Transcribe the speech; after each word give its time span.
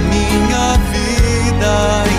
minha 0.00 0.76
vida 0.90 2.15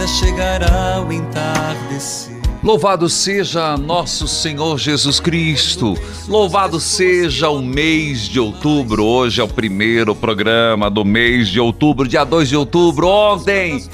vida 0.00 0.06
chegará 0.06 1.04
o 1.06 1.12
entardecer. 1.12 2.40
Louvado 2.62 3.08
seja 3.08 3.76
nosso 3.76 4.26
Senhor 4.26 4.78
Jesus 4.78 5.20
Cristo. 5.20 5.94
Louvado 6.26 6.80
seja 6.80 7.50
o 7.50 7.60
mês 7.60 8.20
de 8.20 8.40
outubro. 8.40 9.04
Hoje 9.04 9.40
é 9.42 9.44
o 9.44 9.48
primeiro 9.48 10.14
programa 10.14 10.90
do 10.90 11.04
mês 11.04 11.48
de 11.48 11.60
outubro, 11.60 12.08
dia 12.08 12.24
2 12.24 12.48
de 12.48 12.56
outubro. 12.56 13.08
Ontem 13.08 13.84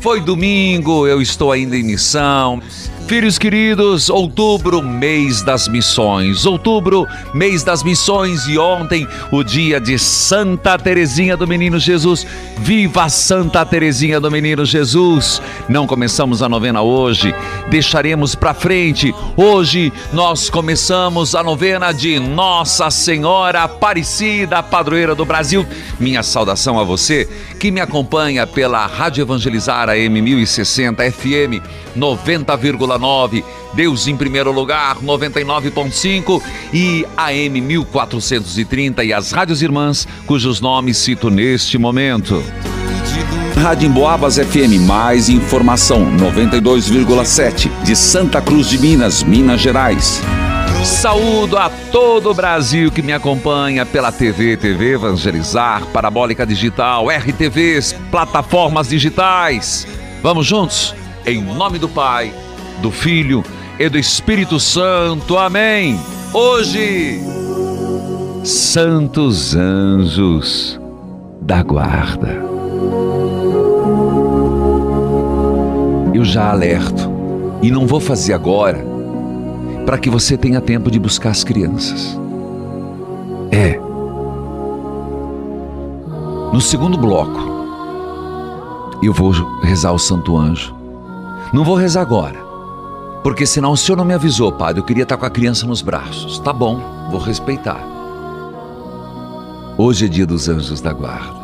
foi 0.00 0.20
domingo, 0.20 1.06
eu 1.06 1.22
estou 1.22 1.52
ainda 1.52 1.76
em 1.76 1.84
missão. 1.84 2.60
Filhos 3.06 3.36
queridos, 3.36 4.08
outubro, 4.08 4.80
mês 4.80 5.42
das 5.42 5.68
missões. 5.68 6.46
Outubro, 6.46 7.06
mês 7.34 7.62
das 7.62 7.82
missões 7.82 8.46
e 8.46 8.56
ontem 8.56 9.06
o 9.30 9.42
dia 9.42 9.78
de 9.78 9.98
Santa 9.98 10.78
Teresinha 10.78 11.36
do 11.36 11.46
Menino 11.46 11.78
Jesus. 11.78 12.26
Viva 12.58 13.08
Santa 13.08 13.66
Teresinha 13.66 14.18
do 14.18 14.30
Menino 14.30 14.64
Jesus! 14.64 15.42
Não 15.68 15.86
começamos 15.86 16.42
a 16.42 16.48
novena 16.48 16.80
hoje, 16.80 17.34
deixaremos 17.68 18.34
para 18.34 18.54
frente. 18.54 19.14
Hoje 19.36 19.92
nós 20.12 20.48
começamos 20.48 21.34
a 21.34 21.42
novena 21.42 21.92
de 21.92 22.18
Nossa 22.18 22.90
Senhora 22.90 23.64
Aparecida, 23.64 24.62
padroeira 24.62 25.14
do 25.14 25.24
Brasil. 25.24 25.66
Minha 26.00 26.22
saudação 26.22 26.78
a 26.78 26.84
você 26.84 27.28
que 27.58 27.70
me 27.70 27.80
acompanha 27.80 28.46
pela 28.46 28.86
Rádio 28.86 29.22
Evangelizar 29.22 29.90
AM 29.90 30.22
1060 30.22 31.10
FM 31.10 31.62
90,9. 31.96 32.91
Deus 33.74 34.06
em 34.06 34.16
primeiro 34.16 34.52
lugar, 34.52 34.96
99.5 34.96 36.42
e 36.72 37.06
AM 37.16 37.60
1430 37.60 39.04
e 39.04 39.12
as 39.12 39.32
rádios 39.32 39.62
irmãs, 39.62 40.06
cujos 40.26 40.60
nomes 40.60 40.96
cito 40.98 41.30
neste 41.30 41.78
momento. 41.78 42.42
Rádio 43.56 43.88
Emboabas 43.88 44.36
FM, 44.38 44.80
mais 44.86 45.28
informação, 45.28 46.16
92,7 46.16 47.70
de 47.84 47.94
Santa 47.94 48.40
Cruz 48.40 48.68
de 48.68 48.78
Minas, 48.78 49.22
Minas 49.22 49.60
Gerais. 49.60 50.20
Saúdo 50.84 51.56
a 51.56 51.70
todo 51.92 52.30
o 52.30 52.34
Brasil 52.34 52.90
que 52.90 53.02
me 53.02 53.12
acompanha 53.12 53.86
pela 53.86 54.10
TV, 54.10 54.56
TV 54.56 54.94
Evangelizar, 54.94 55.86
Parabólica 55.92 56.44
Digital, 56.44 57.06
RTVs, 57.08 57.94
plataformas 58.10 58.88
digitais. 58.88 59.86
Vamos 60.24 60.44
juntos? 60.44 60.92
Em 61.24 61.40
nome 61.40 61.78
do 61.78 61.88
Pai, 61.88 62.34
do 62.82 62.90
Filho 62.90 63.44
e 63.78 63.88
do 63.88 63.96
Espírito 63.96 64.58
Santo. 64.58 65.38
Amém. 65.38 65.98
Hoje, 66.34 67.22
Santos 68.44 69.54
Anjos 69.54 70.78
da 71.40 71.62
Guarda. 71.62 72.42
Eu 76.12 76.24
já 76.24 76.50
alerto, 76.50 77.10
e 77.62 77.70
não 77.70 77.86
vou 77.86 78.00
fazer 78.00 78.34
agora, 78.34 78.84
para 79.86 79.96
que 79.96 80.10
você 80.10 80.36
tenha 80.36 80.60
tempo 80.60 80.90
de 80.90 80.98
buscar 80.98 81.30
as 81.30 81.44
crianças. 81.44 82.18
É. 83.50 83.78
No 86.52 86.60
segundo 86.60 86.98
bloco, 86.98 87.40
eu 89.02 89.12
vou 89.12 89.32
rezar 89.62 89.92
o 89.92 89.98
Santo 89.98 90.36
Anjo. 90.36 90.74
Não 91.52 91.64
vou 91.64 91.76
rezar 91.76 92.02
agora, 92.02 92.41
porque 93.22 93.46
senão 93.46 93.72
o 93.72 93.76
senhor 93.76 93.96
não 93.96 94.04
me 94.04 94.14
avisou, 94.14 94.50
padre. 94.50 94.80
Eu 94.80 94.84
queria 94.84 95.04
estar 95.04 95.16
com 95.16 95.26
a 95.26 95.30
criança 95.30 95.66
nos 95.66 95.80
braços. 95.80 96.38
Tá 96.40 96.52
bom, 96.52 96.80
vou 97.10 97.20
respeitar. 97.20 97.80
Hoje 99.78 100.06
é 100.06 100.08
dia 100.08 100.26
dos 100.26 100.48
anjos 100.48 100.80
da 100.80 100.92
guarda. 100.92 101.40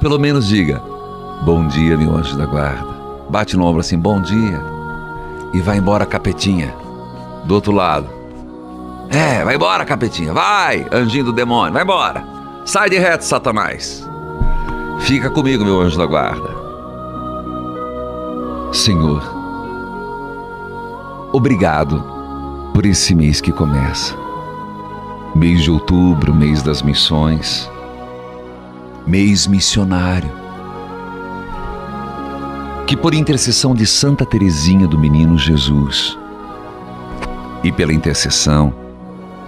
Pelo 0.00 0.18
menos 0.18 0.48
diga: 0.48 0.82
Bom 1.42 1.66
dia, 1.68 1.96
meu 1.96 2.16
anjo 2.16 2.36
da 2.36 2.46
guarda. 2.46 2.88
Bate 3.28 3.56
no 3.56 3.64
ombro 3.64 3.80
assim: 3.80 3.98
Bom 3.98 4.20
dia. 4.20 4.60
E 5.52 5.60
vai 5.60 5.78
embora, 5.78 6.06
capetinha. 6.06 6.74
Do 7.44 7.54
outro 7.54 7.72
lado. 7.72 8.08
É, 9.10 9.44
vai 9.44 9.56
embora, 9.56 9.84
capetinha. 9.84 10.32
Vai, 10.32 10.86
anjinho 10.92 11.24
do 11.24 11.32
demônio, 11.32 11.72
vai 11.72 11.82
embora. 11.82 12.24
Sai 12.64 12.88
de 12.88 12.98
reto, 12.98 13.24
Satanás. 13.24 14.08
Fica 15.00 15.28
comigo, 15.30 15.64
meu 15.64 15.80
anjo 15.80 15.98
da 15.98 16.06
guarda. 16.06 16.48
Senhor, 18.72 19.22
obrigado 21.32 22.02
por 22.74 22.84
esse 22.84 23.14
mês 23.14 23.40
que 23.40 23.52
começa. 23.52 24.16
Mês 25.34 25.62
de 25.62 25.70
outubro, 25.70 26.34
mês 26.34 26.62
das 26.62 26.82
missões, 26.82 27.70
mês 29.06 29.46
missionário. 29.46 30.30
Que 32.86 32.96
por 32.96 33.14
intercessão 33.14 33.74
de 33.74 33.86
Santa 33.86 34.26
Teresinha 34.26 34.88
do 34.88 34.98
Menino 34.98 35.38
Jesus 35.38 36.18
e 37.62 37.70
pela 37.70 37.92
intercessão 37.92 38.74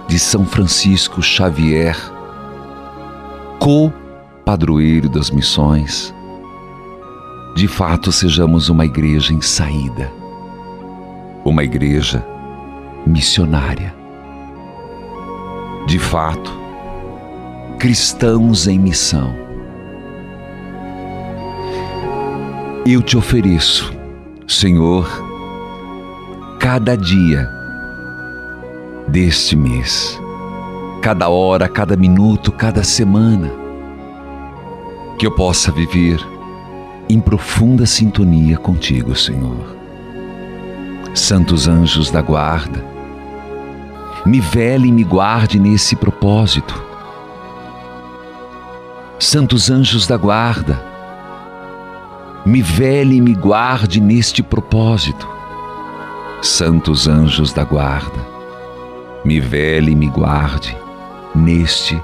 de 0.07 0.17
São 0.17 0.45
Francisco 0.45 1.21
Xavier, 1.21 1.97
co-padroeiro 3.59 5.09
das 5.09 5.29
missões, 5.29 6.13
de 7.55 7.67
fato 7.67 8.11
sejamos 8.11 8.69
uma 8.69 8.85
igreja 8.85 9.33
em 9.33 9.41
saída, 9.41 10.11
uma 11.43 11.63
igreja 11.63 12.25
missionária. 13.05 13.93
De 15.85 15.99
fato, 15.99 16.51
cristãos 17.77 18.67
em 18.67 18.79
missão. 18.79 19.33
Eu 22.85 23.01
te 23.01 23.17
ofereço, 23.17 23.93
Senhor, 24.47 25.07
cada 26.59 26.95
dia 26.95 27.49
deste 29.07 29.55
mês, 29.55 30.19
cada 31.01 31.27
hora, 31.29 31.67
cada 31.67 31.95
minuto, 31.97 32.51
cada 32.51 32.83
semana, 32.83 33.51
que 35.17 35.27
eu 35.27 35.31
possa 35.31 35.71
viver 35.71 36.19
em 37.09 37.19
profunda 37.19 37.85
sintonia 37.85 38.57
contigo, 38.57 39.15
Senhor. 39.15 39.72
Santos 41.13 41.67
anjos 41.67 42.09
da 42.09 42.23
guarda, 42.23 42.83
me 44.25 44.39
vele 44.39 44.87
e 44.87 44.91
me 44.91 45.03
guarde 45.03 45.59
nesse 45.59 45.95
propósito. 45.95 46.83
Santos 49.19 49.69
anjos 49.69 50.07
da 50.07 50.17
guarda, 50.17 50.83
me 52.43 52.63
vele 52.63 53.17
e 53.17 53.21
me 53.21 53.35
guarde 53.35 54.01
neste 54.01 54.41
propósito. 54.41 55.29
Santos 56.41 57.07
anjos 57.07 57.53
da 57.53 57.63
guarda, 57.63 58.19
me 59.23 59.39
vele 59.39 59.91
e 59.91 59.95
me 59.95 60.07
guarde 60.07 60.75
neste 61.35 62.01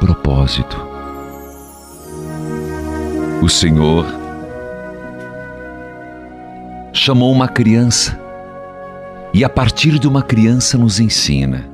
propósito. 0.00 0.82
O 3.42 3.48
Senhor 3.50 4.06
chamou 6.94 7.30
uma 7.30 7.46
criança 7.46 8.27
e 9.32 9.44
a 9.44 9.48
partir 9.48 9.98
de 9.98 10.08
uma 10.08 10.22
criança 10.22 10.78
nos 10.78 10.98
ensina. 11.00 11.68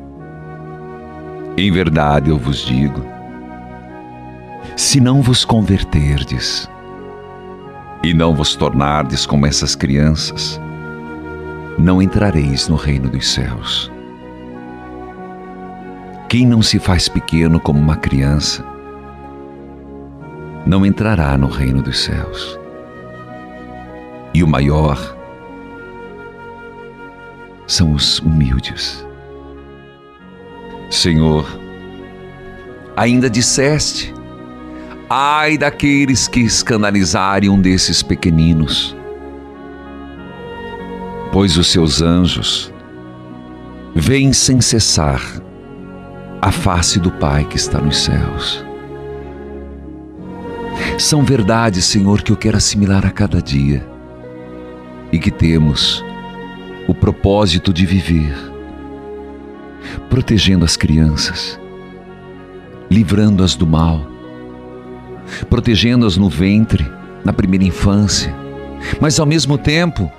Em 1.57 1.71
verdade 1.71 2.31
eu 2.31 2.39
vos 2.39 2.59
digo: 2.59 3.05
se 4.77 5.01
não 5.01 5.23
vos 5.23 5.45
converterdes 5.45 6.69
e 8.03 8.13
não 8.13 8.35
vos 8.35 8.57
tornardes 8.57 9.25
como 9.25 9.47
essas 9.47 9.75
crianças, 9.75 10.61
não 11.79 12.03
entrareis 12.03 12.69
no 12.69 12.77
reino 12.77 13.09
dos 13.09 13.29
céus. 13.29 13.91
Quem 16.29 16.47
não 16.47 16.61
se 16.61 16.79
faz 16.79 17.09
pequeno 17.09 17.61
como 17.61 17.79
uma 17.79 17.97
criança, 17.97 18.65
não 20.67 20.85
entrará 20.85 21.39
no 21.39 21.47
reino 21.47 21.81
dos 21.83 22.03
céus. 22.03 22.59
E 24.33 24.43
o 24.43 24.49
maior 24.49 25.17
são 27.67 27.93
os 27.93 28.19
humildes. 28.21 29.05
Senhor, 30.91 31.47
ainda 32.97 33.29
disseste: 33.29 34.15
ai 35.09 35.59
daqueles 35.59 36.29
que 36.29 36.41
escandalizarem 36.41 37.49
um 37.49 37.61
desses 37.61 38.03
pequeninos, 38.03 38.97
pois 41.33 41.57
os 41.57 41.69
seus 41.69 42.01
anjos 42.01 42.73
vêm 43.95 44.33
sem 44.33 44.61
cessar 44.61 45.21
a 46.41 46.53
face 46.53 47.01
do 47.01 47.11
Pai 47.11 47.45
que 47.45 47.57
está 47.57 47.81
nos 47.81 47.99
céus. 47.99 48.65
São 50.99 51.25
verdades, 51.25 51.85
Senhor, 51.85 52.23
que 52.23 52.31
eu 52.31 52.37
quero 52.37 52.57
assimilar 52.57 53.07
a 53.07 53.11
cada 53.11 53.41
dia 53.41 53.87
e 55.11 55.19
que 55.19 55.31
temos 55.31 56.05
o 56.87 56.95
propósito 56.95 57.73
de 57.73 57.87
viver, 57.87 58.35
protegendo 60.11 60.65
as 60.65 60.77
crianças, 60.77 61.59
livrando-as 62.91 63.55
do 63.55 63.67
mal, 63.67 64.07
protegendo-as 65.49 66.17
no 66.17 66.29
ventre, 66.29 66.87
na 67.25 67.33
primeira 67.33 67.65
infância, 67.65 68.35
mas 69.01 69.19
ao 69.19 69.25
mesmo 69.25 69.57
tempo, 69.57 70.11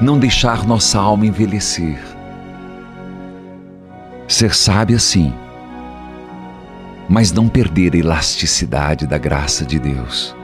não 0.00 0.18
deixar 0.18 0.66
nossa 0.66 1.00
alma 1.00 1.26
envelhecer. 1.26 1.98
Ser 4.28 4.54
sábia, 4.54 5.00
sim, 5.00 5.34
mas 7.08 7.32
não 7.32 7.48
perder 7.48 7.94
a 7.94 7.98
elasticidade 7.98 9.04
da 9.04 9.18
graça 9.18 9.66
de 9.66 9.80
Deus. 9.80 10.34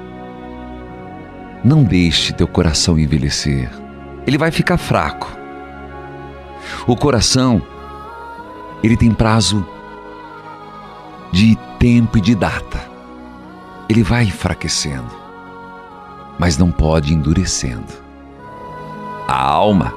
Não 1.62 1.84
deixe 1.84 2.32
teu 2.32 2.48
coração 2.48 2.98
envelhecer 2.98 3.85
ele 4.26 4.36
vai 4.36 4.50
ficar 4.50 4.76
fraco. 4.76 5.28
O 6.86 6.96
coração, 6.96 7.62
ele 8.82 8.96
tem 8.96 9.12
prazo 9.12 9.64
de 11.30 11.56
tempo 11.78 12.18
e 12.18 12.20
de 12.20 12.34
data. 12.34 12.80
Ele 13.88 14.02
vai 14.02 14.24
enfraquecendo, 14.24 15.10
mas 16.38 16.58
não 16.58 16.70
pode 16.72 17.14
endurecendo. 17.14 17.92
A 19.28 19.40
alma, 19.40 19.94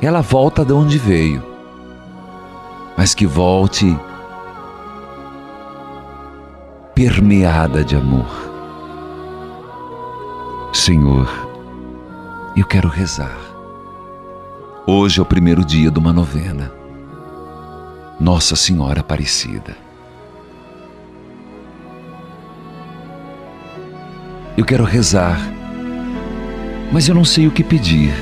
ela 0.00 0.20
volta 0.20 0.64
de 0.64 0.72
onde 0.72 0.98
veio, 0.98 1.42
mas 2.96 3.14
que 3.14 3.26
volte 3.26 3.98
permeada 6.94 7.84
de 7.84 7.96
amor. 7.96 8.26
Senhor, 10.72 11.43
eu 12.56 12.64
quero 12.64 12.88
rezar. 12.88 13.36
Hoje 14.86 15.18
é 15.18 15.22
o 15.22 15.26
primeiro 15.26 15.64
dia 15.64 15.90
de 15.90 15.98
uma 15.98 16.12
novena. 16.12 16.70
Nossa 18.20 18.54
Senhora 18.54 19.00
Aparecida. 19.00 19.76
Eu 24.56 24.64
quero 24.64 24.84
rezar, 24.84 25.40
mas 26.92 27.08
eu 27.08 27.14
não 27.14 27.24
sei 27.24 27.48
o 27.48 27.50
que 27.50 27.64
pedir. 27.64 28.14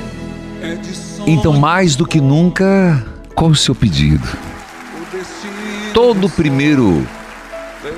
Então, 1.27 1.53
mais 1.53 1.95
do 1.95 2.07
que 2.07 2.19
nunca, 2.19 3.05
qual 3.35 3.51
o 3.51 3.55
seu 3.55 3.75
pedido? 3.75 4.27
Todo 5.93 6.27
primeiro 6.27 7.05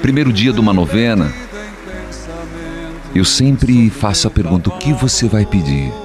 primeiro 0.02 0.34
dia 0.34 0.52
de 0.52 0.60
uma 0.60 0.74
novena, 0.74 1.32
eu 3.14 3.24
sempre 3.24 3.90
faço 3.90 4.28
a 4.28 4.32
pergunta: 4.32 4.70
o 4.70 4.78
que 4.78 4.92
você 4.92 5.30
vai 5.30 5.46
pedir? 5.46 6.05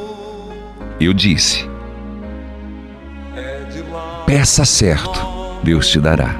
Eu 1.00 1.14
disse: 1.14 1.67
Peça 4.26 4.67
certo, 4.67 5.19
Deus 5.62 5.88
te 5.88 5.99
dará. 5.99 6.37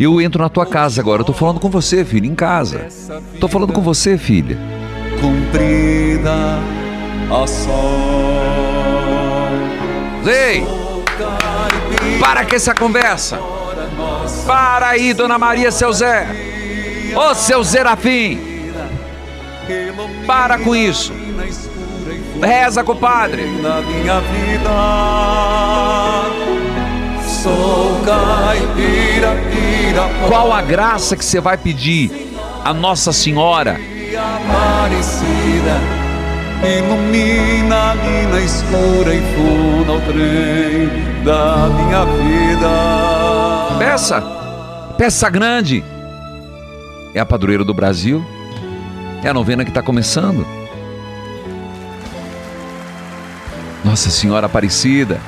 Eu 0.00 0.20
entro 0.22 0.42
na 0.42 0.48
tua 0.48 0.64
casa 0.64 1.02
agora, 1.02 1.20
eu 1.20 1.26
tô 1.26 1.34
falando 1.34 1.60
com 1.60 1.68
você, 1.68 2.02
filho, 2.02 2.24
em 2.24 2.34
casa. 2.34 2.88
Tô 3.38 3.46
falando 3.46 3.74
com 3.74 3.82
você, 3.82 4.16
filha. 4.16 4.56
Cumprida 5.20 6.58
a 7.30 7.46
sol. 7.46 7.74
Ei! 10.26 10.64
Para 12.18 12.46
com 12.46 12.56
essa 12.56 12.74
conversa. 12.74 13.38
Para 14.46 14.88
aí, 14.88 15.12
dona 15.12 15.38
Maria, 15.38 15.70
seu 15.70 15.92
Zé. 15.92 16.26
Ô, 17.14 17.34
seu 17.34 17.62
Zerafim. 17.62 18.40
Para 20.26 20.58
com 20.58 20.74
isso. 20.74 21.12
Reza, 22.44 22.84
compadre. 22.84 23.46
Na 23.62 23.80
minha 23.80 24.20
vida 24.20 24.70
sou 27.44 28.00
caipira, 28.04 29.36
pira, 29.50 30.08
Qual 30.28 30.50
a 30.50 30.62
graça 30.62 31.14
que 31.14 31.24
você 31.24 31.40
vai 31.40 31.58
pedir 31.58 32.10
a 32.64 32.72
Nossa 32.72 33.12
Senhora? 33.12 33.78
Aparecida, 34.16 35.78
ilumina 36.62 37.94
na 38.30 38.40
escura 38.40 39.14
e 39.14 39.20
funda 39.34 39.92
o 39.92 40.00
trem 40.00 40.88
da 41.22 41.68
minha 41.68 42.04
vida. 42.04 43.78
Peça, 43.78 44.22
peça 44.96 45.28
grande. 45.28 45.84
É 47.14 47.20
a 47.20 47.26
padroeira 47.26 47.64
do 47.64 47.74
Brasil. 47.74 48.24
É 49.22 49.28
a 49.28 49.34
novena 49.34 49.64
que 49.64 49.70
está 49.70 49.82
começando. 49.82 50.63
Nossa 53.84 54.08
Senhora 54.08 54.46
Aparecida, 54.46 55.20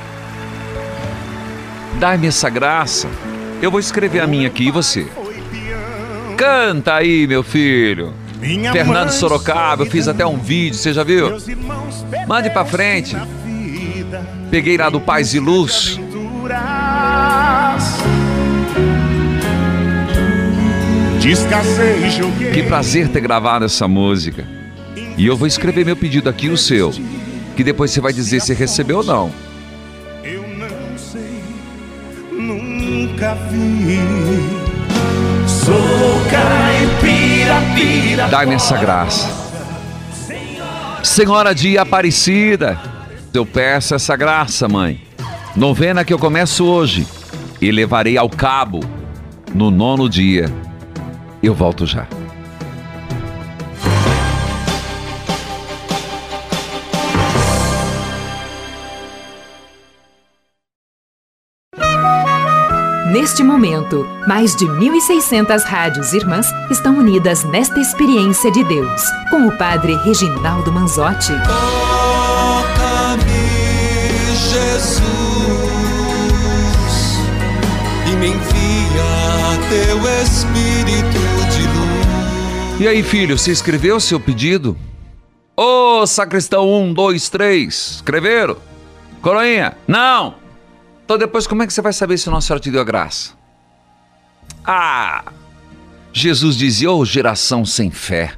dai-me 2.01 2.27
essa 2.27 2.49
graça. 2.49 3.07
Eu 3.61 3.71
vou 3.71 3.79
escrever 3.79 4.21
a 4.21 4.27
minha 4.27 4.49
aqui 4.49 4.69
e 4.69 4.71
você. 4.71 5.07
Canta 6.39 6.95
aí, 6.95 7.27
meu 7.27 7.43
filho. 7.43 8.15
Minha 8.41 8.73
Fernando 8.73 9.11
Sorocaba, 9.11 9.83
eu 9.83 9.91
fiz 9.91 10.09
até 10.09 10.27
um 10.27 10.39
vídeo, 10.39 10.79
você 10.79 10.93
já 10.93 11.05
viu? 11.05 11.37
Mande 12.27 12.49
pra 12.49 12.65
frente. 12.65 13.15
Peguei 14.51 14.79
lá 14.79 14.89
do 14.89 15.01
Paz 15.01 15.35
e 15.35 15.39
Luz. 15.39 16.01
Que 22.55 22.63
prazer 22.63 23.09
ter 23.09 23.21
gravado 23.21 23.67
essa 23.67 23.87
música. 23.87 24.47
E 25.19 25.27
eu 25.27 25.37
vou 25.37 25.47
escrever 25.47 25.85
meu 25.85 25.97
pedido 25.97 26.29
aqui, 26.29 26.49
o 26.49 26.57
seu 26.57 26.93
que 27.57 27.65
depois 27.65 27.91
você 27.91 28.01
vai 28.01 28.13
dizer 28.13 28.41
se 28.41 28.53
recebeu 28.53 28.99
ou 28.99 29.05
não. 29.05 29.31
Eu 30.23 30.43
não 30.43 30.99
sei, 30.99 31.43
nunca 32.31 33.35
vi. 33.51 33.99
Sou 35.49 35.75
caipira, 36.31 37.61
pira. 37.75 38.29
Dai-me 38.29 38.55
essa 38.55 38.77
graça. 38.77 39.47
Senhora 41.03 41.55
de 41.55 41.79
Aparecida, 41.79 42.79
eu 43.33 43.47
peço 43.47 43.95
essa 43.95 44.15
graça, 44.17 44.69
mãe. 44.69 45.01
Novena 45.55 46.05
que 46.05 46.13
eu 46.13 46.19
começo 46.19 46.65
hoje 46.65 47.07
e 47.61 47.71
levarei 47.71 48.19
ao 48.19 48.29
cabo 48.29 48.81
no 49.55 49.71
nono 49.71 50.11
dia. 50.11 50.53
Eu 51.43 51.55
volto 51.55 51.87
já. 51.87 52.07
Neste 63.19 63.43
momento, 63.43 64.07
mais 64.27 64.55
de 64.55 64.67
1.600 64.67 65.63
rádios 65.65 66.13
irmãs 66.13 66.49
estão 66.71 66.99
unidas 66.99 67.45
nesta 67.45 67.81
experiência 67.81 68.53
de 68.53 68.63
Deus, 68.63 69.01
com 69.31 69.47
o 69.47 69.57
Padre 69.57 69.95
Reginaldo 70.05 70.71
Manzotti. 70.71 71.33
Toca-me, 71.47 73.25
Jesus, 74.37 75.03
e 78.07 78.17
me 78.17 78.27
envia 78.27 79.57
teu 79.71 79.97
espírito 80.23 81.19
de 81.57 81.63
luz. 81.69 82.81
E 82.81 82.87
aí, 82.87 83.03
filho, 83.03 83.39
você 83.39 83.51
escreveu 83.51 83.99
seu 83.99 84.21
pedido? 84.21 84.77
Ô, 85.57 86.07
sacristão, 86.07 86.71
um, 86.71 86.93
dois, 86.93 87.31
três. 87.31 87.93
Escreveram? 87.95 88.59
Coroinha? 89.23 89.75
Não! 89.89 90.46
Então 91.07 91.17
depois 91.17 91.47
como 91.47 91.63
é 91.63 91.67
que 91.69 91.73
você 91.73 91.81
vai 91.81 91.93
saber 91.93 92.19
se 92.19 92.29
Nossa 92.29 92.49
Senhora 92.49 92.61
te 92.61 92.71
deu 92.71 92.81
a 92.81 92.85
graça? 92.85 93.33
Ah! 94.65 95.25
Jesus 96.13 96.57
dizia, 96.57 96.91
ô 96.91 96.99
oh, 96.99 97.05
geração 97.05 97.65
sem 97.65 97.93
fé, 97.93 98.35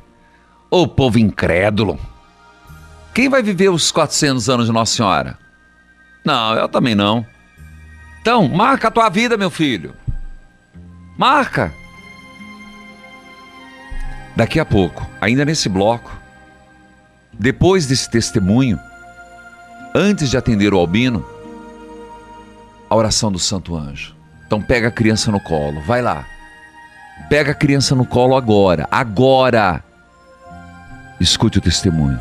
ô 0.70 0.82
oh, 0.82 0.86
povo 0.86 1.18
incrédulo. 1.18 1.98
Quem 3.14 3.26
vai 3.30 3.42
viver 3.42 3.70
os 3.70 3.90
400 3.90 4.50
anos 4.50 4.66
de 4.66 4.72
Nossa 4.72 4.96
Senhora? 4.96 5.38
Não, 6.22 6.54
eu 6.56 6.68
também 6.68 6.94
não. 6.94 7.26
Então, 8.20 8.46
marca 8.46 8.88
a 8.88 8.90
tua 8.90 9.08
vida, 9.08 9.38
meu 9.38 9.50
filho. 9.50 9.94
Marca. 11.16 11.72
Daqui 14.36 14.60
a 14.60 14.64
pouco, 14.66 15.08
ainda 15.22 15.42
nesse 15.42 15.70
bloco, 15.70 16.14
depois 17.32 17.86
desse 17.86 18.10
testemunho, 18.10 18.78
antes 19.94 20.28
de 20.28 20.36
atender 20.36 20.74
o 20.74 20.78
albino, 20.78 21.24
a 22.88 22.96
oração 22.96 23.30
do 23.30 23.38
Santo 23.38 23.76
Anjo. 23.76 24.14
Então 24.46 24.60
pega 24.62 24.88
a 24.88 24.90
criança 24.90 25.30
no 25.30 25.40
colo, 25.40 25.80
vai 25.82 26.00
lá. 26.00 26.24
Pega 27.28 27.52
a 27.52 27.54
criança 27.54 27.94
no 27.94 28.06
colo 28.06 28.36
agora, 28.36 28.86
agora. 28.90 29.82
Escute 31.20 31.58
o 31.58 31.60
testemunho. 31.60 32.18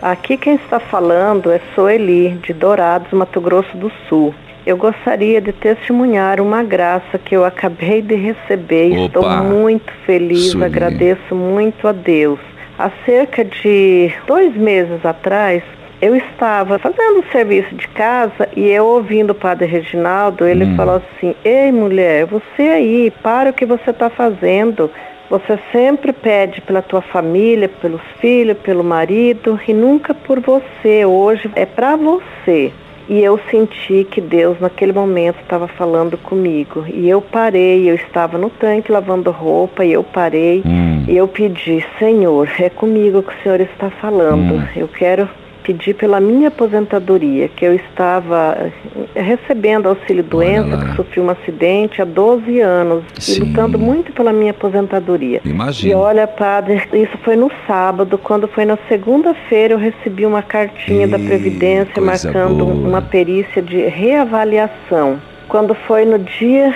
Aqui 0.00 0.36
quem 0.36 0.54
está 0.54 0.80
falando 0.80 1.50
é 1.50 1.60
Soeli, 1.74 2.30
de 2.44 2.52
Dourados, 2.52 3.12
Mato 3.12 3.40
Grosso 3.40 3.76
do 3.76 3.90
Sul. 4.08 4.34
Eu 4.64 4.76
gostaria 4.76 5.40
de 5.40 5.52
testemunhar 5.52 6.40
uma 6.40 6.62
graça 6.62 7.18
que 7.18 7.36
eu 7.36 7.44
acabei 7.44 8.00
de 8.00 8.14
receber. 8.14 8.92
Opa, 8.92 9.06
Estou 9.06 9.44
muito 9.44 9.92
feliz, 10.06 10.50
Sueli. 10.52 10.64
agradeço 10.64 11.34
muito 11.34 11.86
a 11.86 11.92
Deus. 11.92 12.38
Há 12.78 12.90
cerca 13.04 13.44
de 13.44 14.12
dois 14.26 14.56
meses 14.56 15.04
atrás, 15.04 15.62
eu 16.02 16.16
estava 16.16 16.80
fazendo 16.80 17.24
serviço 17.30 17.72
de 17.76 17.86
casa 17.86 18.48
e 18.56 18.68
eu 18.68 18.84
ouvindo 18.84 19.30
o 19.30 19.34
padre 19.36 19.66
Reginaldo, 19.66 20.44
ele 20.44 20.64
hum. 20.64 20.76
falou 20.76 20.96
assim: 20.96 21.32
Ei 21.44 21.70
mulher, 21.70 22.26
você 22.26 22.62
aí, 22.62 23.12
para 23.22 23.50
o 23.50 23.52
que 23.52 23.64
você 23.64 23.90
está 23.90 24.10
fazendo. 24.10 24.90
Você 25.30 25.58
sempre 25.70 26.12
pede 26.12 26.60
pela 26.60 26.82
tua 26.82 27.00
família, 27.00 27.66
pelos 27.66 28.02
filhos, 28.20 28.58
pelo 28.58 28.84
marido 28.84 29.58
e 29.66 29.72
nunca 29.72 30.12
por 30.12 30.40
você. 30.40 31.06
Hoje 31.06 31.48
é 31.54 31.64
para 31.64 31.96
você. 31.96 32.70
E 33.08 33.22
eu 33.22 33.40
senti 33.50 34.06
que 34.10 34.20
Deus 34.20 34.60
naquele 34.60 34.92
momento 34.92 35.38
estava 35.40 35.66
falando 35.68 36.18
comigo. 36.18 36.84
E 36.86 37.08
eu 37.08 37.22
parei, 37.22 37.88
eu 37.88 37.94
estava 37.94 38.36
no 38.36 38.50
tanque 38.50 38.92
lavando 38.92 39.30
roupa 39.30 39.84
e 39.84 39.92
eu 39.92 40.04
parei 40.04 40.62
hum. 40.66 41.04
e 41.08 41.16
eu 41.16 41.26
pedi, 41.26 41.82
Senhor, 41.98 42.50
é 42.58 42.68
comigo 42.68 43.22
que 43.22 43.32
o 43.32 43.42
Senhor 43.42 43.60
está 43.60 43.88
falando. 43.88 44.56
Hum. 44.56 44.68
Eu 44.76 44.88
quero 44.88 45.28
pedir 45.62 45.94
pela 45.94 46.20
minha 46.20 46.48
aposentadoria, 46.48 47.48
que 47.48 47.64
eu 47.64 47.74
estava 47.74 48.70
eh, 49.14 49.20
recebendo 49.20 49.88
auxílio 49.88 50.22
doença, 50.22 50.76
que 50.76 50.96
sofri 50.96 51.20
um 51.20 51.30
acidente 51.30 52.02
há 52.02 52.04
12 52.04 52.60
anos 52.60 53.04
Sim. 53.18 53.32
e 53.32 53.44
lutando 53.46 53.78
muito 53.78 54.12
pela 54.12 54.32
minha 54.32 54.50
aposentadoria. 54.50 55.40
Imagina. 55.44 55.92
E 55.92 55.94
olha, 55.94 56.26
padre, 56.26 56.82
isso 56.92 57.16
foi 57.24 57.36
no 57.36 57.50
sábado, 57.66 58.18
quando 58.18 58.48
foi 58.48 58.64
na 58.64 58.78
segunda-feira 58.88 59.74
eu 59.74 59.78
recebi 59.78 60.26
uma 60.26 60.42
cartinha 60.42 61.06
e, 61.06 61.10
da 61.10 61.18
Previdência 61.18 62.02
marcando 62.02 62.64
boa. 62.64 62.88
uma 62.88 63.02
perícia 63.02 63.62
de 63.62 63.76
reavaliação. 63.86 65.20
Quando 65.48 65.74
foi 65.74 66.04
no 66.04 66.18
dia 66.18 66.74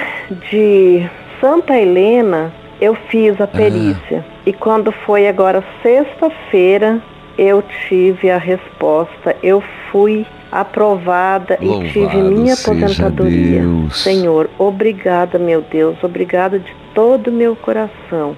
de 0.51 1.07
Santa 1.41 1.79
Helena, 1.79 2.53
eu 2.81 2.95
fiz 3.09 3.41
a 3.41 3.45
ah. 3.45 3.47
perícia. 3.47 4.25
Ah. 4.27 4.37
E 4.47 4.53
quando 4.53 4.93
foi 4.93 5.27
agora 5.27 5.65
sexta-feira, 5.83 7.01
eu 7.39 7.63
tive 7.89 8.31
a 8.31 8.39
resposta, 8.39 9.37
eu 9.43 9.63
fui 9.91 10.27
aprovada 10.51 11.59
Louvado 11.61 11.87
e 11.87 11.93
tive 11.93 12.17
minha 12.17 12.55
aposentadoria. 12.55 13.63
Senhor, 13.91 14.49
obrigada, 14.59 15.39
meu 15.39 15.63
Deus, 15.63 16.03
obrigada 16.03 16.59
de 16.59 16.75
todo 16.95 17.29
o 17.29 17.33
meu 17.33 17.55
coração. 17.57 18.37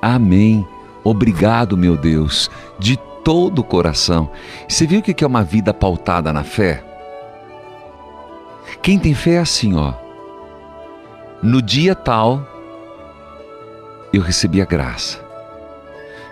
Amém. 0.00 0.66
Obrigado, 1.04 1.76
meu 1.76 1.96
Deus, 1.96 2.50
de 2.78 2.96
todo 3.24 3.60
o 3.60 3.64
coração. 3.64 4.30
Você 4.68 4.86
viu 4.86 5.00
o 5.00 5.02
que 5.02 5.22
é 5.22 5.26
uma 5.26 5.44
vida 5.44 5.72
pautada 5.74 6.32
na 6.32 6.44
fé? 6.44 6.82
Quem 8.82 8.98
tem 8.98 9.14
fé 9.14 9.34
é 9.34 9.38
assim, 9.38 9.76
ó. 9.76 9.94
No 11.42 11.60
dia 11.60 11.94
tal, 11.94 12.46
eu 14.12 14.22
recebi 14.22 14.60
a 14.60 14.64
graça. 14.64 15.20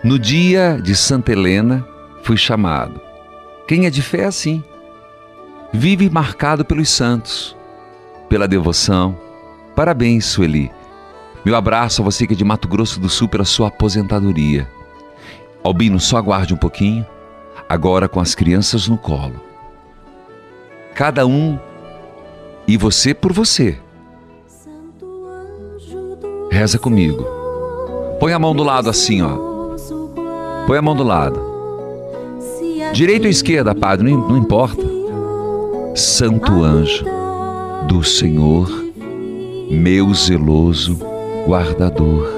No 0.02 0.18
dia 0.18 0.78
de 0.82 0.96
Santa 0.96 1.32
Helena, 1.32 1.86
fui 2.22 2.36
chamado. 2.36 3.00
Quem 3.66 3.86
é 3.86 3.90
de 3.90 4.02
fé 4.02 4.22
é 4.22 4.26
assim. 4.26 4.62
Vive 5.72 6.10
marcado 6.10 6.64
pelos 6.64 6.90
santos, 6.90 7.56
pela 8.28 8.48
devoção. 8.48 9.16
Parabéns, 9.76 10.26
Sueli. 10.26 10.70
Meu 11.44 11.56
abraço 11.56 12.02
a 12.02 12.04
você 12.04 12.26
que 12.26 12.34
é 12.34 12.36
de 12.36 12.44
Mato 12.44 12.68
Grosso 12.68 13.00
do 13.00 13.08
Sul 13.08 13.28
pela 13.28 13.44
sua 13.44 13.68
aposentadoria. 13.68 14.68
Albino, 15.62 16.00
só 16.00 16.16
aguarde 16.16 16.52
um 16.52 16.56
pouquinho, 16.56 17.06
agora 17.68 18.08
com 18.08 18.20
as 18.20 18.34
crianças 18.34 18.88
no 18.88 18.98
colo. 18.98 19.40
Cada 20.94 21.26
um 21.26 21.58
e 22.66 22.76
você 22.76 23.14
por 23.14 23.32
você. 23.32 23.78
Reza 26.50 26.78
comigo. 26.78 27.24
Põe 28.18 28.32
a 28.32 28.38
mão 28.38 28.54
do 28.54 28.62
lado 28.62 28.90
assim, 28.90 29.22
ó. 29.22 29.38
Põe 30.66 30.78
a 30.78 30.82
mão 30.82 30.94
do 30.94 31.02
lado. 31.02 31.49
Direita 32.92 33.26
ou 33.26 33.30
esquerda, 33.30 33.72
Padre, 33.72 34.10
não, 34.10 34.28
não 34.28 34.36
importa. 34.36 34.82
Santo 35.94 36.64
anjo 36.64 37.04
do 37.86 38.02
Senhor, 38.02 38.68
meu 39.70 40.12
zeloso 40.12 40.98
guardador, 41.46 42.28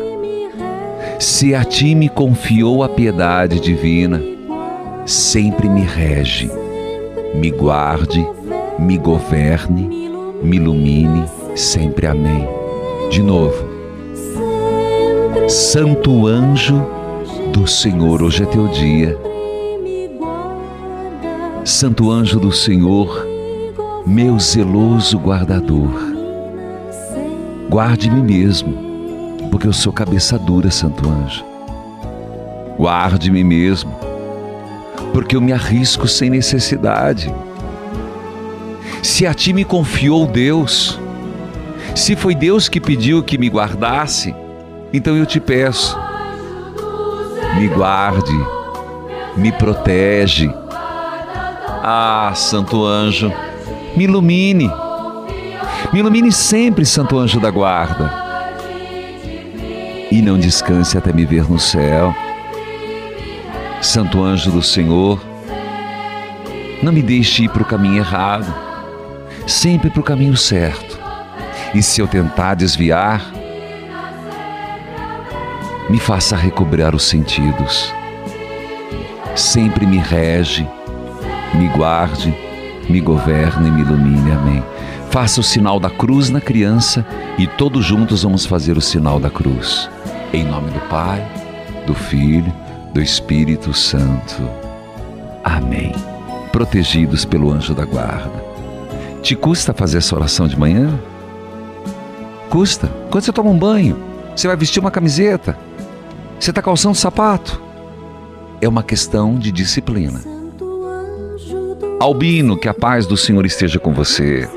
se 1.18 1.54
a 1.54 1.64
ti 1.64 1.94
me 1.94 2.08
confiou 2.08 2.84
a 2.84 2.88
piedade 2.88 3.60
divina, 3.60 4.22
sempre 5.06 5.68
me 5.68 5.82
rege, 5.82 6.50
me 7.34 7.50
guarde, 7.50 8.26
me 8.78 8.98
governe, 8.98 9.88
me 10.42 10.56
ilumine, 10.56 11.24
sempre 11.56 12.06
amém. 12.06 12.46
De 13.10 13.22
novo. 13.22 13.70
Santo 15.48 16.26
anjo 16.26 16.86
do 17.52 17.66
Senhor, 17.66 18.22
hoje 18.22 18.42
é 18.42 18.46
teu 18.46 18.68
dia 18.68 19.31
Santo 21.64 22.10
anjo 22.10 22.40
do 22.40 22.50
Senhor, 22.50 23.24
meu 24.04 24.36
zeloso 24.40 25.16
guardador, 25.16 25.92
guarde-me 27.70 28.20
mesmo, 28.20 29.38
porque 29.48 29.68
eu 29.68 29.72
sou 29.72 29.92
cabeça 29.92 30.36
dura, 30.36 30.72
Santo 30.72 31.08
anjo. 31.08 31.44
Guarde-me 32.76 33.44
mesmo, 33.44 33.94
porque 35.12 35.36
eu 35.36 35.40
me 35.40 35.52
arrisco 35.52 36.08
sem 36.08 36.28
necessidade. 36.28 37.32
Se 39.00 39.24
a 39.24 39.32
ti 39.32 39.52
me 39.52 39.64
confiou 39.64 40.26
Deus, 40.26 40.98
se 41.94 42.16
foi 42.16 42.34
Deus 42.34 42.68
que 42.68 42.80
pediu 42.80 43.22
que 43.22 43.38
me 43.38 43.48
guardasse, 43.48 44.34
então 44.92 45.16
eu 45.16 45.24
te 45.24 45.38
peço, 45.38 45.96
me 47.56 47.68
guarde, 47.68 48.36
me 49.36 49.52
protege 49.52 50.52
ah, 51.82 52.32
Santo 52.34 52.84
Anjo, 52.84 53.32
me 53.96 54.04
ilumine. 54.04 54.70
Me 55.92 55.98
ilumine 55.98 56.30
sempre, 56.30 56.86
Santo 56.86 57.18
Anjo 57.18 57.40
da 57.40 57.50
Guarda. 57.50 58.10
E 60.10 60.22
não 60.22 60.38
descanse 60.38 60.96
até 60.96 61.12
me 61.12 61.26
ver 61.26 61.50
no 61.50 61.58
céu. 61.58 62.14
Santo 63.80 64.22
Anjo 64.22 64.52
do 64.52 64.62
Senhor, 64.62 65.20
não 66.82 66.92
me 66.92 67.02
deixe 67.02 67.44
ir 67.44 67.48
para 67.48 67.62
o 67.62 67.66
caminho 67.66 67.98
errado, 67.98 68.54
sempre 69.46 69.90
para 69.90 70.00
o 70.00 70.04
caminho 70.04 70.36
certo. 70.36 71.00
E 71.74 71.82
se 71.82 72.00
eu 72.00 72.06
tentar 72.06 72.54
desviar, 72.54 73.24
me 75.90 75.98
faça 75.98 76.36
recobrar 76.36 76.94
os 76.94 77.02
sentidos. 77.02 77.92
Sempre 79.34 79.84
me 79.84 79.98
rege 79.98 80.68
me 81.54 81.68
guarde, 81.68 82.34
me 82.88 83.00
governe 83.00 83.68
e 83.68 83.70
me 83.70 83.82
ilumine. 83.82 84.32
Amém. 84.32 84.62
Faça 85.10 85.40
o 85.40 85.44
sinal 85.44 85.78
da 85.78 85.90
cruz 85.90 86.30
na 86.30 86.40
criança 86.40 87.06
e 87.38 87.46
todos 87.46 87.84
juntos 87.84 88.22
vamos 88.22 88.46
fazer 88.46 88.76
o 88.76 88.80
sinal 88.80 89.20
da 89.20 89.30
cruz. 89.30 89.90
Em 90.32 90.44
nome 90.44 90.70
do 90.70 90.80
Pai, 90.88 91.22
do 91.86 91.94
Filho, 91.94 92.52
do 92.94 93.00
Espírito 93.00 93.74
Santo. 93.74 94.42
Amém. 95.44 95.92
Protegidos 96.50 97.24
pelo 97.24 97.52
anjo 97.52 97.74
da 97.74 97.84
guarda. 97.84 98.42
Te 99.22 99.36
custa 99.36 99.72
fazer 99.72 99.98
essa 99.98 100.14
oração 100.14 100.48
de 100.48 100.58
manhã? 100.58 100.98
custa? 102.52 102.86
Quando 103.10 103.24
você 103.24 103.32
toma 103.32 103.48
um 103.48 103.58
banho, 103.58 103.96
você 104.36 104.46
vai 104.46 104.56
vestir 104.58 104.78
uma 104.78 104.90
camiseta, 104.90 105.56
você 106.38 106.50
está 106.50 106.60
calçando 106.60 106.94
sapato. 106.94 107.62
É 108.60 108.68
uma 108.68 108.82
questão 108.82 109.38
de 109.38 109.50
disciplina. 109.50 110.31
Albino, 112.02 112.56
que 112.56 112.68
a 112.68 112.74
paz 112.74 113.06
do 113.06 113.16
Senhor 113.16 113.46
esteja 113.46 113.78
com 113.78 113.92
você. 113.92 114.48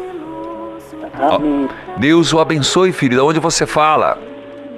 Amém. 1.14 1.70
Deus 1.98 2.34
o 2.34 2.40
abençoe, 2.40 2.92
filho. 2.92 3.18
De 3.18 3.22
onde 3.22 3.40
você 3.40 3.68
fala? 3.68 4.18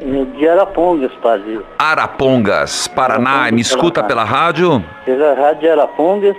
É, 0.01 0.37
de 0.37 0.49
Arapongas, 0.49 1.11
padre. 1.23 1.61
Arapongas, 1.79 2.87
Paraná. 2.89 3.29
Arapongas, 3.29 3.51
Me 3.53 3.61
escuta 3.61 4.03
pela 4.03 4.25
rádio? 4.25 4.83
Pela 5.05 5.33
rádio 5.33 5.71
Arapongas 5.71 6.35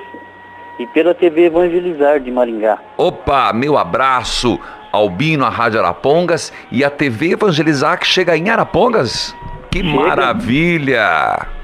e 0.78 0.86
pela 0.88 1.14
TV 1.14 1.46
Evangelizar 1.46 2.20
de 2.20 2.30
Maringá. 2.30 2.78
Opa, 2.98 3.50
meu 3.54 3.78
abraço. 3.78 4.60
Albino, 4.92 5.46
a 5.46 5.50
Rádio 5.50 5.80
Arapongas 5.80 6.52
e 6.70 6.84
a 6.84 6.90
TV 6.90 7.32
Evangelizar 7.32 7.98
que 7.98 8.06
chega 8.06 8.36
em 8.36 8.50
Arapongas. 8.50 9.34
Que 9.70 9.82
chega. 9.82 9.96
maravilha! 9.96 11.57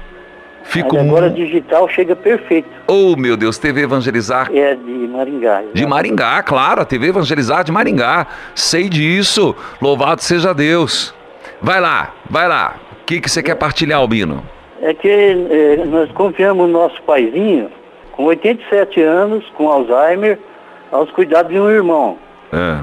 Fico 0.65 0.97
agora 0.97 1.29
digital 1.29 1.87
chega 1.87 2.15
perfeito. 2.15 2.67
Oh, 2.87 3.15
meu 3.15 3.37
Deus, 3.37 3.57
TV 3.57 3.81
Evangelizar. 3.81 4.49
É 4.53 4.75
de 4.75 5.07
Maringá. 5.07 5.63
De 5.73 5.85
Maringá, 5.85 6.43
claro, 6.43 6.81
a 6.81 6.85
TV 6.85 7.07
Evangelizar 7.07 7.63
de 7.63 7.71
Maringá. 7.71 8.27
Sei 8.53 8.89
disso. 8.89 9.55
Louvado 9.81 10.21
seja 10.21 10.53
Deus. 10.53 11.13
Vai 11.61 11.79
lá, 11.79 12.13
vai 12.29 12.47
lá. 12.47 12.75
O 13.01 13.05
que, 13.05 13.21
que 13.21 13.29
você 13.29 13.41
quer 13.41 13.55
partilhar, 13.55 13.99
Albino? 13.99 14.43
É 14.81 14.93
que 14.93 15.07
é, 15.07 15.85
nós 15.85 16.11
confiamos 16.11 16.67
no 16.67 16.73
nosso 16.73 17.01
paizinho, 17.03 17.69
com 18.11 18.25
87 18.25 19.01
anos, 19.01 19.45
com 19.55 19.69
Alzheimer, 19.69 20.39
aos 20.91 21.09
cuidados 21.11 21.51
de 21.51 21.59
um 21.59 21.69
irmão. 21.69 22.17
É. 22.51 22.79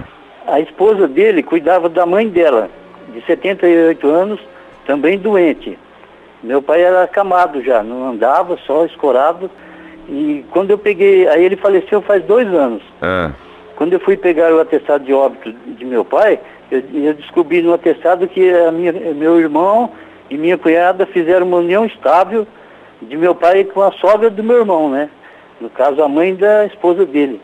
A 0.47 0.61
esposa 0.61 1.07
dele 1.07 1.43
cuidava 1.43 1.89
da 1.89 2.07
mãe 2.07 2.29
dela, 2.29 2.71
de 3.13 3.25
78 3.27 4.09
anos, 4.09 4.41
também 4.87 5.19
doente. 5.19 5.79
Meu 6.43 6.61
pai 6.61 6.83
era 6.83 7.05
acamado 7.05 7.63
já, 7.63 7.83
não 7.83 8.11
andava, 8.11 8.59
só 8.67 8.85
escorado. 8.85 9.51
E 10.09 10.45
quando 10.51 10.71
eu 10.71 10.79
peguei, 10.79 11.29
aí 11.29 11.45
ele 11.45 11.57
faleceu 11.57 12.03
faz 12.03 12.25
dois 12.25 12.49
anos. 12.49 12.83
É. 13.01 13.31
Quando 13.77 13.93
eu 13.93 14.01
fui 14.01 14.17
pegar 14.17 14.53
o 14.53 14.61
atestado 14.61 15.05
de 15.05 15.13
óbito 15.13 15.53
de 15.53 15.85
meu 15.85 16.05
pai, 16.05 16.41
eu, 16.71 16.83
eu 16.93 17.15
descobri 17.15 17.63
no 17.63 17.73
atestado 17.73 18.27
que 18.27 18.53
minha, 18.73 18.93
meu 19.15 19.39
irmão 19.39 19.91
e 20.29 20.37
minha 20.37 20.59
cunhada 20.59 21.07
fizeram 21.07 21.47
uma 21.47 21.59
união 21.59 21.85
estável 21.85 22.47
de 23.01 23.17
meu 23.17 23.35
pai 23.35 23.65
com 23.65 23.83
a 23.83 23.93
sogra 23.93 24.31
do 24.31 24.43
meu 24.43 24.59
irmão, 24.59 24.89
né? 24.91 25.11
No 25.61 25.71
caso, 25.71 26.03
a 26.03 26.09
mãe 26.09 26.35
da 26.35 26.67
esposa 26.67 27.05
dele. 27.05 27.41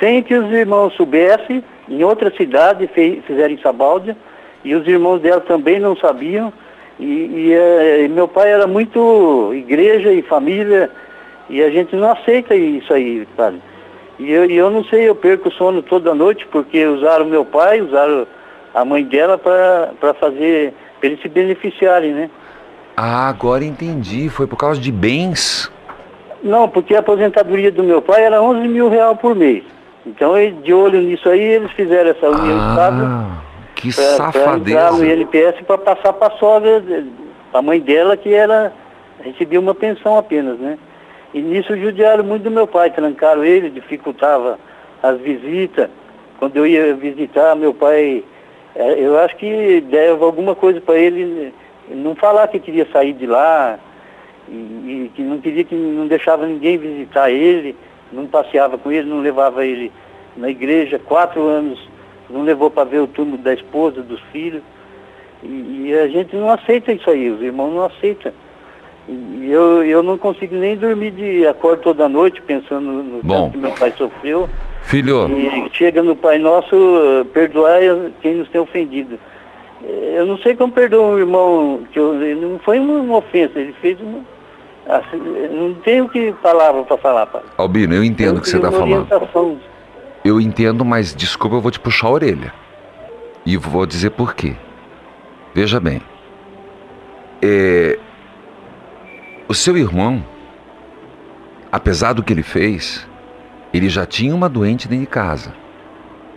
Sem 0.00 0.22
que 0.22 0.34
os 0.34 0.50
irmãos 0.52 0.94
soubessem, 0.94 1.62
em 1.88 2.04
outra 2.04 2.30
cidade, 2.36 2.86
fez, 2.88 3.24
fizeram 3.24 3.54
em 3.54 3.60
Sabáudia, 3.60 4.16
e 4.64 4.74
os 4.74 4.86
irmãos 4.86 5.20
dela 5.20 5.40
também 5.40 5.78
não 5.78 5.96
sabiam, 5.96 6.52
e, 6.98 7.04
e, 7.04 7.52
eh, 7.52 8.04
e, 8.04 8.08
meu 8.08 8.26
pai 8.26 8.50
era 8.50 8.66
muito 8.66 9.52
igreja 9.54 10.12
e 10.12 10.22
família, 10.22 10.90
e 11.48 11.62
a 11.62 11.70
gente 11.70 11.94
não 11.94 12.10
aceita 12.10 12.54
isso 12.54 12.92
aí, 12.92 13.26
sabe? 13.36 13.60
E 14.18 14.30
eu, 14.30 14.44
e 14.46 14.56
eu 14.56 14.68
não 14.70 14.84
sei, 14.84 15.08
eu 15.08 15.14
perco 15.14 15.48
o 15.48 15.52
sono 15.52 15.80
toda 15.80 16.14
noite 16.14 16.46
porque 16.50 16.84
usaram 16.86 17.24
meu 17.24 17.44
pai, 17.44 17.80
usaram 17.80 18.26
a 18.74 18.84
mãe 18.84 19.04
dela 19.04 19.38
para 19.38 20.14
fazer, 20.14 20.74
para 20.98 21.08
eles 21.08 21.22
se 21.22 21.28
beneficiarem, 21.28 22.12
né? 22.12 22.30
Ah, 22.96 23.28
agora 23.28 23.64
entendi. 23.64 24.28
Foi 24.28 24.46
por 24.48 24.56
causa 24.56 24.80
de 24.80 24.90
bens? 24.90 25.70
Não, 26.42 26.68
porque 26.68 26.96
a 26.96 26.98
aposentadoria 26.98 27.70
do 27.70 27.84
meu 27.84 28.02
pai 28.02 28.24
era 28.24 28.42
11 28.42 28.66
mil 28.66 28.88
reais 28.88 29.16
por 29.18 29.36
mês. 29.36 29.62
Então, 30.04 30.34
de 30.62 30.72
olho 30.72 31.00
nisso 31.00 31.28
aí, 31.28 31.40
eles 31.40 31.70
fizeram 31.72 32.10
essa 32.10 32.28
união 32.28 32.58
ah. 32.58 33.42
Que 33.78 33.94
pra, 33.94 34.16
safadeza. 34.16 34.78
Pra 34.78 34.92
no 34.92 35.04
INPS 35.04 35.60
para 35.66 35.78
passar 35.78 36.12
para 36.12 36.34
a 36.34 36.38
sogra, 36.38 36.82
a 37.52 37.62
mãe 37.62 37.80
dela, 37.80 38.16
que 38.16 38.34
era, 38.34 38.72
recebia 39.22 39.60
uma 39.60 39.74
pensão 39.74 40.18
apenas, 40.18 40.58
né? 40.58 40.78
E 41.32 41.40
nisso 41.40 41.76
judiaram 41.76 42.24
muito 42.24 42.42
do 42.42 42.50
meu 42.50 42.66
pai, 42.66 42.90
trancaram 42.90 43.44
ele, 43.44 43.70
dificultava 43.70 44.58
as 45.02 45.18
visitas. 45.20 45.88
Quando 46.38 46.56
eu 46.56 46.66
ia 46.66 46.94
visitar, 46.94 47.54
meu 47.54 47.72
pai, 47.72 48.24
é, 48.74 49.00
eu 49.00 49.18
acho 49.18 49.36
que 49.36 49.80
dava 49.82 50.24
alguma 50.24 50.54
coisa 50.54 50.80
para 50.80 50.96
ele 50.98 51.52
não 51.90 52.14
falar 52.14 52.48
que 52.48 52.58
queria 52.58 52.86
sair 52.92 53.12
de 53.12 53.26
lá, 53.26 53.78
e, 54.48 54.52
e, 54.52 55.12
que 55.14 55.22
não 55.22 55.38
queria 55.38 55.64
que 55.64 55.74
não 55.74 56.06
deixava 56.06 56.46
ninguém 56.46 56.78
visitar 56.78 57.30
ele, 57.30 57.76
não 58.12 58.26
passeava 58.26 58.76
com 58.78 58.90
ele, 58.90 59.08
não 59.08 59.20
levava 59.20 59.64
ele 59.64 59.92
na 60.36 60.48
igreja, 60.48 60.98
quatro 60.98 61.46
anos 61.46 61.78
não 62.30 62.42
levou 62.42 62.70
para 62.70 62.84
ver 62.84 63.00
o 63.00 63.06
túmulo 63.06 63.38
da 63.38 63.54
esposa, 63.54 64.02
dos 64.02 64.20
filhos. 64.32 64.62
E, 65.42 65.86
e, 65.86 65.94
a 65.94 66.08
gente 66.08 66.34
não 66.36 66.50
aceita 66.50 66.92
isso 66.92 67.08
aí, 67.08 67.30
os 67.30 67.40
irmãos 67.40 67.72
não 67.72 67.84
aceitam. 67.84 68.32
E 69.08 69.48
eu, 69.50 69.82
eu 69.84 70.02
não 70.02 70.18
consigo 70.18 70.54
nem 70.54 70.76
dormir 70.76 71.12
de 71.12 71.46
acordo 71.46 71.82
toda 71.82 72.08
noite 72.08 72.42
pensando 72.42 73.02
no 73.02 73.22
Bom, 73.22 73.50
que 73.50 73.56
meu 73.56 73.70
pai 73.72 73.92
sofreu. 73.96 74.48
Filho. 74.82 75.28
E 75.30 75.70
chega 75.72 76.02
no 76.02 76.16
Pai 76.16 76.38
Nosso, 76.38 77.26
perdoar 77.32 77.80
quem 78.20 78.34
nos 78.34 78.48
tem 78.48 78.60
ofendido. 78.60 79.18
Eu 79.82 80.26
não 80.26 80.38
sei 80.38 80.56
como 80.56 80.72
perdoa 80.72 81.14
um 81.14 81.18
irmão, 81.18 81.80
que 81.92 81.98
eu, 81.98 82.14
não 82.14 82.58
foi 82.58 82.78
uma 82.78 83.18
ofensa, 83.18 83.58
ele 83.58 83.74
fez 83.80 83.98
uma. 84.00 84.20
Assim, 84.86 85.18
não 85.50 85.74
tenho 85.74 86.08
que 86.08 86.32
palavra 86.42 86.82
para 86.82 86.96
falar, 86.96 87.26
pai. 87.26 87.42
Albino, 87.58 87.94
eu 87.94 88.02
entendo 88.02 88.38
o 88.38 88.40
que 88.40 88.48
você 88.48 88.56
está 88.56 88.72
falando. 88.72 89.06
Eu 90.28 90.38
entendo, 90.38 90.84
mas 90.84 91.14
desculpa, 91.14 91.56
eu 91.56 91.60
vou 91.62 91.70
te 91.70 91.80
puxar 91.80 92.08
a 92.08 92.10
orelha. 92.10 92.52
E 93.46 93.56
vou 93.56 93.86
dizer 93.86 94.10
por 94.10 94.34
quê. 94.34 94.54
Veja 95.54 95.80
bem. 95.80 96.02
É, 97.40 97.98
o 99.48 99.54
seu 99.54 99.74
irmão, 99.78 100.22
apesar 101.72 102.12
do 102.12 102.22
que 102.22 102.30
ele 102.30 102.42
fez, 102.42 103.08
ele 103.72 103.88
já 103.88 104.04
tinha 104.04 104.34
uma 104.34 104.50
doente 104.50 104.86
dentro 104.86 105.06
de 105.06 105.10
casa. 105.10 105.54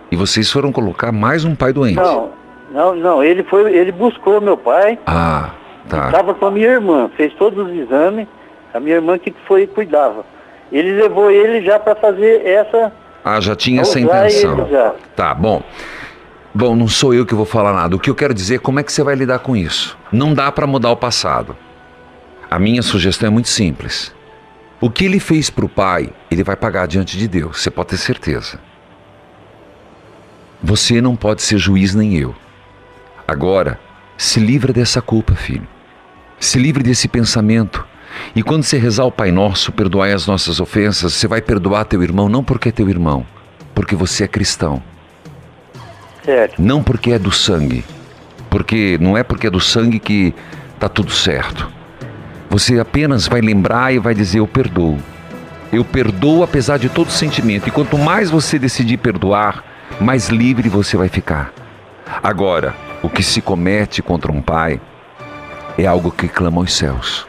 E 0.10 0.15
vocês 0.15 0.49
foram 0.49 0.71
colocar 0.71 1.12
mais 1.12 1.43
um 1.43 1.54
pai 1.54 1.73
doente. 1.73 1.97
Não, 1.97 2.30
não, 2.71 2.95
não. 2.95 3.21
Ele 3.21 3.43
foi, 3.43 3.75
ele 3.75 3.91
buscou 3.91 4.39
meu 4.39 4.56
pai. 4.56 4.97
Ah, 5.06 5.49
tá. 5.89 6.06
Estava 6.06 6.34
com 6.34 6.45
a 6.45 6.51
minha 6.51 6.69
irmã, 6.69 7.12
fez 7.17 7.34
todos 7.34 7.67
os 7.67 7.73
exames. 7.77 8.25
A 8.73 8.80
minha 8.80 8.95
irmã 8.95 9.17
que 9.17 9.36
foi 9.45 9.67
cuidava. 9.67 10.23
Ele 10.71 10.93
levou 10.93 11.30
ele 11.30 11.62
já 11.65 11.77
para 11.77 11.93
fazer 11.93 12.47
essa 12.47 13.00
ah, 13.23 13.39
já 13.39 13.55
tinha 13.55 13.81
essa 13.81 13.99
intenção. 13.99 14.67
Tá, 15.15 15.34
bom. 15.34 15.63
Bom, 16.53 16.75
não 16.75 16.88
sou 16.88 17.13
eu 17.13 17.25
que 17.25 17.34
vou 17.34 17.45
falar 17.45 17.73
nada. 17.73 17.95
O 17.95 17.99
que 17.99 18.10
eu 18.10 18.15
quero 18.15 18.34
dizer 18.34 18.55
é 18.55 18.60
como 18.60 18.79
é 18.79 18.84
que 18.84 18.91
você 18.91 19.03
vai 19.03 19.15
lidar 19.15 19.39
com 19.39 19.55
isso. 19.55 19.97
Não 20.12 20.34
dá 20.34 20.51
para 20.51 20.67
mudar 20.67 20.91
o 20.91 20.97
passado. 20.97 21.55
A 22.49 22.60
minha 22.60 22.81
sugestão 22.81 23.27
é 23.27 23.29
muito 23.29 23.47
simples. 23.47 24.13
O 24.81 24.89
que 24.89 25.05
ele 25.05 25.19
fez 25.19 25.49
para 25.49 25.63
o 25.63 25.69
pai, 25.69 26.10
ele 26.29 26.43
vai 26.43 26.55
pagar 26.55 26.88
diante 26.88 27.17
de 27.17 27.27
Deus, 27.27 27.62
você 27.62 27.69
pode 27.71 27.89
ter 27.89 27.97
certeza. 27.97 28.60
Você 30.62 30.99
não 30.99 31.15
pode 31.15 31.41
ser 31.41 31.57
juiz 31.57 31.95
nem 31.95 32.17
eu. 32.17 32.36
Agora, 33.27 33.79
se 34.17 34.39
livra 34.39 34.73
dessa 34.73 35.01
culpa, 35.01 35.34
filho. 35.36 35.67
Se 36.39 36.60
livre 36.60 36.84
desse 36.84 37.07
pensamento. 37.07 37.86
E 38.36 38.43
quando 38.43 38.63
você 38.63 38.78
rezar 38.78 39.06
o 39.06 39.12
Pai 39.12 39.32
Nosso, 39.32 39.71
perdoai 39.71 40.13
as 40.13 40.28
nossas 40.28 40.60
ofensas, 40.60 41.13
você 41.13 41.28
vai 41.28 41.41
perdoar 41.41 41.86
teu 41.86 42.02
irmão 42.04 42.30
não 42.30 42.43
porque 42.43 42.69
é 42.69 42.71
teu 42.71 42.89
irmão, 42.89 43.26
porque 43.74 43.95
você 43.95 44.24
é 44.24 44.28
cristão. 44.28 44.82
Certo. 46.24 46.62
Não 46.62 46.84
porque 46.84 47.12
é 47.12 47.19
do 47.19 47.32
sangue, 47.32 47.84
porque 48.50 48.97
não 49.02 49.17
é 49.17 49.24
porque 49.24 49.47
é 49.47 49.50
do 49.50 49.60
sangue 49.60 50.00
que 50.00 50.34
tá 50.80 50.88
tudo 50.88 51.12
certo. 51.12 51.67
Você 52.50 52.80
apenas 52.80 53.28
vai 53.28 53.41
lembrar 53.41 53.93
e 53.93 54.00
vai 54.00 54.13
dizer 54.13 54.39
eu 54.39 54.47
perdoo. 54.47 54.97
Eu 55.71 55.86
perdoo 55.86 56.43
apesar 56.43 56.78
de 56.78 56.89
todo 56.89 57.10
sentimento. 57.10 57.67
E 57.67 57.71
quanto 57.71 57.97
mais 57.97 58.30
você 58.30 58.60
decidir 58.60 58.97
perdoar, 58.97 59.63
mais 60.02 60.28
livre 60.28 60.67
você 60.67 60.97
vai 60.97 61.08
ficar. 61.08 61.54
Agora, 62.21 62.76
o 63.02 63.10
que 63.10 63.24
se 63.24 63.41
comete 63.41 64.02
contra 64.02 64.32
um 64.32 64.41
pai 64.41 64.82
é 65.78 65.86
algo 65.86 66.12
que 66.12 66.28
clama 66.28 66.60
aos 66.60 66.74
céus. 66.74 67.26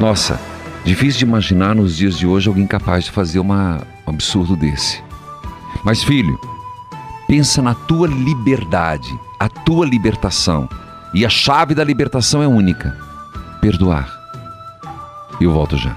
Nossa, 0.00 0.40
difícil 0.84 1.18
de 1.18 1.24
imaginar 1.24 1.74
nos 1.74 1.96
dias 1.96 2.16
de 2.16 2.24
hoje 2.24 2.48
alguém 2.48 2.68
capaz 2.68 3.06
de 3.06 3.10
fazer 3.10 3.40
uma, 3.40 3.84
um 4.06 4.10
absurdo 4.10 4.54
desse. 4.54 5.02
Mas 5.84 6.04
filho, 6.04 6.38
pensa 7.26 7.60
na 7.60 7.74
tua 7.74 8.06
liberdade, 8.06 9.18
a 9.40 9.48
tua 9.48 9.84
libertação. 9.84 10.68
E 11.12 11.26
a 11.26 11.28
chave 11.28 11.74
da 11.74 11.82
libertação 11.82 12.40
é 12.40 12.46
única: 12.46 12.96
perdoar. 13.60 14.16
Eu 15.40 15.52
volto 15.52 15.76
já. 15.76 15.96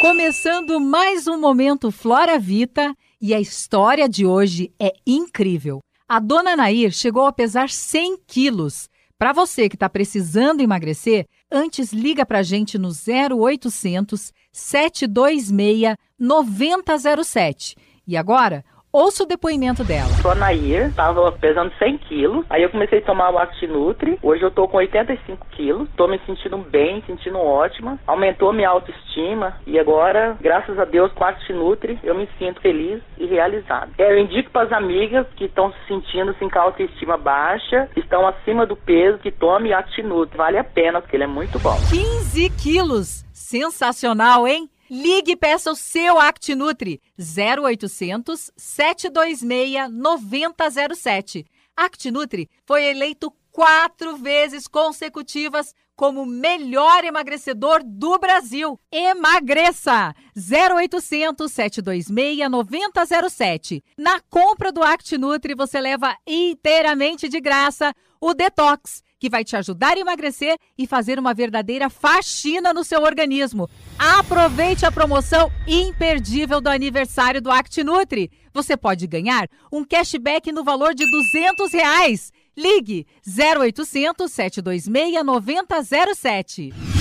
Começando 0.00 0.80
mais 0.80 1.26
um 1.26 1.38
momento 1.38 1.90
Flora 1.90 2.38
Vita 2.38 2.94
e 3.20 3.34
a 3.34 3.40
história 3.40 4.08
de 4.08 4.24
hoje 4.24 4.72
é 4.80 4.94
incrível. 5.06 5.80
A 6.08 6.18
dona 6.18 6.56
Nair 6.56 6.90
chegou 6.90 7.26
a 7.26 7.32
pesar 7.32 7.68
100 7.68 8.18
quilos. 8.26 8.88
Para 9.18 9.32
você 9.32 9.68
que 9.68 9.76
está 9.76 9.88
precisando 9.88 10.60
emagrecer, 10.60 11.26
Antes, 11.50 11.94
liga 11.94 12.26
para 12.26 12.40
a 12.40 12.42
gente 12.42 12.76
no 12.76 12.90
0800 12.90 14.32
726 14.52 15.96
9007. 16.18 17.74
E 18.06 18.16
agora, 18.18 18.62
Ouça 18.90 19.24
o 19.24 19.26
depoimento 19.26 19.84
dela. 19.84 20.08
Sou 20.22 20.30
a 20.30 20.34
Nair, 20.34 20.94
tava 20.94 21.30
pesando 21.32 21.70
100 21.78 21.98
quilos. 21.98 22.46
Aí 22.48 22.62
eu 22.62 22.70
comecei 22.70 23.00
a 23.00 23.04
tomar 23.04 23.30
o 23.30 23.38
Actinutri. 23.38 24.18
Hoje 24.22 24.42
eu 24.42 24.50
tô 24.50 24.66
com 24.66 24.78
85 24.78 25.46
quilos. 25.50 25.86
Tô 25.94 26.08
me 26.08 26.18
sentindo 26.24 26.56
bem, 26.56 27.02
sentindo 27.06 27.38
ótima. 27.38 27.98
Aumentou 28.06 28.50
minha 28.50 28.70
autoestima. 28.70 29.60
E 29.66 29.78
agora, 29.78 30.38
graças 30.40 30.78
a 30.78 30.86
Deus, 30.86 31.12
com 31.12 31.22
o 31.22 31.26
Actinutri, 31.26 31.98
eu 32.02 32.14
me 32.14 32.26
sinto 32.38 32.62
feliz 32.62 33.02
e 33.18 33.26
realizado. 33.26 33.92
É, 33.98 34.10
eu 34.10 34.18
indico 34.18 34.50
para 34.50 34.66
as 34.66 34.72
amigas 34.72 35.26
que 35.36 35.44
estão 35.44 35.70
se 35.70 35.78
sentindo 35.86 36.30
assim, 36.30 36.48
com 36.48 36.58
a 36.58 36.62
autoestima 36.62 37.18
baixa, 37.18 37.90
estão 37.94 38.26
acima 38.26 38.64
do 38.64 38.74
peso, 38.74 39.18
que 39.18 39.30
tome 39.30 39.70
Actinutri. 39.70 40.38
Vale 40.38 40.56
a 40.56 40.64
pena, 40.64 41.02
porque 41.02 41.14
ele 41.14 41.24
é 41.24 41.28
muito 41.28 41.58
bom. 41.58 41.76
15 41.90 42.50
quilos! 42.50 43.24
Sensacional, 43.34 44.48
hein? 44.48 44.68
Ligue 44.90 45.32
e 45.32 45.36
peça 45.36 45.70
o 45.70 45.76
seu 45.76 46.18
ActiNutri 46.18 47.00
0800 47.18 48.50
726 48.56 49.90
9007. 49.92 51.44
ActiNutri 51.76 52.48
foi 52.64 52.86
eleito 52.86 53.30
quatro 53.52 54.16
vezes 54.16 54.66
consecutivas 54.66 55.74
como 55.94 56.24
melhor 56.24 57.04
emagrecedor 57.04 57.82
do 57.84 58.18
Brasil. 58.18 58.80
Emagreça! 58.90 60.14
0800 60.34 61.52
726 61.52 62.48
9007. 62.50 63.84
Na 63.98 64.20
compra 64.30 64.72
do 64.72 64.82
ActiNutri 64.82 65.54
você 65.54 65.80
leva 65.80 66.16
inteiramente 66.26 67.28
de 67.28 67.40
graça 67.40 67.92
o 68.20 68.32
Detox 68.32 69.02
que 69.18 69.28
vai 69.28 69.44
te 69.44 69.56
ajudar 69.56 69.96
a 69.96 70.00
emagrecer 70.00 70.56
e 70.76 70.86
fazer 70.86 71.18
uma 71.18 71.34
verdadeira 71.34 71.90
faxina 71.90 72.72
no 72.72 72.84
seu 72.84 73.02
organismo. 73.02 73.68
Aproveite 73.98 74.86
a 74.86 74.92
promoção 74.92 75.50
imperdível 75.66 76.60
do 76.60 76.68
aniversário 76.68 77.40
do 77.40 77.50
ActiNutri. 77.50 78.30
Você 78.52 78.76
pode 78.76 79.06
ganhar 79.06 79.48
um 79.72 79.84
cashback 79.84 80.50
no 80.52 80.64
valor 80.64 80.94
de 80.94 81.04
200 81.10 81.72
reais. 81.72 82.32
Ligue 82.56 83.06
0800 83.26 84.30
726 84.32 85.24
9007. 85.24 86.97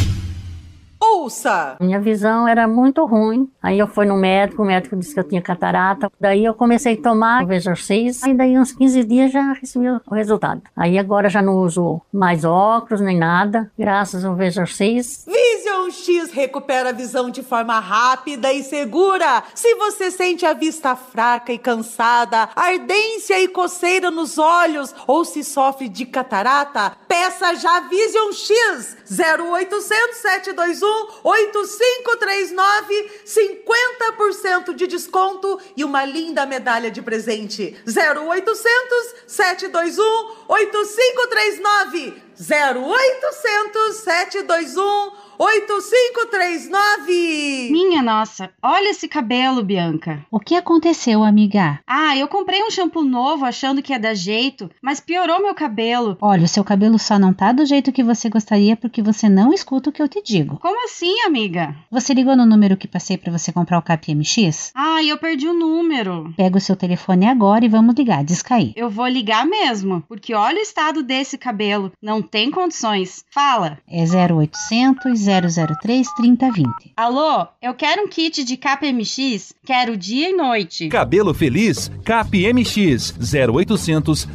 Ouça! 1.13 1.77
Minha 1.79 1.99
visão 1.99 2.47
era 2.47 2.67
muito 2.67 3.05
ruim. 3.05 3.49
Aí 3.63 3.79
eu 3.79 3.87
fui 3.87 4.05
no 4.05 4.17
médico, 4.17 4.61
o 4.61 4.65
médico 4.65 4.95
disse 4.95 5.13
que 5.13 5.19
eu 5.19 5.23
tinha 5.23 5.41
catarata. 5.41 6.11
Daí 6.19 6.43
eu 6.43 6.53
comecei 6.53 6.95
a 6.95 7.01
tomar 7.01 7.43
o 7.43 7.47
Vesor 7.47 7.77
6. 7.77 8.23
Aí 8.23 8.33
daí 8.33 8.57
uns 8.57 8.73
15 8.73 9.03
dias 9.05 9.31
já 9.31 9.53
recebi 9.53 9.87
o 9.89 10.13
resultado. 10.13 10.61
Aí 10.75 10.99
agora 10.99 11.29
já 11.29 11.41
não 11.41 11.55
uso 11.57 12.01
mais 12.11 12.43
óculos 12.43 12.99
nem 12.99 13.17
nada, 13.17 13.71
graças 13.77 14.25
ao 14.25 14.35
Vesor 14.35 14.67
6. 14.67 15.25
Vision 15.27 15.91
X 15.91 16.31
recupera 16.31 16.89
a 16.89 16.93
visão 16.93 17.29
de 17.29 17.41
forma 17.41 17.79
rápida 17.79 18.51
e 18.51 18.63
segura. 18.63 19.43
Se 19.55 19.75
você 19.75 20.11
sente 20.11 20.45
a 20.45 20.53
vista 20.53 20.95
fraca 20.95 21.53
e 21.53 21.57
cansada, 21.57 22.49
ardência 22.55 23.39
e 23.39 23.47
coceira 23.47 24.11
nos 24.11 24.37
olhos 24.37 24.93
ou 25.05 25.23
se 25.23 25.43
sofre 25.43 25.87
de 25.87 26.05
catarata, 26.05 26.97
peça 27.07 27.55
já 27.55 27.79
Vision 27.81 28.31
X 28.33 28.97
0800 29.09 30.17
721 30.17 30.96
8539 31.23 33.11
50% 33.25 34.73
de 34.75 34.87
desconto 34.87 35.59
e 35.75 35.83
uma 35.83 36.05
linda 36.05 36.45
medalha 36.45 36.89
de 36.91 37.01
presente. 37.01 37.75
0800 37.85 39.15
721 39.27 40.03
8539 40.47 42.21
0800 42.39 43.95
721 43.97 45.26
8539! 45.39 47.69
Minha 47.71 48.01
nossa, 48.01 48.49
olha 48.61 48.89
esse 48.89 49.07
cabelo, 49.07 49.63
Bianca. 49.63 50.25
O 50.31 50.39
que 50.39 50.55
aconteceu, 50.55 51.23
amiga? 51.23 51.79
Ah, 51.85 52.17
eu 52.17 52.27
comprei 52.27 52.63
um 52.63 52.71
shampoo 52.71 53.03
novo 53.03 53.45
achando 53.45 53.83
que 53.83 53.93
ia 53.93 53.99
dar 53.99 54.15
jeito, 54.15 54.67
mas 54.81 54.99
piorou 54.99 55.39
meu 55.41 55.53
cabelo. 55.53 56.17
Olha, 56.19 56.45
o 56.45 56.47
seu 56.47 56.63
cabelo 56.63 56.97
só 56.97 57.19
não 57.19 57.31
tá 57.33 57.51
do 57.51 57.67
jeito 57.67 57.91
que 57.91 58.03
você 58.03 58.29
gostaria 58.29 58.75
porque 58.75 59.03
você 59.03 59.29
não 59.29 59.53
escuta 59.53 59.91
o 59.91 59.93
que 59.93 60.01
eu 60.01 60.07
te 60.07 60.23
digo. 60.23 60.57
Como 60.57 60.83
assim, 60.85 61.21
amiga? 61.21 61.75
Você 61.91 62.15
ligou 62.15 62.35
no 62.35 62.43
número 62.45 62.75
que 62.75 62.87
passei 62.87 63.15
para 63.15 63.31
você 63.31 63.51
comprar 63.51 63.77
o 63.77 63.83
KPMX? 63.83 64.71
Ah, 64.73 65.03
eu 65.03 65.19
perdi 65.19 65.47
o 65.47 65.53
número. 65.53 66.33
Pega 66.35 66.57
o 66.57 66.61
seu 66.61 66.75
telefone 66.75 67.27
agora 67.27 67.63
e 67.63 67.69
vamos 67.69 67.93
ligar, 67.93 68.23
descair. 68.23 68.73
Eu 68.75 68.89
vou 68.89 69.05
ligar 69.07 69.45
mesmo, 69.45 70.01
porque 70.07 70.33
olha 70.33 70.57
o 70.57 70.63
estado 70.63 71.03
desse 71.03 71.37
cabelo. 71.37 71.91
Não 72.01 72.23
tem 72.23 72.49
condições. 72.49 73.23
Fala. 73.31 73.77
É 73.87 74.03
0800 74.03 75.26
003 75.27 76.07
3020. 76.15 76.93
Alô, 76.95 77.47
eu 77.61 77.73
quero 77.73 78.03
um 78.03 78.07
kit 78.07 78.43
de 78.43 78.55
KPMX, 78.57 79.53
quero 79.65 79.97
dia 79.97 80.29
e 80.29 80.33
noite. 80.33 80.87
Cabelo 80.89 81.33
Feliz, 81.33 81.91
KPMX 82.03 83.13
0800 83.19 84.27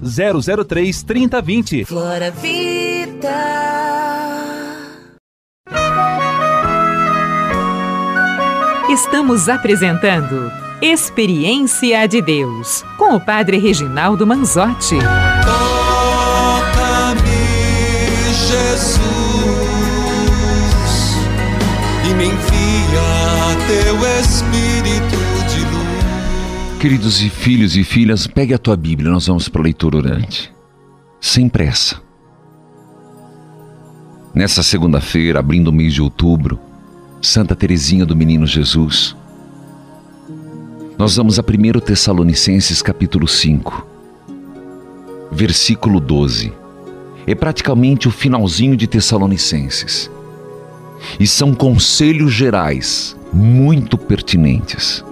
003 0.66 1.02
3020. 1.02 1.84
Flora 1.84 2.30
Vida. 2.30 3.72
Estamos 8.90 9.48
apresentando 9.48 10.52
Experiência 10.82 12.06
de 12.06 12.20
Deus 12.20 12.84
com 12.98 13.14
o 13.14 13.20
Padre 13.20 13.56
Reginaldo 13.56 14.26
Manzotti. 14.26 14.96
Queridos 26.82 27.22
e 27.22 27.30
filhos 27.30 27.76
e 27.76 27.84
filhas, 27.84 28.26
pegue 28.26 28.52
a 28.52 28.58
tua 28.58 28.76
Bíblia, 28.76 29.08
nós 29.08 29.28
vamos 29.28 29.48
para 29.48 29.60
a 29.60 29.62
leitura 29.62 29.98
orante. 29.98 30.52
Sem 31.20 31.48
pressa. 31.48 32.02
Nessa 34.34 34.64
segunda-feira, 34.64 35.38
abrindo 35.38 35.68
o 35.68 35.72
mês 35.72 35.94
de 35.94 36.02
outubro, 36.02 36.58
Santa 37.20 37.54
Teresinha 37.54 38.04
do 38.04 38.16
Menino 38.16 38.48
Jesus, 38.48 39.14
nós 40.98 41.14
vamos 41.14 41.38
a 41.38 41.42
1 41.42 41.78
Tessalonicenses 41.78 42.82
capítulo 42.82 43.28
5, 43.28 43.86
versículo 45.30 46.00
12. 46.00 46.52
É 47.28 47.34
praticamente 47.36 48.08
o 48.08 48.10
finalzinho 48.10 48.76
de 48.76 48.88
Tessalonicenses 48.88 50.10
e 51.20 51.28
são 51.28 51.54
conselhos 51.54 52.32
gerais 52.32 53.16
muito 53.32 53.96
pertinentes. 53.96 55.04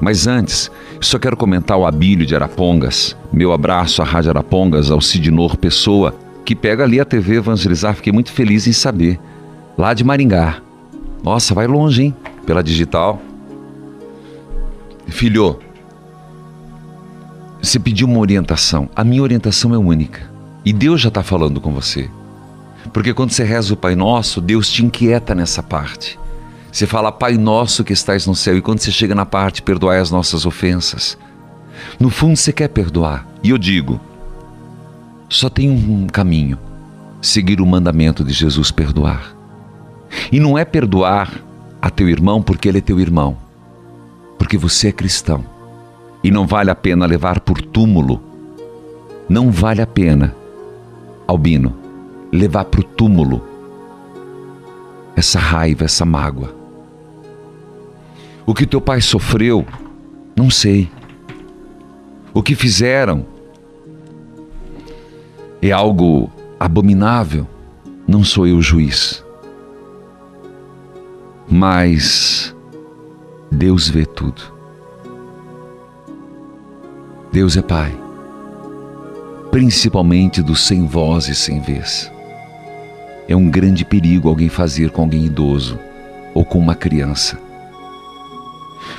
Mas 0.00 0.26
antes, 0.26 0.70
só 1.00 1.18
quero 1.18 1.36
comentar 1.36 1.76
o 1.76 1.86
Abílio 1.86 2.26
de 2.26 2.34
Arapongas. 2.34 3.16
Meu 3.32 3.52
abraço 3.52 4.02
à 4.02 4.04
Rádio 4.04 4.30
Arapongas, 4.30 4.90
ao 4.90 5.00
Sidnor 5.00 5.56
Pessoa, 5.56 6.14
que 6.44 6.54
pega 6.54 6.84
ali 6.84 7.00
a 7.00 7.04
TV 7.04 7.36
Evangelizar. 7.36 7.94
Fiquei 7.94 8.12
muito 8.12 8.32
feliz 8.32 8.66
em 8.66 8.72
saber. 8.72 9.18
Lá 9.76 9.92
de 9.92 10.04
Maringá. 10.04 10.60
Nossa, 11.22 11.54
vai 11.54 11.66
longe, 11.66 12.04
hein? 12.04 12.16
Pela 12.46 12.62
digital. 12.62 13.20
Filho, 15.08 15.58
você 17.60 17.78
pediu 17.78 18.06
uma 18.06 18.20
orientação. 18.20 18.88
A 18.94 19.02
minha 19.02 19.22
orientação 19.22 19.74
é 19.74 19.78
única. 19.78 20.30
E 20.64 20.72
Deus 20.72 21.00
já 21.00 21.08
está 21.08 21.22
falando 21.22 21.60
com 21.60 21.72
você. 21.72 22.08
Porque 22.92 23.12
quando 23.12 23.30
você 23.30 23.44
reza 23.44 23.74
o 23.74 23.76
Pai 23.76 23.94
Nosso, 23.94 24.40
Deus 24.40 24.70
te 24.70 24.84
inquieta 24.84 25.34
nessa 25.34 25.62
parte. 25.62 26.18
Você 26.76 26.86
fala, 26.86 27.10
Pai 27.10 27.38
Nosso 27.38 27.82
que 27.82 27.94
estás 27.94 28.26
no 28.26 28.34
céu, 28.34 28.54
e 28.54 28.60
quando 28.60 28.80
você 28.80 28.92
chega 28.92 29.14
na 29.14 29.24
parte, 29.24 29.62
perdoai 29.62 29.98
as 29.98 30.10
nossas 30.10 30.44
ofensas. 30.44 31.16
No 31.98 32.10
fundo, 32.10 32.36
você 32.36 32.52
quer 32.52 32.68
perdoar. 32.68 33.26
E 33.42 33.48
eu 33.48 33.56
digo, 33.56 33.98
só 35.26 35.48
tem 35.48 35.70
um 35.70 36.06
caminho: 36.06 36.58
seguir 37.22 37.62
o 37.62 37.66
mandamento 37.66 38.22
de 38.22 38.30
Jesus, 38.34 38.70
perdoar. 38.70 39.34
E 40.30 40.38
não 40.38 40.58
é 40.58 40.66
perdoar 40.66 41.40
a 41.80 41.88
teu 41.88 42.10
irmão 42.10 42.42
porque 42.42 42.68
ele 42.68 42.76
é 42.76 42.82
teu 42.82 43.00
irmão, 43.00 43.38
porque 44.38 44.58
você 44.58 44.88
é 44.88 44.92
cristão. 44.92 45.46
E 46.22 46.30
não 46.30 46.46
vale 46.46 46.70
a 46.70 46.74
pena 46.74 47.06
levar 47.06 47.40
por 47.40 47.58
túmulo. 47.58 48.22
Não 49.30 49.50
vale 49.50 49.80
a 49.80 49.86
pena, 49.86 50.36
Albino, 51.26 51.74
levar 52.30 52.66
para 52.66 52.80
o 52.80 52.84
túmulo 52.84 53.42
essa 55.16 55.38
raiva, 55.38 55.86
essa 55.86 56.04
mágoa. 56.04 56.55
O 58.46 58.54
que 58.54 58.64
teu 58.64 58.80
pai 58.80 59.00
sofreu, 59.00 59.66
não 60.36 60.48
sei. 60.48 60.88
O 62.32 62.42
que 62.42 62.54
fizeram 62.54 63.26
é 65.60 65.72
algo 65.72 66.30
abominável, 66.60 67.46
não 68.06 68.22
sou 68.22 68.46
eu 68.46 68.58
o 68.58 68.62
juiz. 68.62 69.24
Mas 71.48 72.54
Deus 73.50 73.88
vê 73.88 74.06
tudo. 74.06 74.54
Deus 77.32 77.56
é 77.56 77.62
Pai, 77.62 77.92
principalmente 79.50 80.40
dos 80.40 80.60
sem 80.66 80.86
voz 80.86 81.28
e 81.28 81.34
sem 81.34 81.60
vez. 81.60 82.10
É 83.28 83.34
um 83.34 83.50
grande 83.50 83.84
perigo 83.84 84.28
alguém 84.28 84.48
fazer 84.48 84.90
com 84.90 85.02
alguém 85.02 85.24
idoso 85.24 85.78
ou 86.32 86.44
com 86.44 86.58
uma 86.58 86.74
criança. 86.74 87.45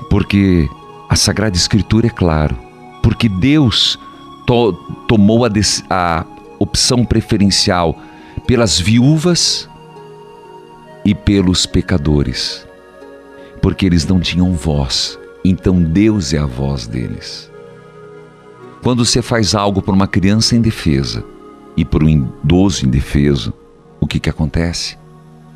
Porque 0.10 0.70
a 1.10 1.16
Sagrada 1.16 1.56
Escritura 1.56 2.08
é 2.08 2.10
claro, 2.10 2.58
porque 3.02 3.30
Deus 3.30 4.00
to 4.46 4.74
tomou 5.08 5.46
a, 5.46 5.50
a 5.90 6.26
opção 6.60 7.06
preferencial 7.06 7.98
pelas 8.46 8.80
viúvas 8.80 9.70
e 11.06 11.16
pelos 11.16 11.66
pecadores, 11.66 12.68
porque 13.62 13.86
eles 13.86 14.06
não 14.06 14.20
tinham 14.20 14.54
voz, 14.54 15.18
então 15.44 15.82
Deus 15.82 16.34
é 16.34 16.38
a 16.38 16.46
voz 16.46 16.88
deles. 16.88 17.50
Quando 18.84 19.06
você 19.06 19.22
faz 19.22 19.56
algo 19.56 19.82
por 19.82 19.94
uma 19.94 20.08
criança 20.08 20.56
indefesa 20.56 21.24
e 21.76 21.84
por 21.84 22.04
um 22.04 22.10
idoso 22.10 22.86
indefeso, 22.86 23.54
o 24.00 24.08
que, 24.08 24.20
que 24.20 24.30
acontece? 24.30 24.98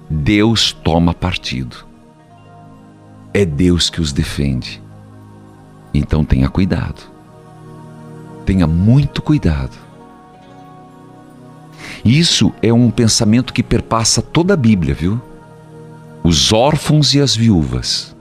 Deus 0.09 0.71
toma 0.71 1.13
partido. 1.13 1.90
É 3.33 3.45
Deus 3.45 3.89
que 3.89 4.01
os 4.01 4.11
defende. 4.11 4.81
Então 5.93 6.23
tenha 6.23 6.49
cuidado. 6.49 7.01
Tenha 8.45 8.67
muito 8.67 9.21
cuidado. 9.21 9.77
Isso 12.03 12.51
é 12.61 12.73
um 12.73 12.89
pensamento 12.89 13.53
que 13.53 13.63
perpassa 13.63 14.21
toda 14.21 14.53
a 14.53 14.57
Bíblia, 14.57 14.93
viu? 14.93 15.21
Os 16.23 16.51
órfãos 16.51 17.13
e 17.13 17.21
as 17.21 17.35
viúvas. 17.35 18.15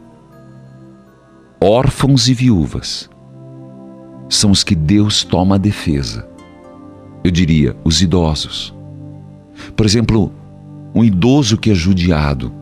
Órfãos 1.61 2.29
e 2.29 2.35
viúvas 2.35 3.11
são 4.29 4.53
os 4.53 4.63
que 4.63 4.75
Deus 4.75 5.25
toma 5.25 5.57
a 5.57 5.59
defesa. 5.59 6.27
Eu 7.25 7.31
diria, 7.31 7.77
os 7.85 8.01
idosos. 8.01 8.73
Por 9.77 9.85
exemplo, 9.85 10.33
um 10.95 11.03
idoso 11.03 11.59
que 11.59 11.71
é 11.71 11.75
judiado 11.75 12.60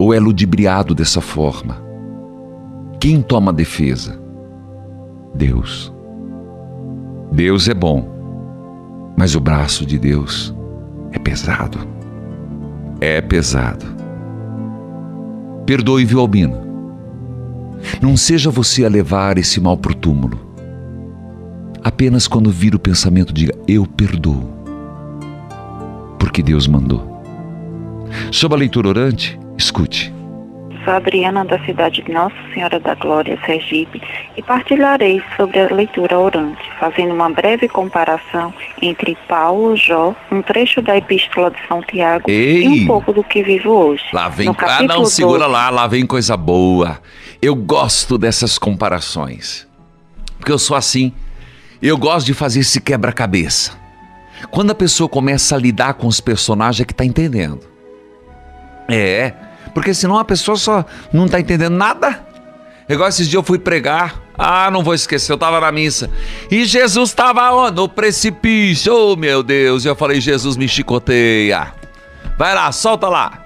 ou 0.00 0.14
é 0.14 0.18
ludibriado 0.18 0.94
dessa 0.94 1.20
forma. 1.20 1.76
Quem 2.98 3.20
toma 3.20 3.50
a 3.50 3.54
defesa? 3.54 4.18
Deus. 5.34 5.92
Deus 7.30 7.68
é 7.68 7.74
bom, 7.74 9.12
mas 9.14 9.36
o 9.36 9.40
braço 9.40 9.84
de 9.84 9.98
Deus 9.98 10.54
é 11.12 11.18
pesado. 11.18 11.78
É 12.98 13.20
pesado. 13.20 13.84
Perdoe, 15.66 16.06
viu, 16.06 16.20
Albino? 16.20 16.56
Não 18.00 18.16
seja 18.16 18.50
você 18.50 18.86
a 18.86 18.88
levar 18.88 19.36
esse 19.36 19.60
mal 19.60 19.76
para 19.76 19.92
o 19.92 19.94
túmulo. 19.94 20.40
Apenas 21.84 22.26
quando 22.26 22.50
vir 22.50 22.74
o 22.74 22.78
pensamento, 22.78 23.34
diga: 23.34 23.54
Eu 23.68 23.86
perdoo. 23.86 24.48
Porque 26.18 26.42
Deus 26.42 26.66
mandou. 26.66 27.20
Sob 28.32 28.54
a 28.54 28.58
leitura 28.58 28.88
orante, 28.88 29.39
escute. 29.60 30.12
Sou 30.84 30.94
Adriana 30.94 31.44
da 31.44 31.58
cidade 31.66 32.02
de 32.02 32.10
Nossa 32.10 32.34
Senhora 32.54 32.80
da 32.80 32.94
Glória, 32.94 33.38
Sergipe, 33.44 34.00
e 34.34 34.42
partilharei 34.42 35.22
sobre 35.36 35.60
a 35.60 35.72
leitura 35.72 36.18
orante, 36.18 36.62
fazendo 36.78 37.12
uma 37.12 37.28
breve 37.28 37.68
comparação 37.68 38.52
entre 38.80 39.16
Paulo, 39.28 39.76
Jó, 39.76 40.14
um 40.32 40.40
trecho 40.40 40.80
da 40.80 40.96
Epístola 40.96 41.50
de 41.50 41.58
São 41.68 41.82
Tiago 41.82 42.30
Ei. 42.30 42.64
e 42.64 42.68
um 42.68 42.86
pouco 42.86 43.12
do 43.12 43.22
que 43.22 43.42
vivo 43.42 43.70
hoje. 43.70 44.04
Lá 44.12 44.30
vem, 44.30 44.48
ah 44.48 44.82
não, 44.82 45.04
segura 45.04 45.40
12, 45.40 45.52
lá, 45.52 45.68
lá 45.68 45.86
vem 45.86 46.06
coisa 46.06 46.34
boa. 46.34 46.98
Eu 47.42 47.54
gosto 47.54 48.16
dessas 48.16 48.56
comparações. 48.56 49.68
Porque 50.38 50.52
eu 50.52 50.58
sou 50.58 50.76
assim. 50.76 51.12
Eu 51.82 51.98
gosto 51.98 52.26
de 52.26 52.34
fazer 52.34 52.60
esse 52.60 52.80
quebra-cabeça. 52.80 53.78
Quando 54.50 54.70
a 54.70 54.74
pessoa 54.74 55.08
começa 55.08 55.54
a 55.54 55.58
lidar 55.58 55.94
com 55.94 56.06
os 56.06 56.20
personagens 56.20 56.80
é 56.80 56.84
que 56.84 56.92
está 56.92 57.04
entendendo. 57.04 57.60
É, 58.88 59.34
porque 59.70 59.94
senão 59.94 60.18
a 60.18 60.24
pessoa 60.24 60.56
só 60.56 60.84
não 61.12 61.26
está 61.26 61.40
entendendo 61.40 61.74
nada. 61.74 62.24
Igual 62.88 63.08
esses 63.08 63.28
dias 63.28 63.34
eu 63.34 63.42
fui 63.42 63.58
pregar. 63.58 64.20
Ah, 64.36 64.70
não 64.70 64.82
vou 64.82 64.94
esquecer, 64.94 65.30
eu 65.30 65.34
estava 65.34 65.60
na 65.60 65.70
missa. 65.70 66.10
E 66.50 66.64
Jesus 66.64 67.10
estava 67.10 67.70
no 67.70 67.88
precipício. 67.88 68.92
Oh, 68.92 69.16
meu 69.16 69.42
Deus. 69.42 69.84
E 69.84 69.88
eu 69.88 69.94
falei, 69.94 70.20
Jesus 70.20 70.56
me 70.56 70.66
chicoteia. 70.66 71.72
Vai 72.36 72.54
lá, 72.54 72.72
solta 72.72 73.08
lá. 73.08 73.44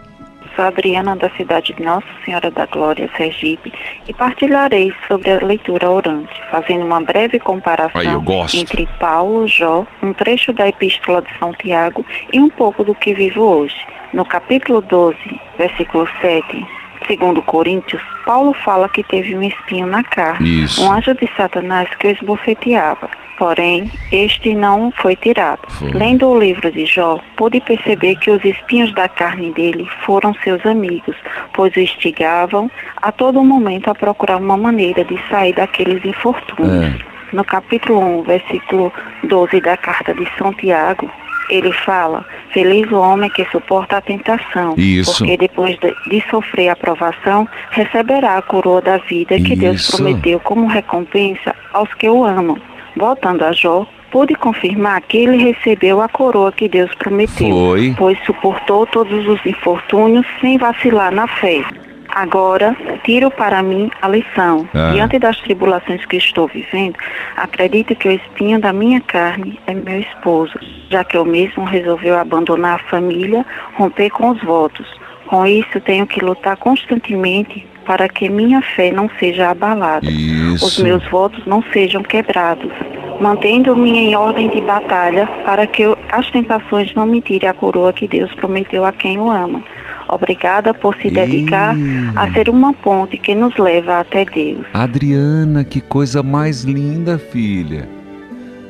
Sou 0.55 0.65
Adriana 0.65 1.17
da 1.17 1.29
cidade 1.31 1.75
de 1.75 1.83
Nossa 1.83 2.07
Senhora 2.25 2.49
da 2.49 2.65
Glória, 2.67 3.11
Sergipe, 3.17 3.73
e 4.07 4.15
partilharei 4.15 4.95
sobre 5.09 5.33
a 5.33 5.45
leitura 5.45 5.91
orante, 5.91 6.33
fazendo 6.51 6.85
uma 6.85 7.01
breve 7.01 7.41
comparação 7.41 8.25
entre 8.55 8.89
Paulo, 9.01 9.49
Jó, 9.49 9.85
um 10.01 10.13
trecho 10.13 10.53
da 10.53 10.69
Epístola 10.69 11.23
de 11.23 11.39
São 11.39 11.53
Tiago 11.53 12.07
e 12.33 12.39
um 12.39 12.49
pouco 12.49 12.85
do 12.85 12.95
que 12.95 13.13
vivo 13.13 13.43
hoje. 13.43 13.75
No 14.14 14.24
capítulo 14.24 14.81
12, 14.81 15.16
versículo 15.59 16.09
7, 16.20 16.64
segundo 17.09 17.42
Coríntios, 17.42 18.00
Paulo 18.24 18.55
fala 18.64 18.88
que 18.88 19.03
teve 19.03 19.37
um 19.37 19.42
espinho 19.42 19.88
na 19.88 20.05
carne, 20.05 20.62
Isso. 20.62 20.81
um 20.85 20.92
anjo 20.92 21.12
de 21.14 21.29
Satanás 21.37 21.88
que 21.98 22.07
o 22.07 22.11
esbofeteava. 22.12 23.11
Porém, 23.37 23.90
este 24.12 24.55
não 24.55 24.92
foi 24.92 25.16
tirado. 25.16 25.62
Foi. 25.68 25.90
Lendo 25.90 26.29
o 26.29 26.38
livro 26.38 26.70
de 26.70 26.87
Jó, 26.87 27.18
pude 27.37 27.61
perceber 27.61 28.14
que 28.20 28.31
os 28.31 28.44
espinhos 28.44 28.94
da 28.94 29.09
carne 29.09 29.53
dele 29.53 29.85
foram 30.07 30.33
seus 30.44 30.64
amigos, 30.64 31.16
pois 31.53 31.74
o 31.74 31.81
instigavam 31.81 32.70
a 33.03 33.11
todo 33.11 33.42
momento 33.42 33.90
a 33.90 33.96
procurar 33.96 34.37
uma 34.37 34.57
maneira 34.57 35.05
de 35.05 35.18
sair 35.29 35.53
daqueles 35.57 36.05
infortúnios. 36.05 37.00
É. 37.00 37.14
No 37.35 37.44
capítulo 37.44 37.98
1, 38.20 38.22
versículo 38.22 38.92
12 39.24 39.61
da 39.61 39.77
carta 39.77 40.14
de 40.14 40.24
São 40.38 40.53
Tiago, 40.53 41.11
ele 41.51 41.73
fala: 41.73 42.25
Feliz 42.53 42.91
o 42.91 42.97
homem 42.97 43.31
que 43.31 43.45
suporta 43.51 43.99
a 43.99 44.01
tentação, 44.01 44.75
Isso. 44.77 45.19
porque 45.19 45.37
depois 45.37 45.79
de, 45.79 45.95
de, 46.09 46.25
sofrer 46.31 46.69
a 46.69 46.77
provação, 46.77 47.49
receberá 47.71 48.39
a 48.39 48.43
coroa 48.43 48.81
da 48.81 48.99
vida 48.99 49.37
que 49.37 49.53
Isso. 49.53 49.61
Deus 49.61 49.91
prometeu 49.91 50.41
como 50.41 50.67
recompensa 50.67 51.55
aos 51.73 51.93
que 51.95 52.09
o 52.09 52.25
amam. 52.25 52.59
Voltando 52.97 53.45
a 53.45 53.53
Jó, 53.53 53.87
pude 54.11 54.35
confirmar 54.37 55.01
que 55.03 55.19
ele 55.19 55.37
recebeu 55.37 56.01
a 56.01 56.09
coroa 56.09 56.53
que 56.53 56.69
Deus 56.69 56.95
prometeu, 56.95 57.51
Foi. 57.51 57.95
pois 57.99 58.19
suportou 58.25 58.87
todos 58.87 59.27
os 59.27 59.45
infortúnios 59.45 60.25
sem 60.41 60.57
vacilar 60.57 61.13
na 61.13 61.27
fé. 61.27 61.65
Agora, 62.14 62.77
tiro 63.03 63.29
para 63.29 63.61
mim 63.61 63.90
a 64.00 64.09
lição. 64.09 64.68
Ah. 64.72 64.92
Diante 64.92 65.18
das 65.18 65.37
tribulações 65.40 66.07
que 66.07 66.16
estou 66.16 66.46
vivendo, 66.46 66.96
acredito 67.37 67.94
que 67.96 68.09
o 68.09 68.12
espinho 68.12 68.61
da 68.61 68.72
minha 68.72 69.00
carne 69.00 69.59
é 69.66 69.74
meu 69.74 69.98
esposo, 69.98 70.55
já 70.88 71.03
que 71.03 71.16
eu 71.16 71.24
mesmo 71.24 71.64
resolveu 71.64 72.16
abandonar 72.16 72.77
a 72.77 72.90
família, 72.90 73.44
romper 73.74 74.11
com 74.11 74.31
os 74.31 74.40
votos. 74.42 74.87
Com 75.27 75.44
isso, 75.44 75.81
tenho 75.81 76.07
que 76.07 76.24
lutar 76.24 76.57
constantemente 76.57 77.66
para 77.85 78.09
que 78.09 78.29
minha 78.29 78.62
fé 78.62 78.92
não 78.92 79.11
seja 79.18 79.50
abalada, 79.50 80.09
isso. 80.09 80.64
os 80.64 80.79
meus 80.79 81.05
votos 81.11 81.44
não 81.46 81.62
sejam 81.72 82.03
quebrados, 82.03 82.72
mantendo-me 83.20 83.90
em 83.90 84.16
ordem 84.16 84.48
de 84.48 84.61
batalha 84.61 85.27
para 85.44 85.66
que 85.66 85.83
as 86.11 86.31
tentações 86.31 86.94
não 86.94 87.07
me 87.07 87.20
tirem 87.20 87.48
a 87.48 87.53
coroa 87.53 87.92
que 87.92 88.09
Deus 88.09 88.33
prometeu 88.35 88.85
a 88.85 88.92
quem 88.92 89.18
o 89.18 89.31
ama. 89.31 89.62
Obrigada 90.09 90.75
por 90.75 90.97
se 90.97 91.11
dedicar 91.11 91.75
a 92.14 92.33
ser 92.33 92.49
uma 92.49 92.73
ponte 92.73 93.17
que 93.17 93.35
nos 93.35 93.57
leva 93.57 94.01
até 94.01 94.25
Deus. 94.25 94.67
Adriana, 94.73 95.64
que 95.64 95.81
coisa 95.81 96.23
mais 96.23 96.62
linda, 96.62 97.19
filha. 97.19 97.88